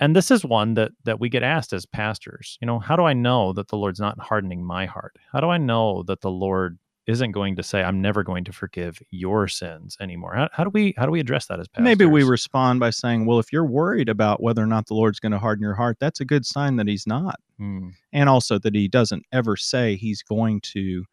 and 0.00 0.16
this 0.16 0.30
is 0.30 0.44
one 0.44 0.74
that 0.74 0.92
that 1.04 1.20
we 1.20 1.28
get 1.28 1.42
asked 1.42 1.72
as 1.72 1.86
pastors. 1.86 2.58
You 2.60 2.66
know, 2.66 2.78
how 2.78 2.96
do 2.96 3.04
I 3.04 3.12
know 3.12 3.52
that 3.52 3.68
the 3.68 3.76
Lord's 3.76 4.00
not 4.00 4.18
hardening 4.18 4.64
my 4.64 4.86
heart? 4.86 5.16
How 5.32 5.40
do 5.40 5.48
I 5.48 5.58
know 5.58 6.02
that 6.04 6.20
the 6.20 6.30
Lord 6.30 6.78
isn't 7.06 7.32
going 7.32 7.56
to 7.56 7.62
say, 7.62 7.82
"I'm 7.82 8.00
never 8.00 8.22
going 8.22 8.44
to 8.44 8.52
forgive 8.52 9.00
your 9.10 9.48
sins 9.48 9.96
anymore"? 10.00 10.34
How, 10.34 10.48
how 10.52 10.64
do 10.64 10.70
we 10.70 10.94
how 10.96 11.06
do 11.06 11.12
we 11.12 11.20
address 11.20 11.46
that 11.46 11.60
as 11.60 11.68
pastors? 11.68 11.84
Maybe 11.84 12.06
we 12.06 12.22
respond 12.22 12.80
by 12.80 12.90
saying, 12.90 13.26
"Well, 13.26 13.38
if 13.38 13.52
you're 13.52 13.66
worried 13.66 14.08
about 14.08 14.42
whether 14.42 14.62
or 14.62 14.66
not 14.66 14.86
the 14.86 14.94
Lord's 14.94 15.20
going 15.20 15.32
to 15.32 15.38
harden 15.38 15.62
your 15.62 15.74
heart, 15.74 15.98
that's 16.00 16.20
a 16.20 16.24
good 16.24 16.46
sign 16.46 16.76
that 16.76 16.88
He's 16.88 17.06
not, 17.06 17.38
hmm. 17.58 17.90
and 18.12 18.28
also 18.28 18.58
that 18.58 18.74
He 18.74 18.88
doesn't 18.88 19.24
ever 19.32 19.56
say 19.56 19.96
He's 19.96 20.22
going 20.22 20.60
to." 20.72 21.04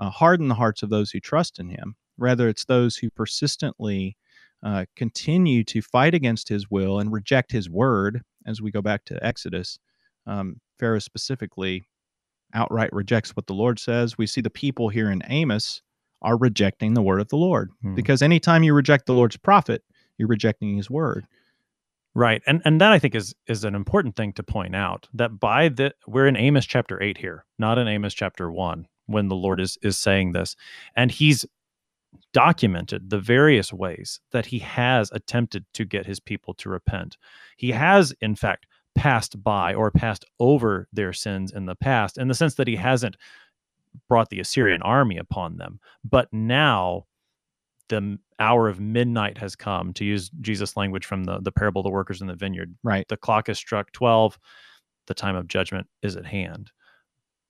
Uh, 0.00 0.10
harden 0.10 0.46
the 0.46 0.54
hearts 0.54 0.84
of 0.84 0.90
those 0.90 1.10
who 1.10 1.18
trust 1.18 1.58
in 1.58 1.68
him. 1.68 1.96
Rather, 2.18 2.48
it's 2.48 2.64
those 2.64 2.96
who 2.96 3.10
persistently 3.10 4.16
uh, 4.62 4.84
continue 4.96 5.64
to 5.64 5.80
fight 5.80 6.14
against 6.14 6.48
his 6.48 6.70
will 6.70 6.98
and 6.98 7.12
reject 7.12 7.52
his 7.52 7.70
word. 7.70 8.22
As 8.46 8.62
we 8.62 8.70
go 8.70 8.80
back 8.80 9.04
to 9.06 9.24
Exodus, 9.24 9.78
um, 10.26 10.60
Pharaoh 10.78 10.98
specifically 10.98 11.86
outright 12.54 12.92
rejects 12.92 13.36
what 13.36 13.46
the 13.46 13.54
Lord 13.54 13.78
says. 13.78 14.16
We 14.16 14.26
see 14.26 14.40
the 14.40 14.50
people 14.50 14.88
here 14.88 15.10
in 15.10 15.22
Amos 15.28 15.82
are 16.22 16.36
rejecting 16.36 16.94
the 16.94 17.02
word 17.02 17.20
of 17.20 17.28
the 17.28 17.36
Lord 17.36 17.70
hmm. 17.82 17.94
because 17.94 18.22
anytime 18.22 18.62
you 18.62 18.74
reject 18.74 19.06
the 19.06 19.12
Lord's 19.12 19.36
prophet, 19.36 19.82
you're 20.16 20.28
rejecting 20.28 20.76
his 20.76 20.90
word. 20.90 21.26
Right. 22.14 22.42
And 22.46 22.62
and 22.64 22.80
that 22.80 22.90
I 22.90 22.98
think 22.98 23.14
is 23.14 23.34
is 23.46 23.64
an 23.64 23.74
important 23.74 24.16
thing 24.16 24.32
to 24.32 24.42
point 24.42 24.74
out 24.74 25.08
that 25.14 25.38
by 25.38 25.68
the 25.68 25.94
we're 26.06 26.26
in 26.26 26.36
Amos 26.36 26.66
chapter 26.66 27.00
8 27.00 27.18
here, 27.18 27.44
not 27.58 27.78
in 27.78 27.86
Amos 27.86 28.14
chapter 28.14 28.50
1 28.50 28.88
when 29.06 29.28
the 29.28 29.36
Lord 29.36 29.60
is 29.60 29.78
is 29.82 29.98
saying 29.98 30.32
this. 30.32 30.56
And 30.96 31.12
he's 31.12 31.46
documented 32.32 33.10
the 33.10 33.18
various 33.18 33.72
ways 33.72 34.20
that 34.32 34.46
he 34.46 34.58
has 34.60 35.10
attempted 35.12 35.64
to 35.74 35.84
get 35.84 36.06
his 36.06 36.20
people 36.20 36.54
to 36.54 36.68
repent. 36.68 37.16
He 37.56 37.72
has, 37.72 38.12
in 38.20 38.34
fact, 38.36 38.66
passed 38.94 39.42
by 39.42 39.74
or 39.74 39.90
passed 39.90 40.24
over 40.40 40.88
their 40.92 41.12
sins 41.12 41.52
in 41.52 41.66
the 41.66 41.76
past, 41.76 42.18
in 42.18 42.28
the 42.28 42.34
sense 42.34 42.54
that 42.54 42.68
he 42.68 42.76
hasn't 42.76 43.16
brought 44.08 44.30
the 44.30 44.40
Assyrian 44.40 44.82
army 44.82 45.16
upon 45.16 45.56
them. 45.56 45.80
But 46.04 46.28
now 46.32 47.04
the 47.88 48.18
hour 48.38 48.68
of 48.68 48.80
midnight 48.80 49.38
has 49.38 49.56
come, 49.56 49.92
to 49.94 50.04
use 50.04 50.30
Jesus' 50.40 50.76
language 50.76 51.06
from 51.06 51.24
the, 51.24 51.40
the 51.40 51.52
parable 51.52 51.80
of 51.80 51.84
the 51.84 51.90
workers 51.90 52.20
in 52.20 52.26
the 52.26 52.34
vineyard. 52.34 52.74
Right. 52.82 53.06
The 53.08 53.16
clock 53.16 53.48
has 53.48 53.58
struck 53.58 53.92
12, 53.92 54.38
the 55.06 55.14
time 55.14 55.36
of 55.36 55.48
judgment 55.48 55.86
is 56.02 56.16
at 56.16 56.26
hand. 56.26 56.70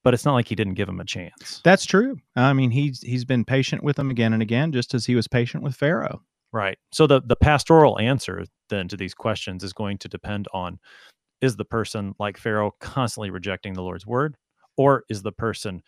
But 0.05 0.15
it's 0.15 0.25
not 0.25 0.35
like 0.35 0.49
he 0.49 0.55
didn't 0.55 0.75
give 0.75 0.89
him 0.89 1.01
a 1.01 1.05
chance. 1.05 1.61
That's 1.65 1.85
true. 1.85 2.19
I 2.37 2.53
mean, 2.53 2.71
he's 2.71 3.03
he's 3.03 3.25
been 3.25 3.45
patient 3.45 3.83
with 3.83 3.99
him 3.99 4.11
again 4.11 4.33
and 4.33 4.43
again, 4.43 4.73
just 4.73 4.95
as 4.95 5.05
he 5.05 5.15
was 5.15 5.29
patient 5.29 5.63
with 5.65 5.75
Pharaoh. 5.75 6.23
Right. 6.53 6.79
So 6.93 7.07
the 7.07 7.21
the 7.21 7.37
pastoral 7.37 7.99
answer 7.99 8.45
then 8.71 8.89
to 8.89 8.97
these 8.97 9.15
questions 9.15 9.65
is 9.65 9.73
going 9.73 9.99
to 9.99 10.09
depend 10.09 10.47
on 10.55 10.79
is 11.41 11.57
the 11.57 11.65
person 11.65 12.15
like 12.19 12.39
Pharaoh 12.39 12.73
constantly 12.81 13.31
rejecting 13.31 13.75
the 13.75 13.83
Lord's 13.83 14.07
word, 14.07 14.37
or 14.77 15.05
is 15.09 15.23
the 15.23 15.33
person 15.33 15.83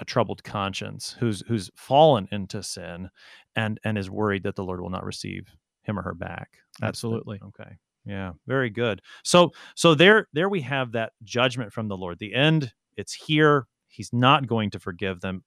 a 0.00 0.04
troubled 0.04 0.44
conscience 0.44 1.16
who's 1.18 1.42
who's 1.48 1.70
fallen 1.76 2.28
into 2.30 2.62
sin 2.62 3.08
and 3.56 3.80
and 3.84 3.98
is 3.98 4.10
worried 4.10 4.44
that 4.44 4.56
the 4.56 4.64
Lord 4.64 4.80
will 4.80 4.90
not 4.90 5.04
receive 5.04 5.48
him 5.82 5.98
or 5.98 6.02
her 6.02 6.14
back. 6.14 6.50
That's 6.80 6.90
Absolutely. 6.90 7.40
okay. 7.48 7.76
Yeah, 8.04 8.32
very 8.46 8.70
good. 8.70 9.02
So 9.24 9.52
so 9.74 9.94
there 9.94 10.28
there 10.32 10.48
we 10.48 10.60
have 10.62 10.92
that 10.92 11.12
judgment 11.24 11.72
from 11.72 11.88
the 11.88 11.96
Lord. 11.96 12.18
The 12.18 12.34
end, 12.34 12.72
it's 12.98 13.14
here. 13.14 13.66
He's 13.88 14.12
not 14.12 14.46
going 14.46 14.70
to 14.70 14.78
forgive 14.78 15.20
them. 15.20 15.44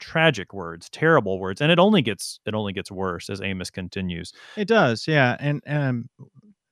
Tragic 0.00 0.54
words, 0.54 0.88
terrible 0.90 1.38
words, 1.38 1.60
and 1.60 1.70
it 1.70 1.78
only 1.78 2.00
gets 2.00 2.40
it 2.46 2.54
only 2.54 2.72
gets 2.72 2.90
worse 2.90 3.28
as 3.28 3.42
Amos 3.42 3.70
continues. 3.70 4.32
It 4.56 4.66
does, 4.66 5.06
yeah, 5.06 5.36
and 5.38 5.62
um, 5.66 6.08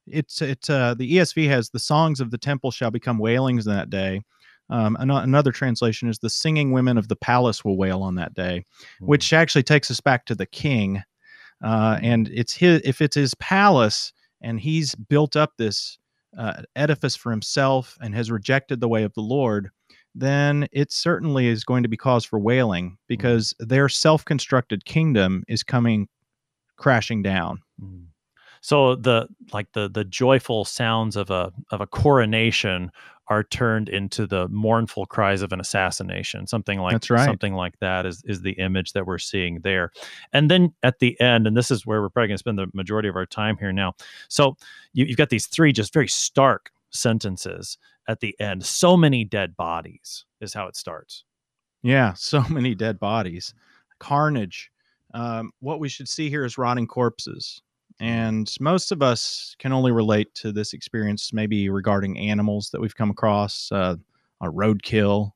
it's 0.07 0.41
it's 0.41 0.71
uh 0.71 0.95
the 0.95 1.17
ESV 1.17 1.47
has 1.49 1.69
the 1.69 1.79
songs 1.79 2.21
of 2.21 2.31
the 2.31 2.39
temple 2.39 2.71
shall 2.71 2.91
become 2.91 3.19
wailings 3.19 3.67
in 3.67 3.75
that 3.75 3.91
day. 3.91 4.23
Um, 4.71 4.97
another 4.99 5.53
translation 5.53 6.09
is 6.09 6.19
the 6.19 6.31
singing 6.31 6.73
women 6.73 6.99
of 6.99 7.09
the 7.09 7.17
palace 7.17 7.65
will 7.65 7.77
wail 7.77 8.03
on 8.03 8.15
that 8.17 8.35
day, 8.35 8.65
which 9.01 9.33
actually 9.35 9.63
takes 9.63 9.91
us 9.91 10.01
back 10.01 10.25
to 10.27 10.35
the 10.35 10.47
king, 10.47 11.03
uh, 11.63 11.99
and 12.03 12.29
it's 12.29 12.55
his 12.55 12.81
if 12.83 13.03
it's 13.03 13.17
his 13.17 13.35
palace 13.35 14.13
and 14.41 14.61
he's 14.61 14.95
built 14.95 15.37
up 15.37 15.53
this 15.57 15.99
uh, 16.37 16.63
edifice 16.77 17.17
for 17.17 17.31
himself 17.31 17.97
and 18.01 18.15
has 18.15 18.31
rejected 18.31 18.81
the 18.81 18.89
way 18.89 19.03
of 19.03 19.13
the 19.15 19.23
Lord. 19.23 19.71
Then 20.19 20.67
it 20.73 20.91
certainly 20.91 21.47
is 21.47 21.63
going 21.63 21.85
to 21.85 21.89
be 21.89 21.97
cause 21.97 22.25
for 22.25 22.39
wailing 22.39 22.99
because 23.07 23.55
their 23.61 23.89
self-constructed 23.89 24.85
kingdom 24.85 25.45
is 25.47 25.63
coming 25.63 26.09
crashing 26.77 27.23
down. 27.23 27.61
Mm. 27.81 28.07
So 28.61 28.97
the 28.97 29.29
like 29.53 29.73
the 29.73 29.89
the 29.89 30.05
joyful 30.05 30.65
sounds 30.65 31.15
of 31.15 31.31
a 31.31 31.53
of 31.71 31.81
a 31.81 31.87
coronation 31.87 32.91
are 33.29 33.45
turned 33.45 33.89
into 33.89 34.27
the 34.27 34.49
mournful 34.49 35.07
cries 35.07 35.43
of 35.43 35.53
an 35.53 35.61
assassination. 35.61 36.47
Something 36.47 36.81
like 36.81 36.95
That's 36.95 37.11
right. 37.11 37.25
something 37.25 37.55
like 37.55 37.79
that 37.79 38.05
is 38.05 38.23
is 38.25 38.43
the 38.43 38.53
image 38.53 38.95
that 38.95 39.07
we're 39.07 39.19
seeing 39.19 39.61
there. 39.61 39.93
And 40.33 40.51
then 40.51 40.75
at 40.83 40.99
the 40.99 41.21
end, 41.21 41.47
and 41.47 41.57
this 41.57 41.71
is 41.71 41.87
where 41.87 42.01
we're 42.01 42.09
probably 42.09 42.29
going 42.29 42.37
to 42.37 42.39
spend 42.39 42.59
the 42.59 42.69
majority 42.75 43.09
of 43.09 43.17
our 43.17 43.27
time 43.27 43.57
here 43.59 43.73
now. 43.73 43.95
So 44.29 44.57
you, 44.95 45.05
you've 45.05 45.19
got 45.19 45.29
these 45.29 45.47
three 45.47 45.73
just 45.73 45.93
very 45.93 46.09
stark 46.09 46.73
sentences 46.91 47.79
at 48.09 48.21
the 48.21 48.35
end. 48.41 48.65
So 48.65 48.97
many 48.97 49.25
dead 49.25 49.57
bodies 49.57 50.25
is 50.41 50.55
how 50.55 50.67
it 50.67 50.77
starts. 50.77 51.25
Yeah, 51.83 52.13
so 52.17 52.43
many 52.49 52.75
dead 52.75 52.99
bodies, 52.99 53.55
carnage. 53.99 54.71
Um, 55.15 55.53
what 55.61 55.81
we 55.81 55.89
should 55.89 56.09
see 56.09 56.29
here 56.29 56.45
is 56.45 56.59
rotting 56.59 56.87
corpses. 56.87 57.63
And 58.01 58.53
most 58.61 58.93
of 58.93 59.03
us 59.03 59.57
can 59.59 59.73
only 59.73 59.91
relate 59.91 60.33
to 60.37 60.53
this 60.53 60.73
experience 60.73 61.33
maybe 61.33 61.69
regarding 61.69 62.19
animals 62.19 62.71
that 62.71 62.81
we've 62.81 62.95
come 62.95 63.11
across, 63.11 63.73
uh, 63.73 63.97
a 64.41 64.47
roadkill, 64.47 65.33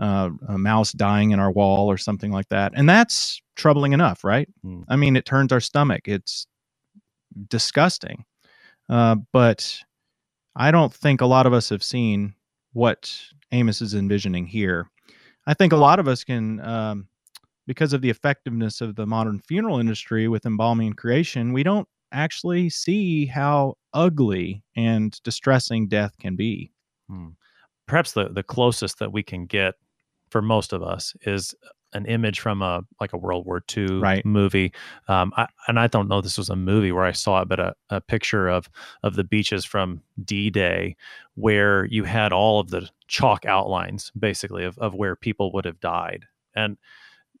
uh, 0.00 0.30
a 0.48 0.58
mouse 0.58 0.92
dying 0.92 1.30
in 1.30 1.38
our 1.38 1.52
wall, 1.52 1.88
or 1.88 1.96
something 1.96 2.32
like 2.32 2.48
that. 2.48 2.72
And 2.74 2.88
that's 2.88 3.40
troubling 3.54 3.92
enough, 3.92 4.24
right? 4.24 4.48
Mm. 4.64 4.84
I 4.88 4.96
mean, 4.96 5.14
it 5.14 5.24
turns 5.24 5.52
our 5.52 5.60
stomach. 5.60 6.08
It's 6.08 6.46
disgusting. 7.48 8.24
Uh, 8.88 9.16
but 9.32 9.78
I 10.56 10.70
don't 10.70 10.92
think 10.92 11.20
a 11.20 11.26
lot 11.26 11.46
of 11.46 11.52
us 11.52 11.68
have 11.68 11.82
seen 11.82 12.34
what 12.72 13.12
Amos 13.52 13.80
is 13.80 13.94
envisioning 13.94 14.46
here. 14.46 14.90
I 15.46 15.54
think 15.54 15.72
a 15.72 15.76
lot 15.76 15.98
of 15.98 16.08
us 16.08 16.24
can, 16.24 16.60
um, 16.60 17.08
because 17.66 17.92
of 17.92 18.02
the 18.02 18.10
effectiveness 18.10 18.80
of 18.80 18.96
the 18.96 19.06
modern 19.06 19.40
funeral 19.40 19.78
industry 19.78 20.28
with 20.28 20.46
embalming 20.46 20.88
and 20.88 20.96
cremation, 20.96 21.52
we 21.52 21.62
don't 21.62 21.88
actually 22.12 22.68
see 22.68 23.26
how 23.26 23.74
ugly 23.94 24.62
and 24.76 25.20
distressing 25.22 25.88
death 25.88 26.16
can 26.18 26.36
be. 26.36 26.72
Hmm. 27.08 27.28
Perhaps 27.86 28.12
the 28.12 28.28
the 28.28 28.42
closest 28.42 28.98
that 28.98 29.12
we 29.12 29.22
can 29.22 29.46
get 29.46 29.74
for 30.30 30.42
most 30.42 30.72
of 30.72 30.82
us 30.82 31.14
is 31.22 31.54
an 31.92 32.06
image 32.06 32.40
from 32.40 32.62
a 32.62 32.82
like 33.00 33.12
a 33.12 33.16
World 33.16 33.46
War 33.46 33.62
II 33.76 33.98
Right. 33.98 34.24
movie. 34.24 34.72
Um, 35.08 35.32
I, 35.36 35.46
and 35.66 35.78
I 35.78 35.86
don't 35.86 36.08
know 36.08 36.20
this 36.20 36.38
was 36.38 36.48
a 36.50 36.56
movie 36.56 36.92
where 36.92 37.04
I 37.04 37.12
saw 37.12 37.42
it, 37.42 37.48
but 37.48 37.58
a, 37.60 37.74
a 37.90 38.00
picture 38.00 38.48
of 38.48 38.68
of 39.02 39.16
the 39.16 39.24
beaches 39.24 39.64
from 39.64 40.02
D 40.24 40.50
Day, 40.50 40.96
where 41.34 41.84
you 41.86 42.04
had 42.04 42.32
all 42.32 42.60
of 42.60 42.70
the 42.70 42.88
chalk 43.08 43.44
outlines, 43.44 44.12
basically 44.18 44.64
of 44.64 44.78
of 44.78 44.94
where 44.94 45.16
people 45.16 45.52
would 45.52 45.64
have 45.64 45.80
died, 45.80 46.26
and 46.54 46.76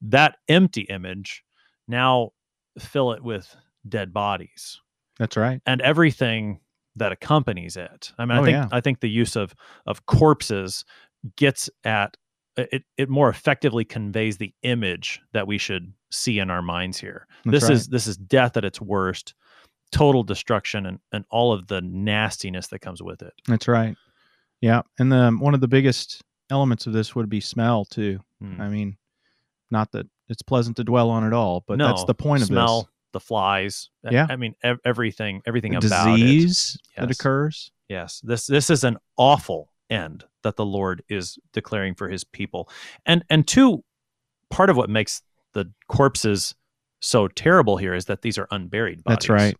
that 0.02 0.38
empty 0.48 0.82
image 0.82 1.44
now 1.86 2.30
fill 2.78 3.12
it 3.12 3.22
with 3.22 3.54
dead 3.88 4.12
bodies 4.12 4.80
That's 5.18 5.36
right. 5.36 5.60
and 5.66 5.80
everything 5.80 6.60
that 6.96 7.12
accompanies 7.12 7.76
it. 7.76 8.12
I 8.18 8.24
mean, 8.24 8.36
I 8.38 8.40
Oh, 8.40 8.44
think 8.44 8.54
yeah. 8.56 8.68
I 8.72 8.80
think 8.80 9.00
the 9.00 9.10
use 9.10 9.36
of 9.36 9.54
of 9.86 10.06
corpses 10.06 10.84
gets 11.36 11.68
at 11.84 12.16
it. 12.56 12.84
It 12.96 13.08
more 13.08 13.28
effectively 13.28 13.84
conveys 13.84 14.36
the 14.38 14.52
image 14.62 15.20
that 15.32 15.46
we 15.46 15.58
should 15.58 15.92
see 16.10 16.38
in 16.38 16.50
our 16.50 16.62
minds 16.62 16.98
here. 16.98 17.26
That's 17.44 17.52
this 17.52 17.62
right. 17.64 17.72
is 17.72 17.88
this 17.88 18.06
is 18.06 18.16
death 18.16 18.56
at 18.56 18.64
its 18.64 18.80
worst, 18.80 19.34
total 19.92 20.22
destruction, 20.22 20.86
and 20.86 20.98
and 21.12 21.24
all 21.30 21.52
of 21.52 21.66
the 21.68 21.80
nastiness 21.80 22.68
that 22.68 22.80
comes 22.80 23.02
with 23.02 23.22
it. 23.22 23.32
That's 23.46 23.68
right. 23.68 23.96
Yeah, 24.60 24.82
and 24.98 25.10
the 25.10 25.30
one 25.38 25.54
of 25.54 25.60
the 25.60 25.68
biggest 25.68 26.22
elements 26.50 26.86
of 26.86 26.92
this 26.92 27.14
would 27.14 27.28
be 27.28 27.40
smell 27.40 27.84
too. 27.84 28.20
Hmm. 28.40 28.60
I 28.60 28.68
mean, 28.68 28.96
not 29.70 29.92
that 29.92 30.06
it's 30.28 30.42
pleasant 30.42 30.76
to 30.76 30.84
dwell 30.84 31.10
on 31.10 31.24
at 31.24 31.32
all, 31.32 31.64
but 31.66 31.78
that's 31.78 32.04
the 32.04 32.14
point 32.14 32.42
of 32.42 32.48
smell, 32.48 32.82
this. 32.82 32.88
the 33.12 33.20
flies. 33.20 33.90
Yeah. 34.08 34.26
I 34.28 34.36
mean 34.36 34.54
ev- 34.62 34.80
everything 34.84 35.42
everything 35.46 35.72
The 35.72 35.86
about 35.86 36.08
it. 36.08 36.22
disease 36.22 36.78
that 36.96 37.10
occurs. 37.10 37.70
Yes, 37.88 38.20
this 38.22 38.46
this 38.46 38.70
is 38.70 38.84
an 38.84 38.98
awful 39.16 39.69
end 39.90 40.24
that 40.42 40.56
the 40.56 40.64
Lord 40.64 41.02
is 41.08 41.38
declaring 41.52 41.94
for 41.94 42.08
His 42.08 42.24
people, 42.24 42.68
and 43.06 43.24
and 43.28 43.46
two, 43.46 43.84
part 44.48 44.70
of 44.70 44.76
what 44.76 44.90
makes 44.90 45.22
the 45.52 45.70
corpses 45.88 46.54
so 47.00 47.28
terrible 47.28 47.76
here 47.76 47.94
is 47.94 48.06
that 48.06 48.22
these 48.22 48.38
are 48.38 48.46
unburied 48.50 49.02
bodies. 49.04 49.16
That's 49.16 49.28
right. 49.28 49.56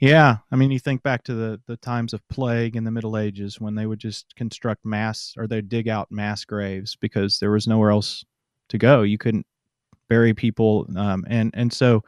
Yeah, 0.00 0.38
I 0.50 0.56
mean, 0.56 0.70
you 0.70 0.78
think 0.78 1.02
back 1.02 1.24
to 1.24 1.34
the 1.34 1.60
the 1.66 1.76
times 1.76 2.12
of 2.12 2.26
plague 2.28 2.76
in 2.76 2.84
the 2.84 2.90
Middle 2.90 3.18
Ages 3.18 3.60
when 3.60 3.74
they 3.74 3.86
would 3.86 3.98
just 3.98 4.34
construct 4.36 4.84
mass 4.84 5.34
or 5.36 5.46
they'd 5.46 5.68
dig 5.68 5.88
out 5.88 6.10
mass 6.10 6.44
graves 6.44 6.96
because 6.96 7.38
there 7.38 7.50
was 7.50 7.66
nowhere 7.66 7.90
else 7.90 8.24
to 8.68 8.78
go. 8.78 9.02
You 9.02 9.18
couldn't 9.18 9.46
bury 10.08 10.34
people, 10.34 10.86
um, 10.96 11.24
and 11.28 11.50
and 11.54 11.72
so 11.72 12.02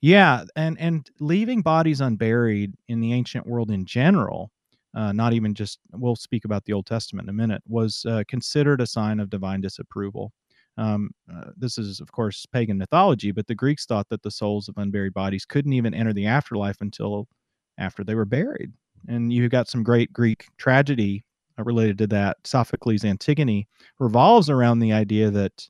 yeah, 0.00 0.44
and 0.56 0.78
and 0.80 1.08
leaving 1.18 1.62
bodies 1.62 2.00
unburied 2.00 2.74
in 2.88 3.00
the 3.00 3.12
ancient 3.12 3.46
world 3.46 3.70
in 3.70 3.84
general, 3.84 4.50
uh, 4.94 5.12
not 5.12 5.32
even 5.32 5.54
just 5.54 5.78
we'll 5.92 6.16
speak 6.16 6.44
about 6.44 6.64
the 6.64 6.72
Old 6.72 6.86
Testament 6.86 7.26
in 7.26 7.30
a 7.30 7.36
minute, 7.36 7.62
was 7.66 8.04
uh, 8.08 8.22
considered 8.28 8.80
a 8.80 8.86
sign 8.86 9.20
of 9.20 9.30
divine 9.30 9.60
disapproval. 9.60 10.32
Um, 10.78 11.10
uh, 11.32 11.50
this 11.56 11.78
is, 11.78 12.00
of 12.00 12.10
course, 12.12 12.46
pagan 12.46 12.78
mythology, 12.78 13.32
but 13.32 13.46
the 13.46 13.54
Greeks 13.54 13.86
thought 13.86 14.08
that 14.08 14.22
the 14.22 14.30
souls 14.30 14.68
of 14.68 14.78
unburied 14.78 15.14
bodies 15.14 15.44
couldn't 15.44 15.72
even 15.72 15.94
enter 15.94 16.12
the 16.12 16.26
afterlife 16.26 16.80
until 16.80 17.28
after 17.78 18.04
they 18.04 18.14
were 18.14 18.24
buried. 18.24 18.72
And 19.08 19.32
you've 19.32 19.50
got 19.50 19.68
some 19.68 19.82
great 19.82 20.12
Greek 20.12 20.46
tragedy 20.58 21.24
uh, 21.58 21.64
related 21.64 21.98
to 21.98 22.06
that. 22.08 22.38
Sophocles' 22.44 23.04
Antigone 23.04 23.66
revolves 23.98 24.48
around 24.48 24.78
the 24.78 24.92
idea 24.92 25.30
that 25.30 25.68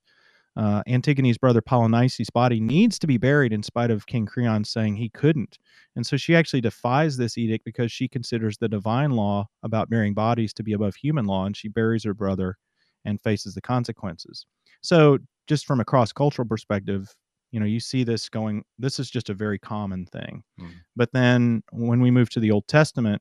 uh, 0.57 0.83
Antigone's 0.87 1.39
brother 1.39 1.63
Polynices' 1.63 2.33
body 2.33 2.61
needs 2.61 2.99
to 2.99 3.07
be 3.07 3.19
buried 3.19 3.53
in 3.53 3.63
spite 3.63 3.91
of 3.91 4.07
King 4.07 4.27
Creon 4.27 4.65
saying 4.65 4.97
he 4.97 5.09
couldn't. 5.09 5.59
And 5.97 6.07
so 6.07 6.17
she 6.17 6.35
actually 6.35 6.61
defies 6.61 7.17
this 7.17 7.39
edict 7.39 7.65
because 7.65 7.93
she 7.93 8.09
considers 8.09 8.59
the 8.59 8.69
divine 8.69 9.13
law 9.13 9.49
about 9.63 9.89
burying 9.89 10.15
bodies 10.15 10.53
to 10.55 10.63
be 10.63 10.73
above 10.73 10.97
human 10.97 11.27
law, 11.27 11.47
and 11.47 11.57
she 11.57 11.69
buries 11.69 12.05
her 12.05 12.15
brother 12.15 12.57
and 13.05 13.21
faces 13.21 13.55
the 13.55 13.61
consequences. 13.61 14.45
So, 14.83 15.19
just 15.47 15.67
from 15.67 15.81
a 15.81 15.85
cross 15.85 16.13
cultural 16.13 16.47
perspective, 16.47 17.13
you 17.51 17.59
know, 17.59 17.67
you 17.67 17.81
see 17.81 18.05
this 18.05 18.29
going, 18.29 18.63
this 18.79 18.99
is 18.99 19.11
just 19.11 19.31
a 19.31 19.35
very 19.35 19.59
common 19.59 20.07
thing. 20.07 20.45
Mm. 20.61 20.71
But 20.95 21.11
then 21.13 21.63
when 21.73 22.01
we 22.01 22.11
move 22.11 22.31
to 22.31 22.41
the 22.41 22.53
Old 22.53 22.69
Testament, 22.69 23.21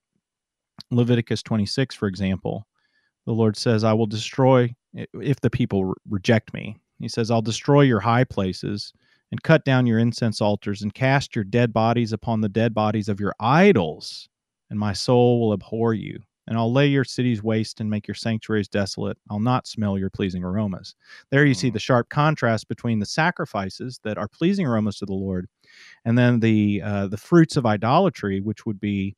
Leviticus 0.91 1.41
26, 1.41 1.95
for 1.95 2.07
example, 2.07 2.67
the 3.25 3.34
Lord 3.34 3.57
says, 3.57 3.84
I 3.84 3.93
will 3.93 4.05
destroy 4.05 4.73
if 4.93 5.39
the 5.41 5.49
people 5.49 5.86
re- 5.86 5.93
reject 6.09 6.53
me. 6.53 6.77
He 7.00 7.08
says, 7.08 7.32
I'll 7.32 7.41
destroy 7.41 7.82
your 7.82 8.00
high 8.02 8.24
places 8.24 8.93
and 9.32 9.41
cut 9.43 9.64
down 9.66 9.86
your 9.86 10.00
incense 10.00 10.41
altars 10.41 10.82
and 10.82 10.93
cast 10.93 11.36
your 11.36 11.43
dead 11.45 11.72
bodies 11.74 12.14
upon 12.14 12.41
the 12.41 12.50
dead 12.50 12.74
bodies 12.74 13.10
of 13.10 13.20
your 13.20 13.34
idols, 13.39 14.28
and 14.70 14.80
my 14.80 14.93
soul 14.93 15.39
will 15.39 15.54
abhor 15.54 15.93
you. 15.93 16.20
and 16.47 16.58
I'll 16.58 16.74
lay 16.74 16.88
your 16.88 17.04
cities 17.04 17.43
waste 17.43 17.80
and 17.80 17.88
make 17.91 18.08
your 18.08 18.16
sanctuaries 18.16 18.68
desolate. 18.68 19.20
I'll 19.30 19.39
not 19.39 19.68
smell 19.68 20.00
your 20.00 20.10
pleasing 20.10 20.43
aromas. 20.43 20.95
There 21.30 21.45
you 21.45 21.54
see 21.54 21.70
Mm. 21.70 21.74
the 21.74 21.80
sharp 21.80 22.10
contrast 22.10 22.68
between 22.68 22.97
the 22.97 23.06
sacrifices 23.06 24.00
that 24.04 24.18
are 24.18 24.28
pleasing 24.28 24.66
aromas 24.66 24.97
to 24.97 25.06
the 25.06 25.14
Lord, 25.14 25.47
and 26.06 26.18
then 26.18 26.39
the 26.39 26.82
uh, 26.84 27.08
the 27.08 27.18
fruits 27.18 27.56
of 27.58 27.68
idolatry, 27.68 28.41
which 28.41 28.66
would 28.66 28.80
be 28.80 29.16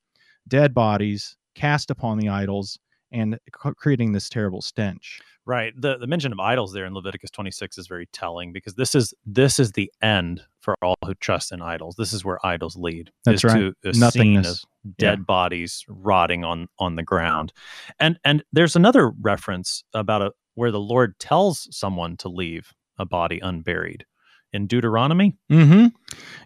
dead 0.49 0.73
bodies 0.73 1.37
cast 1.55 1.89
upon 1.91 2.17
the 2.17 2.29
idols 2.29 2.79
and 3.13 3.39
creating 3.77 4.11
this 4.11 4.27
terrible 4.29 4.61
stench. 4.61 5.21
Right. 5.45 5.73
The 5.75 5.97
the 5.97 6.07
mention 6.07 6.31
of 6.31 6.39
idols 6.39 6.71
there 6.71 6.85
in 6.85 6.93
Leviticus 6.93 7.31
26 7.31 7.77
is 7.79 7.87
very 7.87 8.05
telling 8.07 8.53
because 8.53 8.75
this 8.75 8.93
is 8.93 9.13
this 9.25 9.59
is 9.59 9.71
the 9.71 9.91
end 10.01 10.43
for 10.59 10.75
all 10.83 10.95
who 11.03 11.15
trust 11.15 11.51
in 11.51 11.61
idols. 11.61 11.95
This 11.97 12.13
is 12.13 12.23
where 12.23 12.43
idols 12.45 12.75
lead. 12.75 13.11
That's 13.25 13.43
is 13.43 13.43
right. 13.45 13.59
To 13.59 13.89
a 13.89 13.93
scene 13.93 14.01
Nothingness. 14.01 14.63
of 14.85 14.97
dead 14.97 15.25
bodies 15.25 15.83
rotting 15.87 16.43
on 16.43 16.67
on 16.77 16.95
the 16.95 17.03
ground. 17.03 17.53
And 17.99 18.19
and 18.23 18.43
there's 18.53 18.75
another 18.75 19.09
reference 19.09 19.83
about 19.93 20.21
a 20.21 20.31
where 20.55 20.71
the 20.71 20.79
Lord 20.79 21.17
tells 21.19 21.67
someone 21.75 22.17
to 22.17 22.29
leave 22.29 22.73
a 22.99 23.05
body 23.05 23.39
unburied 23.39 24.05
in 24.53 24.67
Deuteronomy. 24.67 25.37
Mm-hmm. 25.51 25.87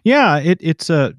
Yeah, 0.04 0.38
it, 0.38 0.58
it's 0.60 0.90
a 0.90 1.14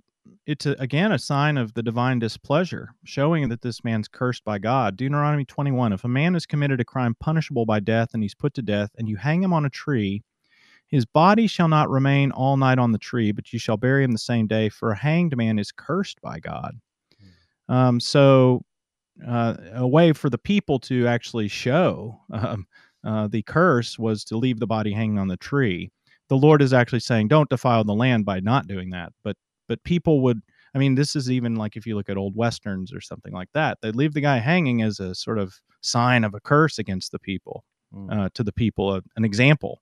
it's 0.48 0.66
a, 0.66 0.72
again 0.80 1.12
a 1.12 1.20
sign 1.20 1.58
of 1.58 1.74
the 1.74 1.84
divine 1.84 2.20
displeasure, 2.20 2.94
showing 3.04 3.50
that 3.50 3.62
this 3.62 3.84
man's 3.84 4.08
cursed 4.08 4.46
by 4.46 4.58
God. 4.58 4.96
Deuteronomy 4.96 5.44
21: 5.44 5.92
If 5.92 6.06
a 6.06 6.08
man 6.08 6.34
has 6.34 6.46
committed 6.46 6.80
a 6.80 6.86
crime 6.86 7.16
punishable 7.20 7.66
by 7.66 7.82
death, 7.82 8.12
and 8.14 8.24
he's 8.24 8.34
put 8.34 8.54
to 8.56 8.62
death, 8.62 8.90
and 8.98 9.10
you 9.10 9.18
hang 9.18 9.44
him 9.44 9.52
on 9.52 9.66
a 9.66 9.70
tree, 9.70 10.24
his 10.88 11.06
body 11.06 11.48
shall 11.48 11.68
not 11.68 11.90
remain 11.90 12.32
all 12.32 12.56
night 12.56 12.80
on 12.80 12.94
the 12.94 12.98
tree, 12.98 13.34
but 13.34 13.52
you 13.52 13.60
shall 13.60 13.76
bury 13.76 14.06
him 14.06 14.14
the 14.14 14.18
same 14.18 14.48
day. 14.48 14.70
For 14.70 14.92
a 14.92 14.98
hanged 14.98 15.36
man 15.36 15.60
is 15.60 15.74
cursed 15.74 16.22
by 16.22 16.40
God. 16.40 16.80
Um, 17.68 18.00
so, 18.00 18.64
uh, 19.28 19.56
a 19.74 19.88
way 19.88 20.14
for 20.14 20.30
the 20.30 20.38
people 20.38 20.80
to 20.80 21.08
actually 21.08 21.50
show 21.50 22.22
um, 22.32 22.66
uh, 23.04 23.28
the 23.28 23.44
curse 23.44 24.00
was 24.00 24.24
to 24.24 24.38
leave 24.38 24.62
the 24.62 24.68
body 24.68 24.94
hanging 24.94 25.20
on 25.20 25.28
the 25.28 25.38
tree 25.38 25.92
the 26.30 26.36
Lord 26.38 26.62
is 26.62 26.74
actually 26.74 27.00
saying, 27.00 27.30
"Don't 27.30 27.50
defile 27.50 27.86
the 27.86 27.94
land 27.94 28.26
by 28.26 28.42
not 28.42 28.68
doing 28.68 28.90
that." 28.90 29.14
But 29.24 29.38
but 29.68 29.84
people 29.84 30.22
would. 30.22 30.42
I 30.76 30.80
mean, 30.80 30.96
this 30.96 31.16
is 31.16 31.32
even 31.32 31.56
like 31.56 31.76
if 31.76 31.86
you 31.88 31.96
look 31.96 32.10
at 32.10 32.18
old 32.18 32.36
westerns 32.36 32.94
or 32.94 33.02
something 33.02 33.34
like 33.34 33.50
that. 33.54 33.80
They'd 33.82 33.96
leave 33.96 34.14
the 34.14 34.22
guy 34.22 34.38
hanging 34.38 34.82
as 34.82 35.00
a 35.00 35.16
sort 35.16 35.40
of 35.40 35.56
sign 35.82 36.24
of 36.24 36.34
a 36.34 36.40
curse 36.40 36.78
against 36.78 37.12
the 37.12 37.20
people, 37.20 37.64
Mm. 37.94 38.12
uh, 38.26 38.30
to 38.34 38.44
the 38.44 38.52
people, 38.52 38.90
uh, 38.90 39.02
an 39.16 39.24
example. 39.24 39.82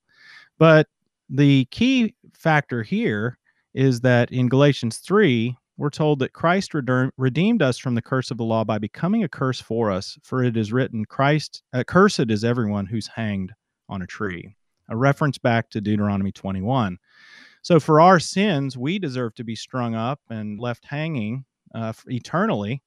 But 0.59 0.87
the 1.27 1.65
key 1.71 2.13
factor 2.33 2.83
here 2.83 3.39
is 3.73 4.01
that 4.01 4.31
in 4.31 4.47
Galatians 4.47 4.97
three, 4.99 5.57
we're 5.77 5.89
told 5.89 6.19
that 6.19 6.31
Christ 6.31 6.73
redeemed 7.17 7.61
us 7.61 7.77
from 7.77 7.95
the 7.95 8.01
curse 8.01 8.31
of 8.31 8.37
the 8.37 8.45
law 8.45 8.63
by 8.63 8.77
becoming 8.77 9.23
a 9.23 9.27
curse 9.27 9.59
for 9.59 9.91
us. 9.91 10.17
For 10.23 10.43
it 10.43 10.55
is 10.55 10.71
written, 10.71 11.03
"Christ, 11.05 11.63
uh, 11.73 11.83
cursed 11.85 12.29
is 12.29 12.45
everyone 12.45 12.85
who's 12.85 13.07
hanged 13.07 13.53
on 13.89 14.01
a 14.01 14.07
tree." 14.07 14.55
a 14.87 14.95
reference 14.95 15.39
back 15.39 15.67
to 15.71 15.81
Deuteronomy 15.81 16.31
21. 16.31 16.99
So 17.65 17.79
for 17.79 17.99
our 17.99 18.19
sins, 18.19 18.77
we 18.77 18.99
deserve 18.99 19.33
to 19.35 19.43
be 19.43 19.55
strung 19.55 19.95
up 19.95 20.19
and 20.29 20.59
left 20.59 20.85
hanging 20.85 21.45
uh, 21.73 21.93
eternally. 22.05 22.83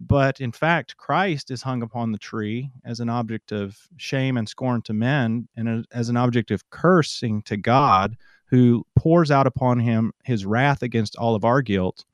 But 0.00 0.40
in 0.40 0.50
fact, 0.50 0.96
Christ 0.96 1.52
is 1.52 1.62
hung 1.62 1.80
upon 1.80 2.10
the 2.10 2.18
tree 2.18 2.72
as 2.84 2.98
an 2.98 3.08
object 3.08 3.52
of 3.52 3.78
shame 3.98 4.36
and 4.36 4.48
scorn 4.48 4.82
to 4.82 4.92
men, 4.92 5.46
and 5.56 5.68
as- 5.68 5.84
as 5.92 6.08
an 6.08 6.16
object 6.16 6.50
of 6.50 6.68
cursing 6.70 7.42
to 7.42 7.56
God, 7.56 8.16
who 8.46 8.84
pours 8.96 9.30
out 9.30 9.46
upon 9.46 9.78
him 9.78 10.12
his 10.24 10.44
wrath 10.44 10.82
against 10.82 11.14
all 11.14 11.36
of 11.36 11.44
our 11.44 11.62
guilt. 11.62 12.04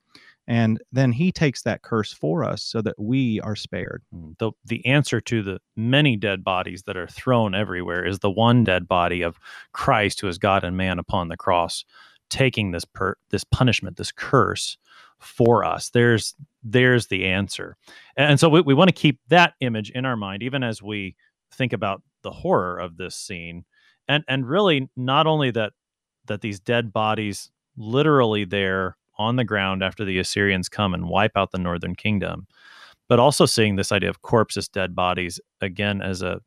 And 0.49 0.83
then 0.91 1.13
he 1.13 1.31
takes 1.31 1.63
that 1.63 1.83
curse 1.83 2.13
for 2.13 2.45
us 2.45 2.63
so 2.63 2.83
that 2.83 2.99
we 2.99 3.41
are 3.41 3.55
spared. 3.55 4.03
Mm, 4.15 4.37
The 4.39 4.53
the 4.65 4.85
answer 4.87 5.21
to 5.21 5.43
the 5.43 5.61
many 5.77 6.17
dead 6.17 6.43
bodies 6.43 6.83
that 6.85 6.97
are 6.97 7.07
thrown 7.07 7.55
everywhere 7.55 8.05
is 8.05 8.19
the 8.19 8.31
one 8.31 8.65
dead 8.65 8.89
body 8.89 9.23
of 9.23 9.39
Christ 9.73 10.21
who 10.21 10.29
is 10.29 10.39
God 10.39 10.65
and 10.65 10.77
man 10.77 10.99
upon 10.99 11.29
the 11.29 11.37
cross 11.37 11.85
taking 12.29 12.71
this 12.73 12.85
per, 12.85 13.15
this 13.31 13.45
punishment 13.45 13.97
this 13.99 14.11
curse 14.11 14.79
for 15.21 15.65
us. 15.65 15.91
There's 15.91 16.35
there's 16.65 17.07
the 17.07 17.27
answer. 17.27 17.77
And 18.17 18.41
so 18.41 18.49
we, 18.49 18.61
we 18.63 18.75
want 18.75 18.89
to 18.89 18.95
keep 18.95 19.21
that 19.29 19.55
image 19.61 19.91
in 19.91 20.05
our 20.05 20.17
mind 20.17 20.43
even 20.43 20.63
as 20.65 20.83
we 20.83 21.15
think 21.53 21.73
about 21.73 22.03
the 22.23 22.31
horror 22.31 22.79
of 22.79 22.97
this 22.97 23.15
scene. 23.15 23.65
And 24.09 24.25
and 24.27 24.49
really 24.49 24.91
not 24.97 25.29
only 25.29 25.53
that 25.53 25.73
that 26.27 26.41
these 26.41 26.59
dead 26.59 26.93
bodies 26.93 27.51
literally 27.77 28.45
there 28.45 28.97
on 29.19 29.37
the 29.37 29.45
ground 29.45 29.83
after 29.83 30.05
the 30.05 30.19
Assyrians 30.19 30.69
come 30.69 30.95
and 30.95 31.09
wipe 31.09 31.37
out 31.37 31.51
the 31.53 31.59
northern 31.59 31.95
kingdom 31.95 32.47
but 33.13 33.19
also 33.19 33.45
seeing 33.45 33.77
this 33.77 33.93
idea 33.93 34.09
of 34.09 34.23
corpses, 34.23 34.69
dead 34.69 34.95
bodies 34.95 35.39
again 35.61 36.01
as 36.01 36.23
a 36.23 36.41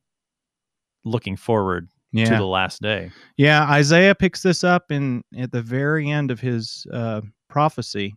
looking 1.03 1.35
forward 1.35 1.87
to 2.25 2.37
the 2.37 2.45
last 2.45 2.81
day. 2.81 3.11
Yeah, 3.37 3.69
Isaiah 3.69 4.15
picks 4.15 4.41
this 4.41 4.63
up 4.63 4.91
in 4.91 5.21
at 5.37 5.51
the 5.51 5.61
very 5.61 6.09
end 6.09 6.31
of 6.31 6.39
his 6.39 6.87
uh, 6.91 7.21
prophecy. 7.49 8.15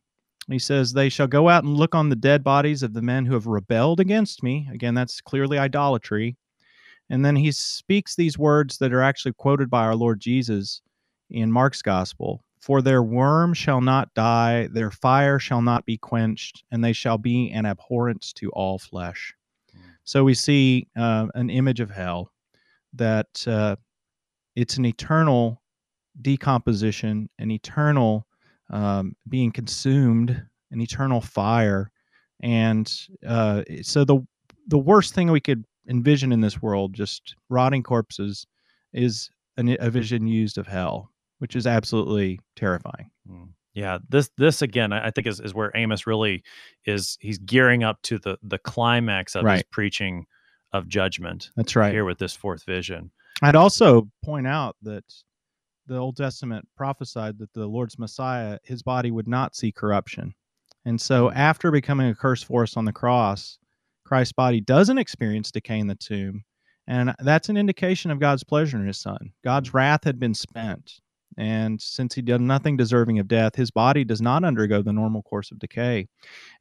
He 0.49 0.59
says, 0.59 0.95
"They 0.95 1.11
shall 1.11 1.27
go 1.27 1.51
out 1.51 1.65
and 1.65 1.75
look 1.75 1.95
on 1.95 2.09
the 2.09 2.17
dead 2.17 2.43
bodies 2.43 2.83
of 2.83 2.95
the 2.95 3.03
men 3.03 3.27
who 3.27 3.35
have 3.35 3.47
rebelled 3.47 4.01
against 4.01 4.43
me." 4.43 4.67
Again, 4.73 4.95
that's 4.95 5.21
clearly 5.21 5.59
idolatry. 5.59 6.39
And 7.11 7.23
then 7.23 7.37
he 7.37 7.53
speaks 7.53 8.17
these 8.17 8.39
words 8.39 8.79
that 8.79 8.95
are 8.95 9.03
actually 9.03 9.35
quoted 9.35 9.69
by 9.69 9.85
our 9.85 9.95
Lord 9.95 10.21
Jesus 10.21 10.81
in 11.29 11.53
Mark's 11.53 11.83
gospel. 11.83 12.43
For 12.61 12.83
their 12.83 13.03
worm 13.03 13.55
shall 13.55 13.81
not 13.81 14.13
die, 14.15 14.69
their 14.73 14.91
fire 14.91 15.39
shall 15.39 15.63
not 15.63 15.87
be 15.87 15.97
quenched, 15.97 16.65
and 16.71 16.83
they 16.83 16.93
shall 16.93 17.19
be 17.19 17.51
an 17.51 17.67
abhorrence 17.67 18.33
to 18.35 18.51
all 18.51 18.79
flesh. 18.79 19.35
Mm. 19.77 19.81
So 20.05 20.25
we 20.25 20.35
see 20.35 20.89
uh, 20.97 21.27
an 21.35 21.51
image 21.51 21.81
of 21.81 21.91
hell 21.91 22.33
that 22.95 23.47
uh, 23.47 23.77
it's 24.57 24.77
an 24.77 24.87
eternal 24.87 25.63
decomposition, 26.21 27.29
an 27.39 27.51
eternal 27.51 28.27
um, 28.71 29.15
being 29.29 29.53
consumed, 29.53 30.43
an 30.71 30.81
eternal 30.81 31.21
fire, 31.21 31.91
and 32.41 32.93
uh, 33.27 33.63
so 33.83 34.05
the 34.05 34.21
the 34.67 34.79
worst 34.79 35.15
thing 35.15 35.31
we 35.31 35.41
could 35.41 35.65
envision 35.89 36.33
in 36.33 36.41
this 36.41 36.61
world, 36.61 36.93
just 36.93 37.35
rotting 37.49 37.83
corpses, 37.83 38.47
is 38.93 39.31
an, 39.57 39.77
a 39.81 39.91
vision 39.91 40.27
used 40.27 40.59
of 40.59 40.67
hell, 40.67 41.11
which 41.39 41.57
is 41.57 41.67
absolutely 41.67 42.41
terrifying. 42.57 43.11
Mm. 43.31 43.49
Yeah, 43.75 43.99
this 44.09 44.31
this 44.37 44.63
again, 44.63 44.93
I 44.93 45.11
think 45.11 45.27
is, 45.27 45.39
is 45.41 45.55
where 45.55 45.71
Amos 45.75 46.07
really 46.07 46.43
is. 46.85 47.17
He's 47.21 47.39
gearing 47.39 47.85
up 47.85 48.03
to 48.03 48.19
the 48.19 48.37
the 48.43 48.59
climax 48.59 49.37
of 49.37 49.47
his 49.47 49.63
preaching 49.71 50.27
of 50.73 50.89
judgment 50.89 51.51
That's 51.57 51.77
right. 51.77 51.93
here 51.93 52.05
with 52.05 52.19
this 52.19 52.35
fourth 52.35 52.65
vision. 52.65 53.11
I'd 53.43 53.55
also 53.55 54.09
point 54.25 54.47
out 54.47 54.77
that 54.83 55.05
the 55.87 55.97
Old 55.97 56.17
Testament 56.17 56.67
prophesied 56.77 57.39
that 57.39 57.53
the 57.53 57.67
Lord's 57.67 57.99
Messiah, 57.99 58.59
his 58.65 58.83
body 58.83 59.11
would 59.11 59.29
not 59.29 59.57
see 59.57 59.73
corruption. 59.73 60.35
And 60.85 61.01
so, 61.01 61.31
after 61.31 61.71
becoming 61.71 62.09
a 62.09 62.15
curse 62.15 62.43
for 62.43 62.63
us 62.63 62.77
on 62.77 62.85
the 62.85 62.93
cross, 62.93 63.59
Christ's 64.05 64.33
body 64.33 64.61
doesn't 64.61 64.99
experience 64.99 65.51
decay 65.51 65.79
in 65.79 65.87
the 65.87 65.95
tomb. 65.95 66.45
And 66.87 67.15
that's 67.19 67.51
an 67.51 67.59
indication 67.59 68.11
of 68.11 68.21
God's 68.21 68.45
pleasure 68.45 68.79
in 68.79 68.87
his 68.87 68.99
son. 68.99 69.33
God's 69.45 69.75
wrath 69.75 70.05
had 70.05 70.19
been 70.19 70.35
spent. 70.35 71.01
And 71.37 71.81
since 71.81 72.15
he 72.15 72.23
did 72.23 72.41
nothing 72.41 72.77
deserving 72.77 73.19
of 73.19 73.29
death, 73.29 73.55
his 73.55 73.71
body 73.71 74.05
does 74.05 74.21
not 74.21 74.45
undergo 74.45 74.83
the 74.83 74.93
normal 74.93 75.23
course 75.23 75.51
of 75.51 75.59
decay. 75.59 76.09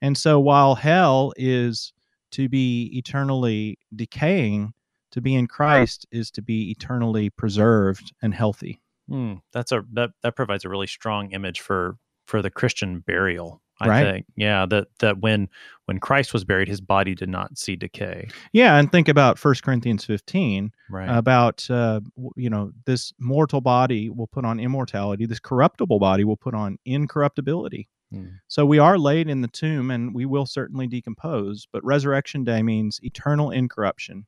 And 0.01 0.17
so, 0.17 0.39
while 0.39 0.75
hell 0.75 1.33
is 1.37 1.93
to 2.31 2.49
be 2.49 2.91
eternally 2.93 3.79
decaying, 3.95 4.73
to 5.11 5.21
be 5.21 5.35
in 5.35 5.47
Christ 5.47 6.05
is 6.11 6.29
to 6.31 6.41
be 6.41 6.69
eternally 6.71 7.29
preserved 7.29 8.13
and 8.21 8.33
healthy. 8.33 8.81
Hmm, 9.07 9.35
that's 9.53 9.71
a 9.71 9.83
that 9.93 10.11
that 10.21 10.35
provides 10.35 10.65
a 10.65 10.69
really 10.69 10.87
strong 10.87 11.31
image 11.31 11.61
for 11.61 11.97
for 12.25 12.41
the 12.41 12.51
Christian 12.51 12.99
burial. 12.99 13.61
I 13.79 13.87
Right. 13.87 14.03
think, 14.13 14.25
yeah, 14.35 14.65
that 14.67 14.87
that 14.99 15.19
when 15.19 15.49
when 15.85 15.99
Christ 15.99 16.33
was 16.33 16.43
buried, 16.43 16.67
his 16.67 16.81
body 16.81 17.15
did 17.15 17.29
not 17.29 17.57
see 17.57 17.75
decay. 17.75 18.27
Yeah, 18.51 18.77
and 18.77 18.91
think 18.91 19.07
about 19.07 19.37
1 19.43 19.55
Corinthians 19.63 20.03
15 20.03 20.71
Right. 20.89 21.07
about 21.09 21.69
uh, 21.69 22.01
you 22.35 22.49
know 22.49 22.71
this 22.85 23.13
mortal 23.19 23.61
body 23.61 24.09
will 24.09 24.27
put 24.27 24.45
on 24.45 24.59
immortality, 24.59 25.25
this 25.25 25.39
corruptible 25.39 25.99
body 25.99 26.23
will 26.23 26.37
put 26.37 26.53
on 26.53 26.77
incorruptibility. 26.85 27.87
Hmm. 28.11 28.27
So 28.47 28.65
we 28.65 28.79
are 28.79 28.97
laid 28.97 29.27
in 29.29 29.41
the 29.41 29.47
tomb 29.49 29.91
and 29.91 30.13
we 30.15 30.25
will 30.25 30.45
certainly 30.45 30.87
decompose, 30.87 31.67
but 31.71 31.83
resurrection 31.83 32.43
day 32.45 32.63
means 32.63 32.99
eternal 33.03 33.51
incorruption, 33.51 34.25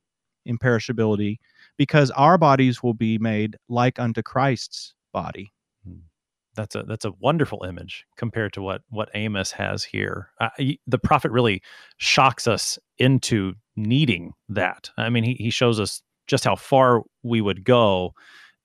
imperishability, 0.48 1.38
because 1.78 2.12
our 2.12 2.38
bodies 2.38 2.84
will 2.84 2.94
be 2.94 3.18
made 3.18 3.56
like 3.70 3.98
unto 4.00 4.22
Christ's 4.22 4.94
body. 5.14 5.52
That's 6.60 6.76
a 6.76 6.84
that's 6.84 7.06
a 7.06 7.14
wonderful 7.20 7.64
image 7.64 8.06
compared 8.18 8.52
to 8.54 8.62
what 8.62 8.82
what 8.90 9.10
Amos 9.14 9.52
has 9.54 9.84
here. 9.86 10.30
Uh, 10.42 10.50
he- 10.58 10.82
the 10.88 10.98
prophet 11.00 11.32
really 11.32 11.62
shocks 11.98 12.48
us 12.48 12.78
into 12.98 13.54
needing 13.78 14.34
that. 14.50 14.90
I 14.98 15.10
mean, 15.10 15.24
he 15.24 15.36
he 15.36 15.50
shows 15.52 15.80
us 15.80 16.02
just 16.28 16.44
how 16.44 16.58
far 16.58 17.04
we 17.24 17.40
would 17.40 17.64
go 17.64 18.14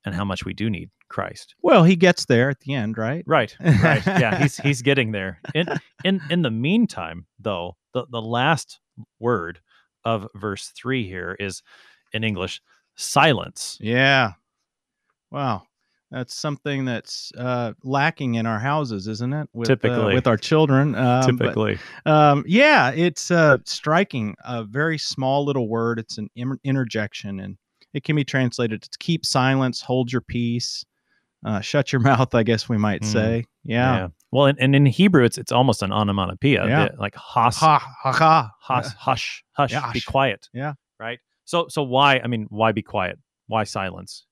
and 0.05 0.13
how 0.15 0.25
much 0.25 0.45
we 0.45 0.53
do 0.55 0.69
need 0.69 0.91
Christ. 1.09 1.55
Well, 1.63 1.85
he 1.85 1.95
gets 1.95 2.25
there 2.25 2.51
at 2.51 2.61
the 2.61 2.75
end, 2.75 2.99
right? 2.99 3.23
Right. 3.27 3.57
Right. 3.61 4.05
yeah, 4.07 4.39
he's 4.43 4.57
he's 4.57 4.83
getting 4.83 5.13
there. 5.13 5.41
In 5.55 5.67
in 6.03 6.21
in 6.31 6.43
the 6.43 6.51
meantime, 6.51 7.27
though, 7.39 7.77
the 7.93 8.07
the 8.11 8.21
last 8.23 8.81
word 9.21 9.61
of 10.05 10.27
verse 10.35 10.69
3 10.77 11.07
here 11.07 11.37
is 11.39 11.63
in 12.13 12.25
English 12.25 12.61
silence. 12.97 13.79
Yeah. 13.81 14.33
Wow. 15.31 15.63
That's 16.15 16.37
something 16.37 16.85
that's 16.85 17.33
uh, 17.37 17.73
lacking 17.83 18.37
in 18.37 18.47
our 18.47 18.61
houses, 18.61 19.09
isn't 19.09 19.33
it? 19.33 19.49
With, 19.53 19.69
uh, 19.69 19.73
Typically. 19.75 20.15
with 20.15 20.29
our 20.29 20.37
children. 20.37 20.95
Um, 20.95 21.37
but, 21.37 21.45
Typically. 21.47 21.79
um, 22.07 22.45
yeah, 22.47 22.93
it's 22.93 23.33
uh, 23.33 23.59
striking. 23.65 24.37
A 24.45 24.63
very 24.63 24.97
small 24.97 25.45
little 25.45 25.69
word. 25.69 25.99
It's 25.99 26.17
an 26.19 26.31
interjection, 26.63 27.41
and 27.41 27.57
it 27.95 28.05
can 28.05 28.15
be 28.15 28.23
translated 28.25 28.83
to 28.83 28.99
keep 28.99 29.27
silence, 29.27 29.81
hold 29.81 30.13
your 30.13 30.21
peace, 30.21 30.85
uh, 31.45 31.61
shut 31.61 31.93
your 31.93 32.01
mouth. 32.11 32.33
I 32.33 32.45
guess 32.45 32.69
we 32.69 32.79
might 32.79 33.03
Mm. 33.03 33.13
say. 33.13 33.45
Yeah. 33.65 34.09
Well, 34.31 34.47
and, 34.47 34.59
and 34.61 34.77
in 34.77 34.87
Hebrew, 34.87 35.25
it's 35.25 35.37
it's 35.37 35.51
almost 35.51 35.83
an 35.83 35.91
onomatopoeia. 35.93 36.69
Yeah. 36.69 36.89
the- 36.91 37.01
like 37.01 37.17
has, 37.17 37.57
Ha 37.57 37.79
ha 37.81 38.13
ha. 38.13 38.51
hush, 38.61 38.87
hush, 38.97 39.45
hush, 39.53 39.73
Yeah, 39.73 39.91
be 39.93 40.01
quiet. 40.01 40.49
Yeah. 40.53 40.75
Right. 41.01 41.19
So, 41.45 41.67
so 41.69 41.83
why? 41.83 42.21
I 42.23 42.29
mean, 42.29 42.47
why 42.51 42.71
be 42.71 42.83
quiet? 42.83 43.19
Why 43.49 43.65
silence? 43.65 44.27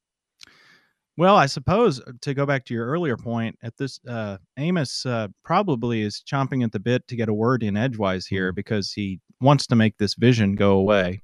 Well, 1.18 1.36
I 1.36 1.46
suppose 1.46 2.00
uh, 2.00 2.12
to 2.22 2.32
go 2.34 2.46
back 2.46 2.64
to 2.66 2.74
your 2.74 2.86
earlier 2.86 3.16
point, 3.16 3.58
at 3.62 3.76
this 3.76 4.00
uh, 4.08 4.38
Amos 4.56 5.04
uh, 5.04 5.28
probably 5.44 6.00
is 6.02 6.22
chomping 6.26 6.64
at 6.64 6.72
the 6.72 6.80
bit 6.80 7.06
to 7.08 7.16
get 7.16 7.28
a 7.28 7.34
word 7.34 7.62
in 7.62 7.76
edgewise 7.76 8.26
here 8.26 8.52
Mhm. 8.52 8.56
because 8.56 8.92
he 8.92 9.20
wants 9.40 9.66
to 9.66 9.76
make 9.76 9.98
this 9.98 10.14
vision 10.14 10.54
go 10.54 10.72
away. 10.78 11.22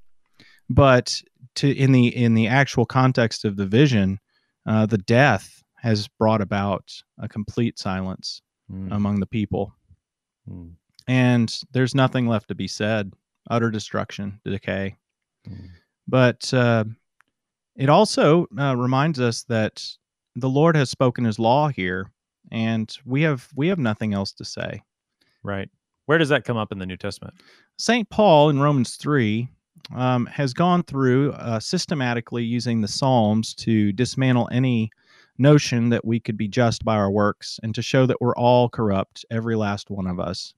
But 0.68 1.22
to 1.56 1.70
in 1.74 1.92
the 1.92 2.08
in 2.14 2.34
the 2.34 2.46
actual 2.48 2.84
context 2.84 3.44
of 3.46 3.56
the 3.56 3.66
vision, 3.66 4.18
uh, 4.66 4.84
the 4.86 4.98
death 4.98 5.62
has 5.76 6.08
brought 6.08 6.42
about 6.42 6.92
a 7.18 7.28
complete 7.28 7.78
silence 7.78 8.42
Mm, 8.70 8.92
among 8.92 9.18
the 9.20 9.26
people, 9.26 9.72
mm, 10.46 10.72
and 11.06 11.58
there's 11.72 11.94
nothing 11.94 12.26
left 12.28 12.48
to 12.48 12.54
be 12.54 12.68
said. 12.68 13.14
Utter 13.48 13.70
destruction, 13.70 14.38
decay. 14.44 14.94
mm. 15.48 15.70
But 16.06 16.52
uh, 16.52 16.84
it 17.78 17.88
also 17.88 18.46
uh, 18.58 18.76
reminds 18.76 19.20
us 19.20 19.44
that 19.44 19.82
the 20.36 20.50
Lord 20.50 20.76
has 20.76 20.90
spoken 20.90 21.24
His 21.24 21.38
law 21.38 21.68
here, 21.68 22.10
and 22.52 22.94
we 23.06 23.22
have 23.22 23.48
we 23.56 23.68
have 23.68 23.78
nothing 23.78 24.12
else 24.12 24.32
to 24.34 24.44
say. 24.44 24.82
Right. 25.42 25.70
Where 26.06 26.18
does 26.18 26.28
that 26.28 26.44
come 26.44 26.56
up 26.56 26.72
in 26.72 26.78
the 26.78 26.86
New 26.86 26.96
Testament? 26.96 27.34
Saint 27.78 28.10
Paul 28.10 28.50
in 28.50 28.60
Romans 28.60 28.96
three 28.96 29.48
um, 29.94 30.26
has 30.26 30.52
gone 30.52 30.82
through 30.82 31.32
uh, 31.32 31.60
systematically 31.60 32.44
using 32.44 32.80
the 32.80 32.88
Psalms 32.88 33.54
to 33.54 33.92
dismantle 33.92 34.48
any 34.52 34.90
notion 35.38 35.88
that 35.90 36.04
we 36.04 36.18
could 36.18 36.36
be 36.36 36.48
just 36.48 36.84
by 36.84 36.96
our 36.96 37.10
works, 37.10 37.60
and 37.62 37.74
to 37.74 37.82
show 37.82 38.06
that 38.06 38.20
we're 38.20 38.34
all 38.34 38.68
corrupt, 38.68 39.24
every 39.30 39.54
last 39.54 39.88
one 39.88 40.06
of 40.06 40.18
us. 40.18 40.52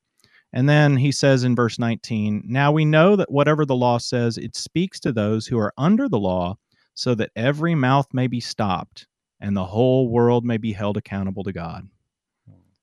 And 0.53 0.69
then 0.69 0.97
he 0.97 1.13
says 1.13 1.45
in 1.45 1.55
verse 1.55 1.79
19, 1.79 2.43
Now 2.47 2.73
we 2.73 2.85
know 2.85 3.15
that 3.15 3.31
whatever 3.31 3.65
the 3.65 3.77
law 3.77 3.99
says, 3.99 4.37
it 4.37 4.57
speaks 4.57 4.99
to 5.01 5.13
those 5.13 5.47
who 5.47 5.59
are 5.59 5.73
under 5.79 6.09
the 6.09 6.19
law, 6.19 6.57
so 7.01 7.15
that 7.15 7.31
every 7.35 7.75
mouth 7.75 8.07
may 8.13 8.27
be 8.27 8.41
stopped 8.41 9.07
and 9.41 9.57
the 9.57 9.65
whole 9.65 10.11
world 10.11 10.45
may 10.45 10.59
be 10.59 10.71
held 10.71 10.99
accountable 10.99 11.43
to 11.43 11.51
God. 11.51 11.89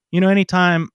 You 0.09 0.21
know, 0.21 0.29
anytime 0.29 0.89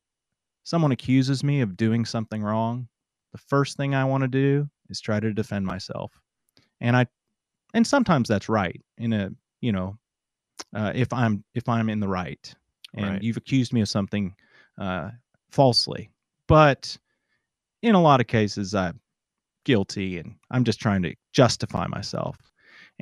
someone 0.64 0.90
accuses 0.90 1.44
me 1.44 1.60
of 1.60 1.76
doing 1.76 2.04
something 2.04 2.42
wrong, 2.42 2.88
the 3.30 3.38
first 3.38 3.76
thing 3.76 3.94
I 3.94 4.04
want 4.06 4.22
to 4.22 4.28
do 4.28 4.68
is 4.88 5.00
try 5.00 5.20
to 5.20 5.32
defend 5.32 5.64
myself. 5.66 6.10
And 6.80 6.96
I, 6.96 7.06
and 7.74 7.86
sometimes 7.86 8.28
that's 8.28 8.48
right 8.48 8.80
in 8.98 9.12
a, 9.12 9.30
you 9.60 9.70
know, 9.70 9.96
uh, 10.74 10.90
if 10.92 11.12
I'm 11.12 11.44
if 11.54 11.68
I'm 11.68 11.88
in 11.90 12.00
the 12.00 12.08
right, 12.08 12.52
and 12.94 13.06
Right. 13.06 13.22
you've 13.22 13.36
accused 13.36 13.72
me 13.72 13.82
of 13.82 13.88
something 13.88 14.34
uh, 14.80 15.10
falsely, 15.52 16.10
but 16.48 16.98
in 17.82 17.94
a 17.94 18.02
lot 18.02 18.20
of 18.20 18.26
cases 18.26 18.74
I'm 18.74 18.98
guilty, 19.64 20.18
and 20.18 20.34
I'm 20.50 20.64
just 20.64 20.80
trying 20.80 21.02
to 21.02 21.14
justify 21.32 21.86
myself. 21.86 22.36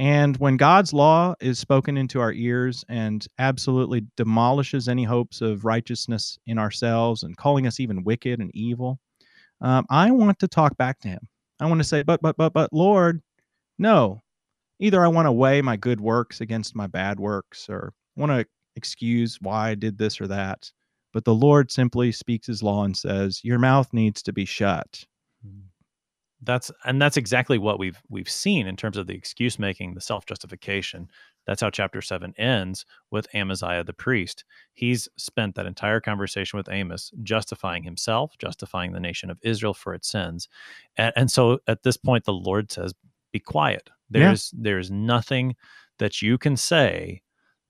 And 0.01 0.39
when 0.39 0.57
God's 0.57 0.95
law 0.95 1.35
is 1.43 1.59
spoken 1.59 1.99
into 1.99 2.21
our 2.21 2.33
ears 2.33 2.87
and 2.89 3.27
absolutely 3.39 4.07
demolishes 4.17 4.89
any 4.89 5.05
hopes 5.05 5.43
of 5.43 5.67
righteousness 5.67 6.39
in 6.47 6.59
ourselves 6.59 7.23
and 7.23 7.37
calling 7.37 7.67
us 7.67 7.81
even 7.81 8.03
wicked 8.03 8.41
and 8.41 8.51
evil, 8.55 8.99
um, 9.61 9.85
I 9.91 10.11
want 10.11 10.39
to 10.39 10.49
talk 10.49 10.75
back 10.79 11.01
to 11.01 11.09
Him. 11.09 11.29
I 11.61 11.67
want 11.67 11.81
to 11.81 11.85
say, 11.87 12.03
but, 12.03 12.23
but, 12.23 12.39
but, 12.39 12.55
but, 12.55 12.73
Lord, 12.73 13.21
no. 13.79 14.23
Either 14.79 15.05
I 15.05 15.09
want 15.09 15.27
to 15.27 15.33
weigh 15.33 15.61
my 15.61 15.77
good 15.77 16.01
works 16.01 16.41
against 16.41 16.75
my 16.75 16.87
bad 16.87 17.21
works 17.21 17.69
or 17.69 17.93
want 18.17 18.33
to 18.33 18.47
excuse 18.77 19.37
why 19.43 19.69
I 19.69 19.75
did 19.75 19.99
this 19.99 20.19
or 20.19 20.27
that. 20.29 20.73
But 21.13 21.27
the 21.27 21.35
Lord 21.35 21.71
simply 21.71 22.11
speaks 22.11 22.47
His 22.47 22.63
law 22.63 22.85
and 22.85 22.97
says, 22.97 23.45
Your 23.45 23.59
mouth 23.59 23.93
needs 23.93 24.23
to 24.23 24.33
be 24.33 24.47
shut. 24.47 25.05
That's 26.43 26.71
and 26.85 27.01
that's 27.01 27.19
exactly 27.19 27.59
what 27.59 27.79
we've 27.79 28.01
we've 28.09 28.29
seen 28.29 28.67
in 28.67 28.77
terms 28.77 28.97
of 28.97 29.07
the 29.07 29.15
excuse 29.15 29.59
making, 29.59 29.95
the 29.95 30.01
self 30.01 30.25
justification. 30.25 31.09
That's 31.47 31.61
how 31.61 31.71
chapter 31.71 32.01
seven 32.01 32.33
ends 32.39 32.87
with 33.11 33.27
Amaziah 33.35 33.85
the 33.85 33.93
priest. 33.93 34.45
He's 34.73 35.09
spent 35.17 35.55
that 35.55 35.67
entire 35.67 36.01
conversation 36.01 36.57
with 36.57 36.69
Amos 36.71 37.13
justifying 37.23 37.83
himself, 37.83 38.37
justifying 38.39 38.93
the 38.93 39.01
nation 39.01 39.31
of 39.31 39.39
Israel 39.43 39.75
for 39.75 39.93
its 39.95 40.09
sins, 40.09 40.49
and, 40.97 41.13
and 41.15 41.31
so 41.31 41.59
at 41.67 41.83
this 41.83 41.99
point 41.99 42.25
the 42.25 42.33
Lord 42.33 42.73
says, 42.73 42.95
"Be 43.33 43.41
quiet. 43.41 43.91
Yeah. 44.11 44.29
There's 44.29 44.55
there's 44.57 44.91
nothing 44.91 45.57
that 45.99 46.23
you 46.23 46.39
can 46.39 46.57
say 46.57 47.23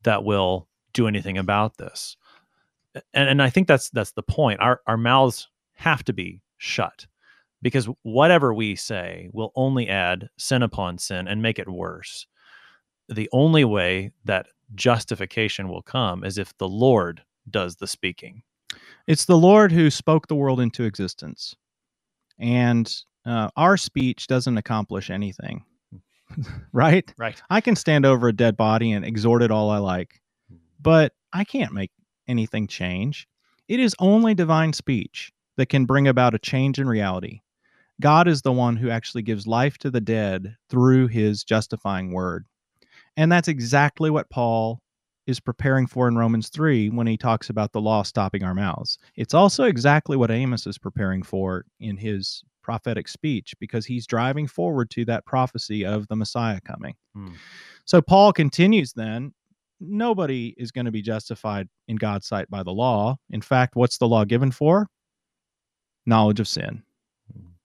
that 0.04 0.24
will 0.24 0.68
do 0.92 1.08
anything 1.08 1.38
about 1.38 1.76
this." 1.76 2.16
And 3.14 3.28
and 3.28 3.42
I 3.42 3.50
think 3.50 3.66
that's 3.66 3.90
that's 3.90 4.12
the 4.12 4.22
point. 4.22 4.60
Our 4.60 4.80
our 4.86 4.96
mouths 4.96 5.48
have 5.74 6.04
to 6.04 6.12
be 6.12 6.42
shut 6.58 7.06
because 7.62 7.88
whatever 8.02 8.54
we 8.54 8.76
say 8.76 9.28
will 9.32 9.52
only 9.54 9.88
add 9.88 10.28
sin 10.38 10.62
upon 10.62 10.98
sin 10.98 11.28
and 11.28 11.42
make 11.42 11.58
it 11.58 11.68
worse. 11.68 12.26
The 13.08 13.28
only 13.32 13.64
way 13.64 14.12
that 14.24 14.46
justification 14.74 15.68
will 15.68 15.82
come 15.82 16.24
is 16.24 16.38
if 16.38 16.56
the 16.58 16.68
Lord 16.68 17.22
does 17.48 17.76
the 17.76 17.86
speaking. 17.86 18.42
It's 19.06 19.24
the 19.24 19.36
Lord 19.36 19.72
who 19.72 19.90
spoke 19.90 20.28
the 20.28 20.36
world 20.36 20.60
into 20.60 20.84
existence. 20.84 21.54
And 22.38 22.94
uh, 23.26 23.50
our 23.56 23.76
speech 23.76 24.26
doesn't 24.26 24.56
accomplish 24.56 25.10
anything, 25.10 25.64
right? 26.72 27.12
Right. 27.18 27.42
I 27.50 27.60
can 27.60 27.76
stand 27.76 28.06
over 28.06 28.28
a 28.28 28.32
dead 28.32 28.56
body 28.56 28.92
and 28.92 29.04
exhort 29.04 29.42
it 29.42 29.50
all 29.50 29.70
I 29.70 29.78
like, 29.78 30.20
but 30.80 31.12
I 31.32 31.44
can't 31.44 31.72
make 31.72 31.90
anything 32.28 32.66
change. 32.66 33.28
It 33.68 33.80
is 33.80 33.94
only 33.98 34.34
divine 34.34 34.72
speech 34.72 35.32
that 35.56 35.66
can 35.68 35.84
bring 35.84 36.08
about 36.08 36.34
a 36.34 36.38
change 36.38 36.78
in 36.78 36.88
reality. 36.88 37.40
God 38.00 38.26
is 38.26 38.42
the 38.42 38.52
one 38.52 38.76
who 38.76 38.90
actually 38.90 39.22
gives 39.22 39.46
life 39.46 39.78
to 39.78 39.90
the 39.90 40.00
dead 40.00 40.56
through 40.68 41.08
his 41.08 41.44
justifying 41.44 42.12
word. 42.12 42.46
And 43.16 43.30
that's 43.30 43.48
exactly 43.48 44.10
what 44.10 44.30
Paul 44.30 44.80
is 45.26 45.38
preparing 45.38 45.86
for 45.86 46.08
in 46.08 46.16
Romans 46.16 46.48
3 46.48 46.90
when 46.90 47.06
he 47.06 47.16
talks 47.16 47.50
about 47.50 47.72
the 47.72 47.80
law 47.80 48.02
stopping 48.02 48.42
our 48.42 48.54
mouths. 48.54 48.98
It's 49.16 49.34
also 49.34 49.64
exactly 49.64 50.16
what 50.16 50.30
Amos 50.30 50.66
is 50.66 50.78
preparing 50.78 51.22
for 51.22 51.64
in 51.78 51.96
his 51.96 52.42
prophetic 52.62 53.08
speech 53.08 53.54
because 53.60 53.86
he's 53.86 54.06
driving 54.06 54.46
forward 54.46 54.90
to 54.90 55.04
that 55.04 55.26
prophecy 55.26 55.84
of 55.84 56.08
the 56.08 56.16
Messiah 56.16 56.60
coming. 56.60 56.94
Hmm. 57.14 57.34
So 57.84 58.00
Paul 58.00 58.32
continues 58.32 58.92
then 58.92 59.32
nobody 59.80 60.54
is 60.58 60.70
going 60.70 60.84
to 60.84 60.90
be 60.90 61.02
justified 61.02 61.68
in 61.88 61.96
God's 61.96 62.26
sight 62.26 62.48
by 62.50 62.62
the 62.62 62.72
law. 62.72 63.16
In 63.30 63.40
fact, 63.40 63.76
what's 63.76 63.98
the 63.98 64.08
law 64.08 64.24
given 64.24 64.50
for? 64.50 64.88
Knowledge 66.06 66.40
of 66.40 66.48
sin. 66.48 66.82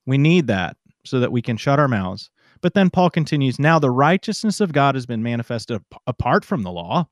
We 0.06 0.18
need 0.18 0.48
that 0.48 0.78
so 1.06 1.20
that 1.20 1.32
we 1.32 1.42
can 1.42 1.58
shut 1.58 1.80
our 1.80 1.88
mouths. 1.88 2.30
But 2.62 2.74
then 2.74 2.90
Paul 2.90 3.10
continues 3.10 3.60
now 3.60 3.80
the 3.80 3.92
righteousness 3.92 4.60
of 4.60 4.74
God 4.74 4.96
has 4.96 5.06
been 5.06 5.24
manifested 5.24 5.82
apart 6.08 6.44
from 6.46 6.64
the 6.64 6.72
law. 6.72 7.08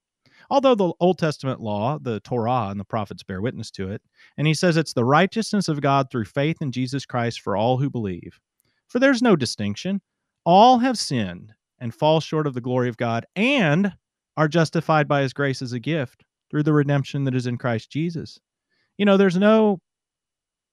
Although 0.49 0.75
the 0.75 0.93
Old 0.99 1.17
Testament 1.17 1.61
law, 1.61 1.97
the 1.99 2.19
Torah, 2.19 2.69
and 2.69 2.79
the 2.79 2.85
prophets 2.85 3.23
bear 3.23 3.41
witness 3.41 3.71
to 3.71 3.89
it. 3.89 4.01
And 4.37 4.45
he 4.45 4.53
says 4.53 4.77
it's 4.77 4.93
the 4.93 5.05
righteousness 5.05 5.67
of 5.67 5.81
God 5.81 6.09
through 6.09 6.25
faith 6.25 6.61
in 6.61 6.71
Jesus 6.71 7.05
Christ 7.05 7.41
for 7.41 7.55
all 7.55 7.77
who 7.77 7.89
believe. 7.89 8.39
For 8.87 8.99
there's 8.99 9.21
no 9.21 9.35
distinction. 9.35 10.01
All 10.45 10.79
have 10.79 10.97
sinned 10.97 11.53
and 11.79 11.93
fall 11.93 12.19
short 12.19 12.45
of 12.45 12.53
the 12.53 12.61
glory 12.61 12.89
of 12.89 12.97
God 12.97 13.25
and 13.35 13.93
are 14.37 14.47
justified 14.47 15.07
by 15.07 15.21
his 15.21 15.33
grace 15.33 15.61
as 15.61 15.73
a 15.73 15.79
gift 15.79 16.23
through 16.49 16.63
the 16.63 16.73
redemption 16.73 17.23
that 17.23 17.35
is 17.35 17.47
in 17.47 17.57
Christ 17.57 17.89
Jesus. 17.89 18.39
You 18.97 19.05
know, 19.05 19.17
there's 19.17 19.37
no 19.37 19.79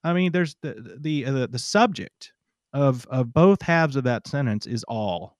I 0.04 0.12
mean, 0.12 0.32
there's 0.32 0.56
the 0.62 0.96
the 0.98 1.26
uh, 1.26 1.32
the, 1.32 1.48
the 1.48 1.58
subject 1.58 2.32
of 2.72 3.06
of 3.06 3.32
both 3.32 3.62
halves 3.62 3.96
of 3.96 4.04
that 4.04 4.26
sentence 4.26 4.66
is 4.66 4.84
all. 4.84 5.36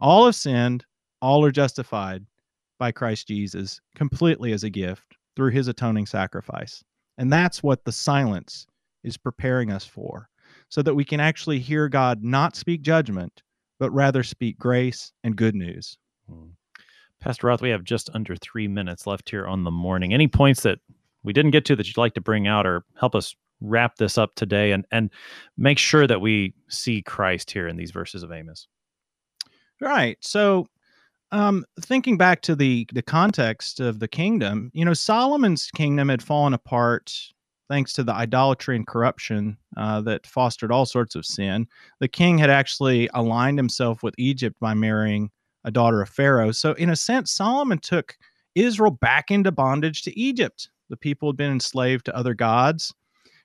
All 0.00 0.26
have 0.26 0.34
sinned, 0.34 0.84
all 1.20 1.44
are 1.44 1.50
justified 1.50 2.24
by 2.78 2.92
Christ 2.92 3.28
Jesus 3.28 3.80
completely 3.94 4.52
as 4.52 4.64
a 4.64 4.70
gift 4.70 5.16
through 5.36 5.50
his 5.50 5.68
atoning 5.68 6.06
sacrifice. 6.06 6.82
And 7.18 7.32
that's 7.32 7.62
what 7.62 7.84
the 7.84 7.92
silence 7.92 8.66
is 9.04 9.16
preparing 9.16 9.70
us 9.70 9.84
for, 9.84 10.28
so 10.68 10.82
that 10.82 10.94
we 10.94 11.04
can 11.04 11.20
actually 11.20 11.58
hear 11.58 11.88
God 11.88 12.22
not 12.22 12.56
speak 12.56 12.82
judgment, 12.82 13.42
but 13.78 13.90
rather 13.92 14.22
speak 14.22 14.58
grace 14.58 15.12
and 15.22 15.36
good 15.36 15.54
news. 15.54 15.96
Hmm. 16.28 16.50
Pastor 17.20 17.46
Roth, 17.46 17.62
we 17.62 17.70
have 17.70 17.84
just 17.84 18.10
under 18.12 18.36
three 18.36 18.68
minutes 18.68 19.06
left 19.06 19.30
here 19.30 19.46
on 19.46 19.64
the 19.64 19.70
morning. 19.70 20.12
Any 20.12 20.28
points 20.28 20.62
that 20.62 20.78
we 21.22 21.32
didn't 21.32 21.52
get 21.52 21.64
to 21.66 21.76
that 21.76 21.86
you'd 21.86 21.96
like 21.96 22.14
to 22.14 22.20
bring 22.20 22.46
out 22.46 22.66
or 22.66 22.84
help 23.00 23.14
us 23.14 23.34
wrap 23.64 23.96
this 23.96 24.18
up 24.18 24.34
today 24.34 24.72
and 24.72 24.84
and 24.90 25.10
make 25.56 25.78
sure 25.78 26.06
that 26.06 26.20
we 26.20 26.54
see 26.68 27.02
Christ 27.02 27.50
here 27.50 27.68
in 27.68 27.76
these 27.76 27.90
verses 27.90 28.22
of 28.22 28.32
Amos. 28.32 28.68
Right. 29.80 30.16
So 30.20 30.66
um, 31.32 31.64
thinking 31.80 32.16
back 32.16 32.42
to 32.42 32.54
the 32.54 32.86
the 32.92 33.02
context 33.02 33.80
of 33.80 33.98
the 33.98 34.08
kingdom, 34.08 34.70
you 34.74 34.84
know, 34.84 34.94
Solomon's 34.94 35.70
kingdom 35.74 36.08
had 36.08 36.22
fallen 36.22 36.54
apart 36.54 37.12
thanks 37.68 37.92
to 37.94 38.02
the 38.02 38.12
idolatry 38.12 38.76
and 38.76 38.86
corruption 38.86 39.56
uh, 39.76 40.00
that 40.02 40.26
fostered 40.26 40.70
all 40.70 40.86
sorts 40.86 41.14
of 41.14 41.24
sin. 41.24 41.66
The 41.98 42.08
king 42.08 42.38
had 42.38 42.50
actually 42.50 43.08
aligned 43.14 43.58
himself 43.58 44.02
with 44.02 44.14
Egypt 44.18 44.56
by 44.60 44.74
marrying 44.74 45.30
a 45.64 45.70
daughter 45.70 46.02
of 46.02 46.08
Pharaoh. 46.08 46.52
So, 46.52 46.72
in 46.72 46.90
a 46.90 46.96
sense, 46.96 47.32
Solomon 47.32 47.78
took 47.78 48.16
Israel 48.54 48.90
back 48.90 49.30
into 49.30 49.50
bondage 49.50 50.02
to 50.02 50.18
Egypt. 50.18 50.70
The 50.90 50.96
people 50.96 51.30
had 51.30 51.36
been 51.36 51.52
enslaved 51.52 52.04
to 52.06 52.16
other 52.16 52.34
gods. 52.34 52.94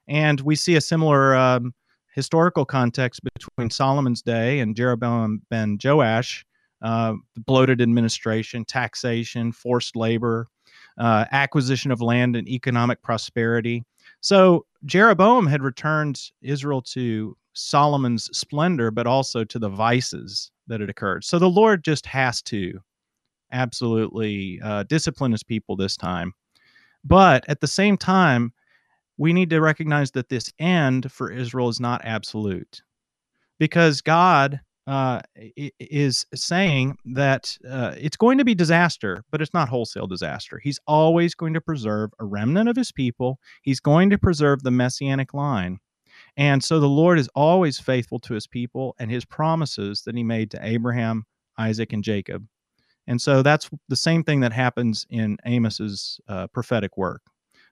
And 0.10 0.42
we 0.42 0.56
see 0.56 0.76
a 0.76 0.82
similar 0.82 1.36
um, 1.36 1.74
historical 2.16 2.66
context 2.66 3.22
between 3.36 3.70
Solomon's 3.70 4.22
day 4.22 4.60
and 4.60 4.76
Jeroboam 4.76 5.42
ben 5.50 5.78
Joash, 5.82 6.46
uh, 6.82 7.14
bloated 7.38 7.82
administration, 7.82 8.66
taxation, 8.66 9.52
forced 9.52 9.96
labor, 9.96 10.48
uh, 10.98 11.26
acquisition 11.32 11.92
of 11.92 12.02
land 12.02 12.36
and 12.36 12.48
economic 12.48 13.02
prosperity. 13.04 13.84
So 14.22 14.66
Jeroboam 14.86 15.46
had 15.46 15.62
returned 15.62 16.22
Israel 16.42 16.82
to 16.82 17.38
Solomon's 17.54 18.30
splendor, 18.38 18.92
but 18.92 19.08
also 19.08 19.44
to 19.44 19.60
the 19.60 19.70
vices 19.70 20.52
that 20.68 20.82
had 20.82 20.90
occurred. 20.90 21.24
So 21.24 21.40
the 21.40 21.50
Lord 21.50 21.84
just 21.84 22.06
has 22.08 22.42
to 22.44 22.80
absolutely 23.52 24.60
uh, 24.64 24.84
discipline 24.84 25.32
his 25.32 25.44
people 25.44 25.76
this 25.76 25.98
time. 25.98 26.34
But 27.04 27.46
at 27.48 27.62
the 27.62 27.68
same 27.68 27.98
time, 27.98 28.54
we 29.20 29.34
need 29.34 29.50
to 29.50 29.60
recognize 29.60 30.12
that 30.12 30.30
this 30.30 30.52
end 30.58 31.12
for 31.12 31.30
Israel 31.30 31.68
is 31.68 31.80
not 31.80 32.02
absolute 32.06 32.82
because 33.60 34.00
God 34.00 34.62
uh, 34.88 35.20
is 35.36 36.26
saying 36.34 36.98
that 37.04 37.56
uh, 37.70 37.94
it's 37.98 38.16
going 38.16 38.38
to 38.38 38.46
be 38.46 38.56
disaster, 38.56 39.24
but 39.30 39.42
it's 39.42 39.54
not 39.54 39.68
wholesale 39.68 40.08
disaster. 40.08 40.60
He's 40.64 40.80
always 40.88 41.36
going 41.36 41.54
to 41.54 41.62
preserve 41.62 42.12
a 42.20 42.26
remnant 42.26 42.70
of 42.70 42.78
his 42.78 42.94
people, 42.94 43.40
he's 43.62 43.82
going 43.82 44.10
to 44.10 44.18
preserve 44.18 44.64
the 44.64 44.72
messianic 44.72 45.34
line. 45.34 45.80
And 46.38 46.64
so 46.64 46.80
the 46.80 46.88
Lord 46.88 47.20
is 47.20 47.30
always 47.36 47.78
faithful 47.78 48.20
to 48.20 48.34
his 48.34 48.48
people 48.48 48.96
and 49.00 49.12
his 49.12 49.26
promises 49.26 50.04
that 50.04 50.16
he 50.16 50.24
made 50.24 50.50
to 50.52 50.66
Abraham, 50.66 51.26
Isaac, 51.58 51.92
and 51.92 52.04
Jacob. 52.04 52.48
And 53.06 53.22
so 53.22 53.42
that's 53.42 53.70
the 53.90 53.96
same 53.98 54.24
thing 54.24 54.40
that 54.42 54.54
happens 54.54 55.06
in 55.10 55.38
Amos's 55.46 56.22
uh, 56.30 56.48
prophetic 56.48 56.96
work 56.96 57.22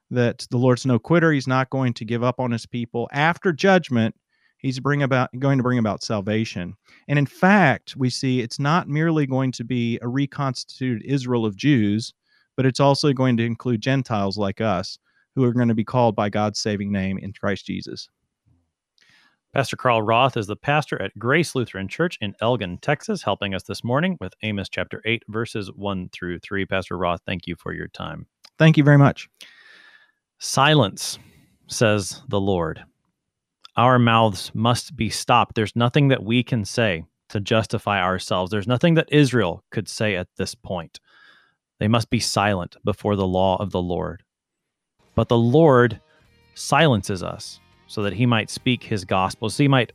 that 0.10 0.48
the 0.50 0.58
Lord's 0.58 0.86
no 0.86 1.00
quitter. 1.00 1.32
He's 1.32 1.48
not 1.48 1.70
going 1.70 1.94
to 1.94 2.06
give 2.06 2.24
up 2.24 2.40
on 2.40 2.52
his 2.52 2.66
people. 2.66 3.10
After 3.12 3.52
judgment, 3.52 4.16
he's 4.58 4.80
bring 4.80 5.04
about 5.04 5.30
going 5.40 5.58
to 5.58 5.64
bring 5.64 5.80
about 5.80 6.04
salvation. 6.04 6.76
And 7.08 7.20
in 7.20 7.26
fact, 7.26 7.96
we 7.98 8.10
see 8.10 8.42
it's 8.42 8.60
not 8.60 8.88
merely 8.88 9.26
going 9.26 9.52
to 9.54 9.64
be 9.64 10.00
a 10.02 10.08
reconstituted 10.08 11.04
Israel 11.06 11.46
of 11.46 11.56
Jews, 11.56 12.14
but 12.56 12.66
it's 12.66 12.80
also 12.80 13.14
going 13.14 13.38
to 13.38 13.46
include 13.46 13.82
Gentiles 13.82 14.38
like 14.38 14.62
us 14.62 14.98
who 15.36 15.44
are 15.44 15.54
going 15.54 15.68
to 15.68 15.76
be 15.76 15.84
called 15.84 16.16
by 16.16 16.30
God's 16.30 16.60
saving 16.60 16.92
name 16.92 17.18
in 17.20 17.34
Christ 17.34 17.66
Jesus. 17.66 18.10
Pastor 19.54 19.76
Carl 19.76 20.02
Roth 20.02 20.36
is 20.38 20.48
the 20.48 20.56
pastor 20.56 21.02
at 21.02 21.18
Grace 21.18 21.56
Lutheran 21.56 21.88
Church 21.88 22.18
in 22.22 22.36
Elgin, 22.42 22.78
Texas, 22.80 23.24
helping 23.24 23.56
us 23.56 23.64
this 23.64 23.84
morning 23.84 24.18
with 24.20 24.34
Amos 24.44 24.70
chapter 24.70 25.02
8, 25.06 25.24
verses 25.30 25.72
1 25.74 26.10
through 26.10 26.40
3. 26.40 26.66
Pastor 26.66 26.98
Roth, 26.98 27.22
thank 27.26 27.48
you 27.48 27.56
for 27.56 27.74
your 27.74 27.88
time. 27.88 28.28
Thank 28.60 28.78
you 28.78 28.84
very 28.84 28.98
much. 28.98 29.30
Silence, 30.40 31.18
says 31.68 32.22
the 32.28 32.40
Lord. 32.40 32.84
Our 33.76 33.98
mouths 33.98 34.52
must 34.54 34.96
be 34.96 35.10
stopped. 35.10 35.56
There's 35.56 35.76
nothing 35.76 36.10
that 36.10 36.24
we 36.24 36.44
can 36.44 36.64
say 36.64 37.06
to 37.30 37.40
justify 37.40 38.02
ourselves. 38.02 38.52
There's 38.52 38.68
nothing 38.68 38.94
that 38.96 39.12
Israel 39.12 39.64
could 39.72 39.88
say 39.88 40.16
at 40.16 40.28
this 40.38 40.56
point. 40.56 41.00
They 41.80 41.88
must 41.88 42.10
be 42.10 42.20
silent 42.20 42.76
before 42.84 43.16
the 43.16 43.28
law 43.28 43.58
of 43.58 43.72
the 43.72 43.82
Lord. 43.82 44.24
But 45.16 45.28
the 45.28 45.38
Lord 45.38 46.00
silences 46.54 47.24
us 47.24 47.60
so 47.88 48.04
that 48.04 48.14
he 48.14 48.26
might 48.26 48.50
speak 48.50 48.84
his 48.84 49.06
gospel, 49.06 49.50
so 49.50 49.64
he 49.64 49.68
might 49.68 49.94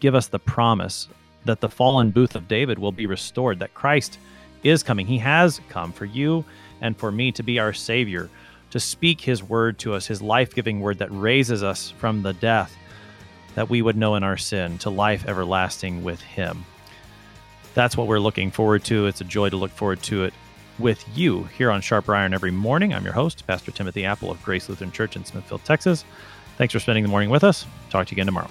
give 0.00 0.14
us 0.14 0.26
the 0.26 0.38
promise 0.38 1.08
that 1.44 1.60
the 1.60 1.68
fallen 1.68 2.10
booth 2.10 2.34
of 2.34 2.48
David 2.48 2.78
will 2.78 2.92
be 2.92 3.06
restored, 3.06 3.58
that 3.60 3.74
Christ 3.74 4.18
is 4.62 4.82
coming. 4.82 5.06
He 5.06 5.18
has 5.18 5.60
come 5.68 5.92
for 5.92 6.04
you 6.04 6.44
and 6.80 6.96
for 6.96 7.12
me 7.12 7.30
to 7.32 7.42
be 7.42 7.58
our 7.58 7.72
Savior, 7.72 8.30
to 8.74 8.80
speak 8.80 9.20
his 9.20 9.40
word 9.40 9.78
to 9.78 9.94
us, 9.94 10.08
his 10.08 10.20
life 10.20 10.52
giving 10.52 10.80
word 10.80 10.98
that 10.98 11.08
raises 11.12 11.62
us 11.62 11.92
from 11.92 12.22
the 12.22 12.32
death 12.32 12.76
that 13.54 13.70
we 13.70 13.80
would 13.80 13.96
know 13.96 14.16
in 14.16 14.24
our 14.24 14.36
sin 14.36 14.76
to 14.78 14.90
life 14.90 15.28
everlasting 15.28 16.02
with 16.02 16.20
him. 16.20 16.64
That's 17.74 17.96
what 17.96 18.08
we're 18.08 18.18
looking 18.18 18.50
forward 18.50 18.82
to. 18.86 19.06
It's 19.06 19.20
a 19.20 19.24
joy 19.24 19.48
to 19.48 19.56
look 19.56 19.70
forward 19.70 20.02
to 20.02 20.24
it 20.24 20.34
with 20.80 21.04
you 21.16 21.44
here 21.56 21.70
on 21.70 21.82
Sharper 21.82 22.16
Iron 22.16 22.34
every 22.34 22.50
morning. 22.50 22.92
I'm 22.92 23.04
your 23.04 23.12
host, 23.12 23.46
Pastor 23.46 23.70
Timothy 23.70 24.04
Appel 24.04 24.32
of 24.32 24.42
Grace 24.42 24.68
Lutheran 24.68 24.90
Church 24.90 25.14
in 25.14 25.24
Smithfield, 25.24 25.64
Texas. 25.64 26.04
Thanks 26.58 26.72
for 26.72 26.80
spending 26.80 27.04
the 27.04 27.10
morning 27.10 27.30
with 27.30 27.44
us. 27.44 27.66
Talk 27.90 28.08
to 28.08 28.10
you 28.10 28.16
again 28.16 28.26
tomorrow. 28.26 28.50